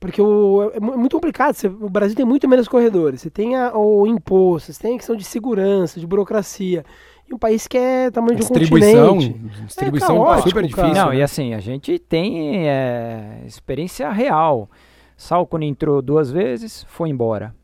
Porque 0.00 0.20
o, 0.20 0.72
é 0.72 0.80
muito 0.80 1.14
complicado. 1.14 1.54
Você, 1.54 1.68
o 1.68 1.90
Brasil 1.90 2.16
tem 2.16 2.24
muito 2.24 2.48
menos 2.48 2.66
corredores. 2.66 3.20
Você 3.20 3.28
tem 3.28 3.54
a, 3.54 3.76
o 3.76 4.06
imposto, 4.06 4.72
você 4.72 4.82
tem 4.82 4.94
a 4.94 4.96
questão 4.96 5.14
de 5.14 5.24
segurança, 5.24 6.00
de 6.00 6.06
burocracia. 6.06 6.86
E 7.28 7.34
um 7.34 7.38
país 7.38 7.68
que 7.68 7.76
é 7.76 8.10
tamanho 8.10 8.34
de 8.34 8.42
um 8.42 8.48
distribuição, 8.48 9.14
continente. 9.14 9.38
Distribuição 9.66 10.16
é 10.16 10.18
caótico, 10.18 10.48
super 10.48 10.66
difícil. 10.66 10.94
Não, 10.94 11.10
né? 11.10 11.16
e 11.16 11.22
assim, 11.22 11.52
a 11.52 11.60
gente 11.60 11.98
tem 11.98 12.66
é, 12.66 13.42
experiência 13.46 14.10
real. 14.10 14.70
Salcone 15.18 15.68
entrou 15.68 16.00
duas 16.00 16.30
vezes, 16.30 16.84
foi 16.88 17.10
embora. 17.10 17.54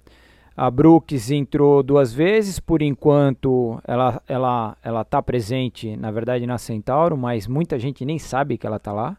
A 0.55 0.71
Brooks 0.71 1.31
entrou 1.31 1.83
duas 1.83 2.13
vezes, 2.13 2.61
por 2.61 2.83
enquanto 2.83 3.81
ela 3.87 4.23
ela 4.29 4.77
ela 4.83 5.01
está 5.03 5.23
presente, 5.23 5.97
na 5.97 6.11
verdade, 6.11 6.47
na 6.47 6.59
Centauro, 6.59 7.17
mas 7.17 7.47
muita 7.47 7.79
gente 7.79 8.05
nem 8.05 8.19
sabe 8.19 8.59
que 8.59 8.67
ela 8.67 8.77
está 8.77 8.93
lá. 8.93 9.17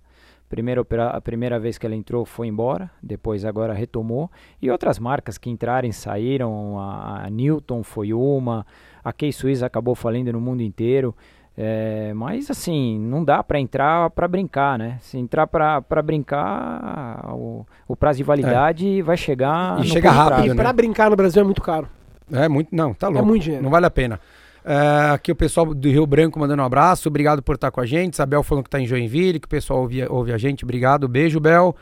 Primeira, 0.49 0.81
a 1.11 1.19
primeira 1.19 1.59
vez 1.59 1.77
que 1.77 1.85
ela 1.85 1.95
entrou 1.95 2.25
foi 2.25 2.47
embora, 2.47 2.89
depois 3.03 3.43
agora 3.43 3.73
retomou. 3.73 4.31
E 4.61 4.71
outras 4.71 4.97
marcas 4.97 5.37
que 5.37 5.49
entraram 5.49 5.91
saíram, 5.91 6.79
a, 6.79 7.25
a 7.25 7.29
Newton 7.29 7.83
foi 7.83 8.13
uma, 8.13 8.65
a 9.03 9.11
Key 9.11 9.33
Suisse 9.33 9.63
acabou 9.63 9.93
falindo 9.93 10.31
no 10.31 10.39
mundo 10.39 10.61
inteiro. 10.61 11.13
É, 11.59 12.13
mas 12.13 12.51
assim, 12.51 12.99
não 12.99 13.25
dá 13.25 13.43
para 13.43 13.59
entrar 13.59 14.11
para 14.11 14.27
brincar, 14.27 14.77
né? 14.77 14.99
Se 15.01 15.17
entrar 15.17 15.47
para 15.47 15.81
brincar, 16.03 17.33
o, 17.33 17.65
o, 17.87 17.95
prazo 17.95 18.17
de 18.17 18.23
validade 18.23 18.99
é. 18.99 19.01
vai 19.01 19.17
chegar. 19.17 19.79
E 19.79 19.85
chega 19.85 20.11
rápido. 20.11 20.35
Prazo, 20.35 20.53
e 20.53 20.55
para 20.55 20.69
né? 20.69 20.73
brincar 20.73 21.09
no 21.09 21.15
Brasil 21.15 21.41
é 21.41 21.45
muito 21.45 21.61
caro. 21.61 21.87
É 22.31 22.47
muito, 22.47 22.69
não, 22.75 22.93
tá 22.93 23.07
louco. 23.07 23.23
É 23.23 23.27
muito 23.27 23.43
dinheiro. 23.43 23.63
Não 23.63 23.71
vale 23.71 23.85
a 23.85 23.89
pena. 23.89 24.19
É, 24.69 25.11
aqui 25.11 25.31
o 25.31 25.35
pessoal 25.35 25.73
do 25.73 25.89
Rio 25.89 26.05
Branco 26.05 26.37
mandando 26.37 26.61
um 26.61 26.65
abraço, 26.65 27.07
obrigado 27.07 27.41
por 27.41 27.55
estar 27.55 27.71
com 27.71 27.79
a 27.79 27.85
gente. 27.85 28.15
Isabel 28.15 28.43
falando 28.43 28.65
que 28.65 28.67
está 28.67 28.81
em 28.81 28.85
Joinville, 28.85 29.39
que 29.39 29.45
o 29.45 29.49
pessoal 29.49 29.79
ouve, 29.79 30.05
ouve 30.09 30.33
a 30.33 30.37
gente, 30.37 30.65
obrigado, 30.65 31.07
beijo, 31.07 31.39
Bel. 31.39 31.73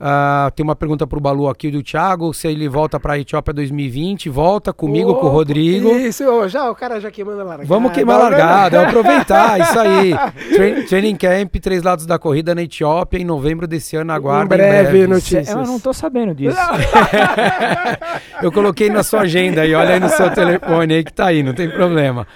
Uh, 0.00 0.50
tem 0.52 0.64
uma 0.64 0.74
pergunta 0.74 1.06
pro 1.06 1.20
Balu 1.20 1.46
aqui 1.46 1.70
do 1.70 1.82
Thiago, 1.82 2.32
se 2.32 2.48
ele 2.48 2.66
volta 2.70 2.98
pra 2.98 3.18
Etiópia 3.18 3.52
2020, 3.52 4.30
volta 4.30 4.72
comigo, 4.72 5.10
oh, 5.10 5.16
com 5.16 5.26
o 5.26 5.28
Rodrigo. 5.28 5.90
Isso, 5.90 6.24
já, 6.48 6.70
o 6.70 6.74
cara 6.74 6.98
já 6.98 7.10
queimando 7.10 7.42
a 7.42 7.44
largada. 7.44 7.68
Vamos 7.68 7.92
queimar 7.92 8.16
a 8.16 8.22
largada, 8.22 8.78
é 8.78 8.84
aproveitar, 8.86 9.60
isso 9.60 9.78
aí. 9.78 10.14
Tra 10.56 10.86
training 10.88 11.16
Camp, 11.16 11.54
três 11.56 11.82
lados 11.82 12.06
da 12.06 12.18
corrida 12.18 12.54
na 12.54 12.62
Etiópia, 12.62 13.18
em 13.18 13.24
novembro 13.24 13.66
desse 13.66 13.94
ano, 13.94 14.10
aguarda 14.10 14.54
em 14.54 14.58
breve, 14.58 14.78
em 14.78 14.82
breve. 14.84 15.06
notícias. 15.06 15.50
Eu 15.50 15.66
não 15.66 15.78
tô 15.78 15.92
sabendo 15.92 16.34
disso. 16.34 16.56
Eu 18.42 18.50
coloquei 18.50 18.88
na 18.88 19.02
sua 19.02 19.20
agenda 19.20 19.60
aí, 19.60 19.74
olha 19.74 19.94
aí 19.94 20.00
no 20.00 20.08
seu 20.08 20.30
telefone 20.30 20.94
aí 20.94 21.04
que 21.04 21.12
tá 21.12 21.26
aí, 21.26 21.42
não 21.42 21.52
tem 21.52 21.68
problema. 21.68 22.26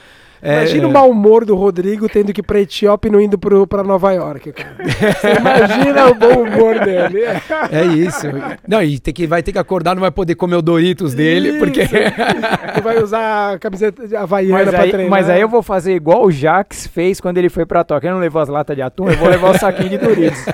Imagina 0.44 0.84
é, 0.84 0.86
o 0.86 0.92
mau 0.92 1.10
humor 1.10 1.44
do 1.46 1.54
Rodrigo 1.54 2.08
tendo 2.08 2.32
que 2.32 2.40
ir 2.40 2.44
pra 2.44 2.60
Etiópia 2.60 3.08
e 3.08 3.12
não 3.12 3.20
indo 3.20 3.38
pro, 3.38 3.66
pra 3.66 3.82
Nova 3.82 4.12
York, 4.12 4.52
imagina 5.40 6.10
o 6.10 6.14
bom 6.14 6.42
humor 6.42 6.78
dele. 6.80 7.22
É 7.70 7.82
isso. 7.84 8.26
Não, 8.68 8.82
e 8.82 8.98
tem 8.98 9.14
que, 9.14 9.26
vai 9.26 9.42
ter 9.42 9.52
que 9.52 9.58
acordar, 9.58 9.94
não 9.94 10.02
vai 10.02 10.10
poder 10.10 10.34
comer 10.34 10.56
o 10.56 10.62
Doritos 10.62 11.14
dele, 11.14 11.50
isso. 11.50 11.58
porque... 11.58 11.80
Ele 11.80 12.80
vai 12.82 13.02
usar 13.02 13.54
a 13.54 13.58
camiseta 13.58 14.06
de 14.06 14.14
havaiana 14.14 14.64
mas 14.64 14.68
pra 14.68 14.82
aí, 14.82 14.90
treinar. 14.90 15.10
Mas 15.10 15.30
aí 15.30 15.40
eu 15.40 15.48
vou 15.48 15.62
fazer 15.62 15.94
igual 15.94 16.24
o 16.24 16.30
Jax 16.30 16.86
fez 16.86 17.20
quando 17.20 17.38
ele 17.38 17.48
foi 17.48 17.64
pra 17.64 17.82
Tóquio. 17.82 18.08
Ele 18.08 18.14
não 18.14 18.20
levou 18.20 18.42
as 18.42 18.48
latas 18.48 18.76
de 18.76 18.82
atum, 18.82 19.08
eu 19.08 19.16
vou 19.16 19.28
levar 19.28 19.50
o 19.50 19.58
saquinho 19.58 19.88
de 19.88 19.98
Doritos. 19.98 20.44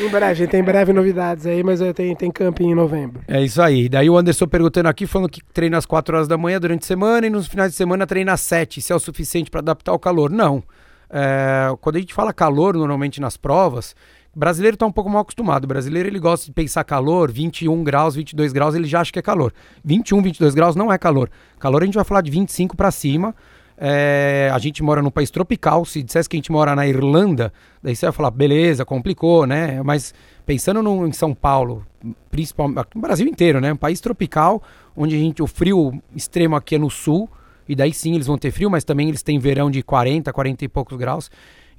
em 0.00 0.08
breve, 0.08 0.46
tem 0.46 0.62
breve 0.62 0.92
novidades 0.92 1.46
aí, 1.46 1.62
mas 1.62 1.80
tem, 1.94 2.14
tem 2.14 2.30
camping 2.30 2.70
em 2.70 2.74
novembro. 2.74 3.20
É 3.26 3.40
isso 3.40 3.60
aí. 3.62 3.88
Daí 3.88 4.10
o 4.10 4.16
Anderson 4.16 4.46
perguntando 4.46 4.88
aqui, 4.88 5.06
falando 5.06 5.30
que 5.30 5.40
treina 5.52 5.78
às 5.78 5.86
4 5.86 6.16
horas 6.16 6.28
da 6.28 6.36
manhã 6.36 6.60
durante 6.60 6.82
a 6.82 6.86
semana 6.86 7.26
e 7.26 7.30
nos 7.30 7.46
finais 7.46 7.70
de 7.70 7.76
semana 7.76 8.06
treina 8.06 8.32
às 8.32 8.40
7, 8.50 8.80
se 8.80 8.92
é 8.92 8.96
o 8.96 8.98
suficiente 8.98 9.50
para 9.50 9.60
adaptar 9.60 9.92
o 9.92 9.98
calor. 9.98 10.30
Não. 10.30 10.62
É, 11.08 11.72
quando 11.80 11.96
a 11.96 11.98
gente 12.00 12.12
fala 12.12 12.32
calor, 12.32 12.74
normalmente 12.74 13.20
nas 13.20 13.36
provas, 13.36 13.94
o 14.34 14.38
brasileiro 14.38 14.74
está 14.74 14.86
um 14.86 14.92
pouco 14.92 15.08
mal 15.08 15.22
acostumado. 15.22 15.64
O 15.64 15.66
brasileiro 15.68 16.08
ele 16.08 16.18
gosta 16.18 16.46
de 16.46 16.52
pensar 16.52 16.82
calor, 16.84 17.30
21 17.30 17.84
graus, 17.84 18.16
22 18.16 18.52
graus, 18.52 18.74
ele 18.74 18.86
já 18.86 19.00
acha 19.00 19.12
que 19.12 19.18
é 19.18 19.22
calor. 19.22 19.52
21, 19.84 20.20
22 20.22 20.54
graus 20.54 20.74
não 20.74 20.92
é 20.92 20.98
calor. 20.98 21.30
Calor 21.58 21.82
a 21.82 21.84
gente 21.84 21.94
vai 21.94 22.04
falar 22.04 22.22
de 22.22 22.30
25 22.30 22.76
para 22.76 22.90
cima. 22.90 23.34
É, 23.82 24.50
a 24.52 24.58
gente 24.58 24.82
mora 24.82 25.00
num 25.00 25.10
país 25.10 25.30
tropical. 25.30 25.84
Se 25.84 26.02
dissesse 26.02 26.28
que 26.28 26.36
a 26.36 26.38
gente 26.38 26.50
mora 26.50 26.74
na 26.74 26.86
Irlanda, 26.86 27.52
daí 27.80 27.94
você 27.94 28.06
vai 28.06 28.12
falar, 28.12 28.30
beleza, 28.32 28.84
complicou, 28.84 29.46
né? 29.46 29.80
Mas 29.82 30.12
pensando 30.44 30.82
no, 30.82 31.06
em 31.06 31.12
São 31.12 31.34
Paulo, 31.34 31.86
principalmente 32.30 32.88
no 32.94 33.00
Brasil 33.00 33.26
inteiro, 33.26 33.60
né? 33.60 33.72
Um 33.72 33.76
país 33.76 34.00
tropical, 34.00 34.60
onde 34.96 35.14
a 35.14 35.18
gente, 35.18 35.40
o 35.40 35.46
frio 35.46 36.00
extremo 36.14 36.56
aqui 36.56 36.74
é 36.74 36.78
no 36.78 36.90
sul 36.90 37.28
e 37.68 37.74
daí 37.74 37.92
sim 37.92 38.14
eles 38.14 38.26
vão 38.26 38.38
ter 38.38 38.50
frio, 38.50 38.70
mas 38.70 38.84
também 38.84 39.08
eles 39.08 39.22
têm 39.22 39.38
verão 39.38 39.70
de 39.70 39.82
40, 39.82 40.32
40 40.32 40.64
e 40.64 40.68
poucos 40.68 40.96
graus. 40.98 41.30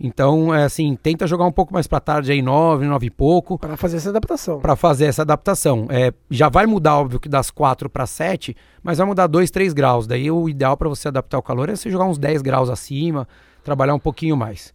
Então, 0.04 0.54
é 0.54 0.63
assim, 0.63 0.96
tenta 0.96 1.28
jogar 1.28 1.46
um 1.46 1.52
pouco 1.52 1.72
mais 1.72 1.86
para 1.86 2.00
tarde 2.00 2.32
aí, 2.32 2.41
9, 2.41 2.88
9 2.88 3.06
e 3.06 3.10
pouco. 3.12 3.60
Para 3.60 3.78
fazer 3.78 3.98
essa 3.98 4.10
adaptação. 4.10 4.60
Para 4.60 4.76
fazer 4.76 5.06
essa 5.06 5.22
adaptação. 5.22 5.86
É, 5.91 6.12
já 6.28 6.50
vai 6.50 6.65
mudar, 6.65 6.98
óbvio, 6.98 7.20
que 7.20 7.30
das 7.30 7.52
4 7.52 7.88
para 7.88 8.08
7, 8.08 8.56
mas 8.82 8.98
vai 8.98 9.06
mudar 9.06 9.28
2, 9.28 9.52
3 9.52 9.74
graus. 9.74 10.08
Daí 10.08 10.32
o 10.32 10.50
ideal 10.50 10.76
para 10.76 10.89
você 10.89 11.08
adaptar 11.08 11.38
o 11.38 11.44
calor 11.44 11.70
é 11.70 11.76
você 11.76 11.88
jogar 11.91 12.06
uns 12.06 12.17
10 12.17 12.41
graus 12.41 12.67
acima, 12.67 13.28
trabalhar 13.63 13.94
um 13.94 14.00
pouquinho 14.00 14.36
mais. 14.36 14.74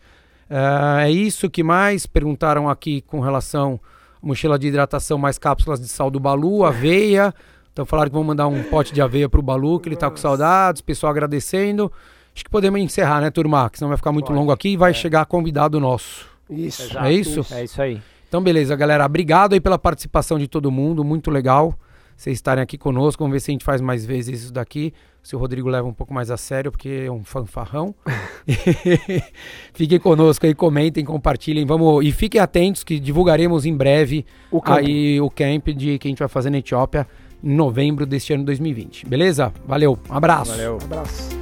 É, 0.49 1.07
é 1.07 1.11
isso 1.11 1.51
que 1.51 1.65
mais 1.65 2.07
perguntaram 2.07 2.69
aqui 2.69 3.01
com 3.01 3.19
relação 3.19 3.81
à 4.23 4.27
mochila 4.27 4.57
de 4.57 4.69
hidratação 4.69 5.19
mais 5.19 5.39
cápsulas 5.39 5.81
de 5.81 5.89
sal 5.89 6.09
do 6.09 6.21
Balu, 6.21 6.65
aveia. 6.65 7.35
Então 7.77 7.85
falaram 7.85 8.09
que 8.09 8.15
vão 8.15 8.25
mandar 8.25 8.47
um 8.47 8.63
pote 8.63 8.91
de 8.91 9.03
aveia 9.03 9.29
pro 9.29 9.43
Balu, 9.43 9.79
que 9.79 9.87
ele 9.87 9.97
tá 9.97 10.11
com 10.11 10.17
saudades, 10.17 10.81
pessoal 10.81 11.11
agradecendo. 11.11 11.93
Acho 12.35 12.43
que 12.43 12.49
podemos 12.49 12.81
encerrar, 12.81 13.21
né, 13.21 13.31
turma? 13.31 13.69
Que 13.69 13.77
senão 13.77 13.91
vai 13.91 13.99
ficar 13.99 14.13
muito 14.13 14.29
Pode. 14.29 14.39
longo 14.39 14.51
aqui 14.51 14.71
e 14.71 14.77
vai 14.79 14.93
é. 14.93 14.95
chegar 14.95 15.27
convidado 15.27 15.79
nosso. 15.79 16.27
Isso. 16.49 16.85
Exato. 16.85 17.05
É 17.05 17.13
isso? 17.13 17.47
É 17.51 17.65
isso 17.65 17.83
aí. 17.83 18.01
Então, 18.27 18.43
beleza, 18.43 18.75
galera. 18.75 19.05
Obrigado 19.05 19.53
aí 19.53 19.61
pela 19.61 19.79
participação 19.79 20.39
de 20.39 20.49
todo 20.49 20.71
mundo. 20.71 21.05
Muito 21.05 21.31
legal 21.31 21.79
vocês 22.17 22.39
estarem 22.39 22.63
aqui 22.63 22.79
conosco. 22.79 23.23
Vamos 23.23 23.35
ver 23.35 23.41
se 23.41 23.51
a 23.51 23.53
gente 23.53 23.65
faz 23.65 23.83
mais 23.83 24.07
vezes 24.07 24.45
isso 24.45 24.53
daqui. 24.55 24.95
Se 25.23 25.37
o 25.37 25.39
Rodrigo 25.39 25.69
leva 25.69 25.87
um 25.87 25.93
pouco 25.93 26.15
mais 26.15 26.31
a 26.31 26.39
sério, 26.39 26.71
porque 26.73 27.05
é 27.07 27.13
um 27.13 27.25
fanfarrão. 27.25 27.95
fiquem 29.75 29.99
conosco 29.99 30.47
aí, 30.47 30.55
comentem, 30.55 31.05
compartilhem. 31.05 31.67
Vamos 31.67 32.07
e 32.07 32.11
fiquem 32.11 32.41
atentos 32.41 32.83
que 32.83 32.99
divulgaremos 32.99 33.67
em 33.67 33.77
breve 33.77 34.25
o 34.51 34.63
aí 34.65 35.21
o 35.21 35.29
camp 35.29 35.69
de 35.69 35.99
que 35.99 36.09
a 36.09 36.11
gente 36.11 36.21
vai 36.21 36.29
fazer 36.29 36.49
na 36.49 36.57
Etiópia 36.57 37.07
em 37.43 37.55
novembro 37.55 38.07
deste 38.07 38.33
ano 38.33 38.45
2020. 38.45 39.07
Beleza? 39.07 39.53
Valeu, 39.67 39.99
um 40.09 40.15
abraço. 40.15 40.51
Valeu. 40.53 40.79
Um 40.81 40.85
abraço. 40.85 41.36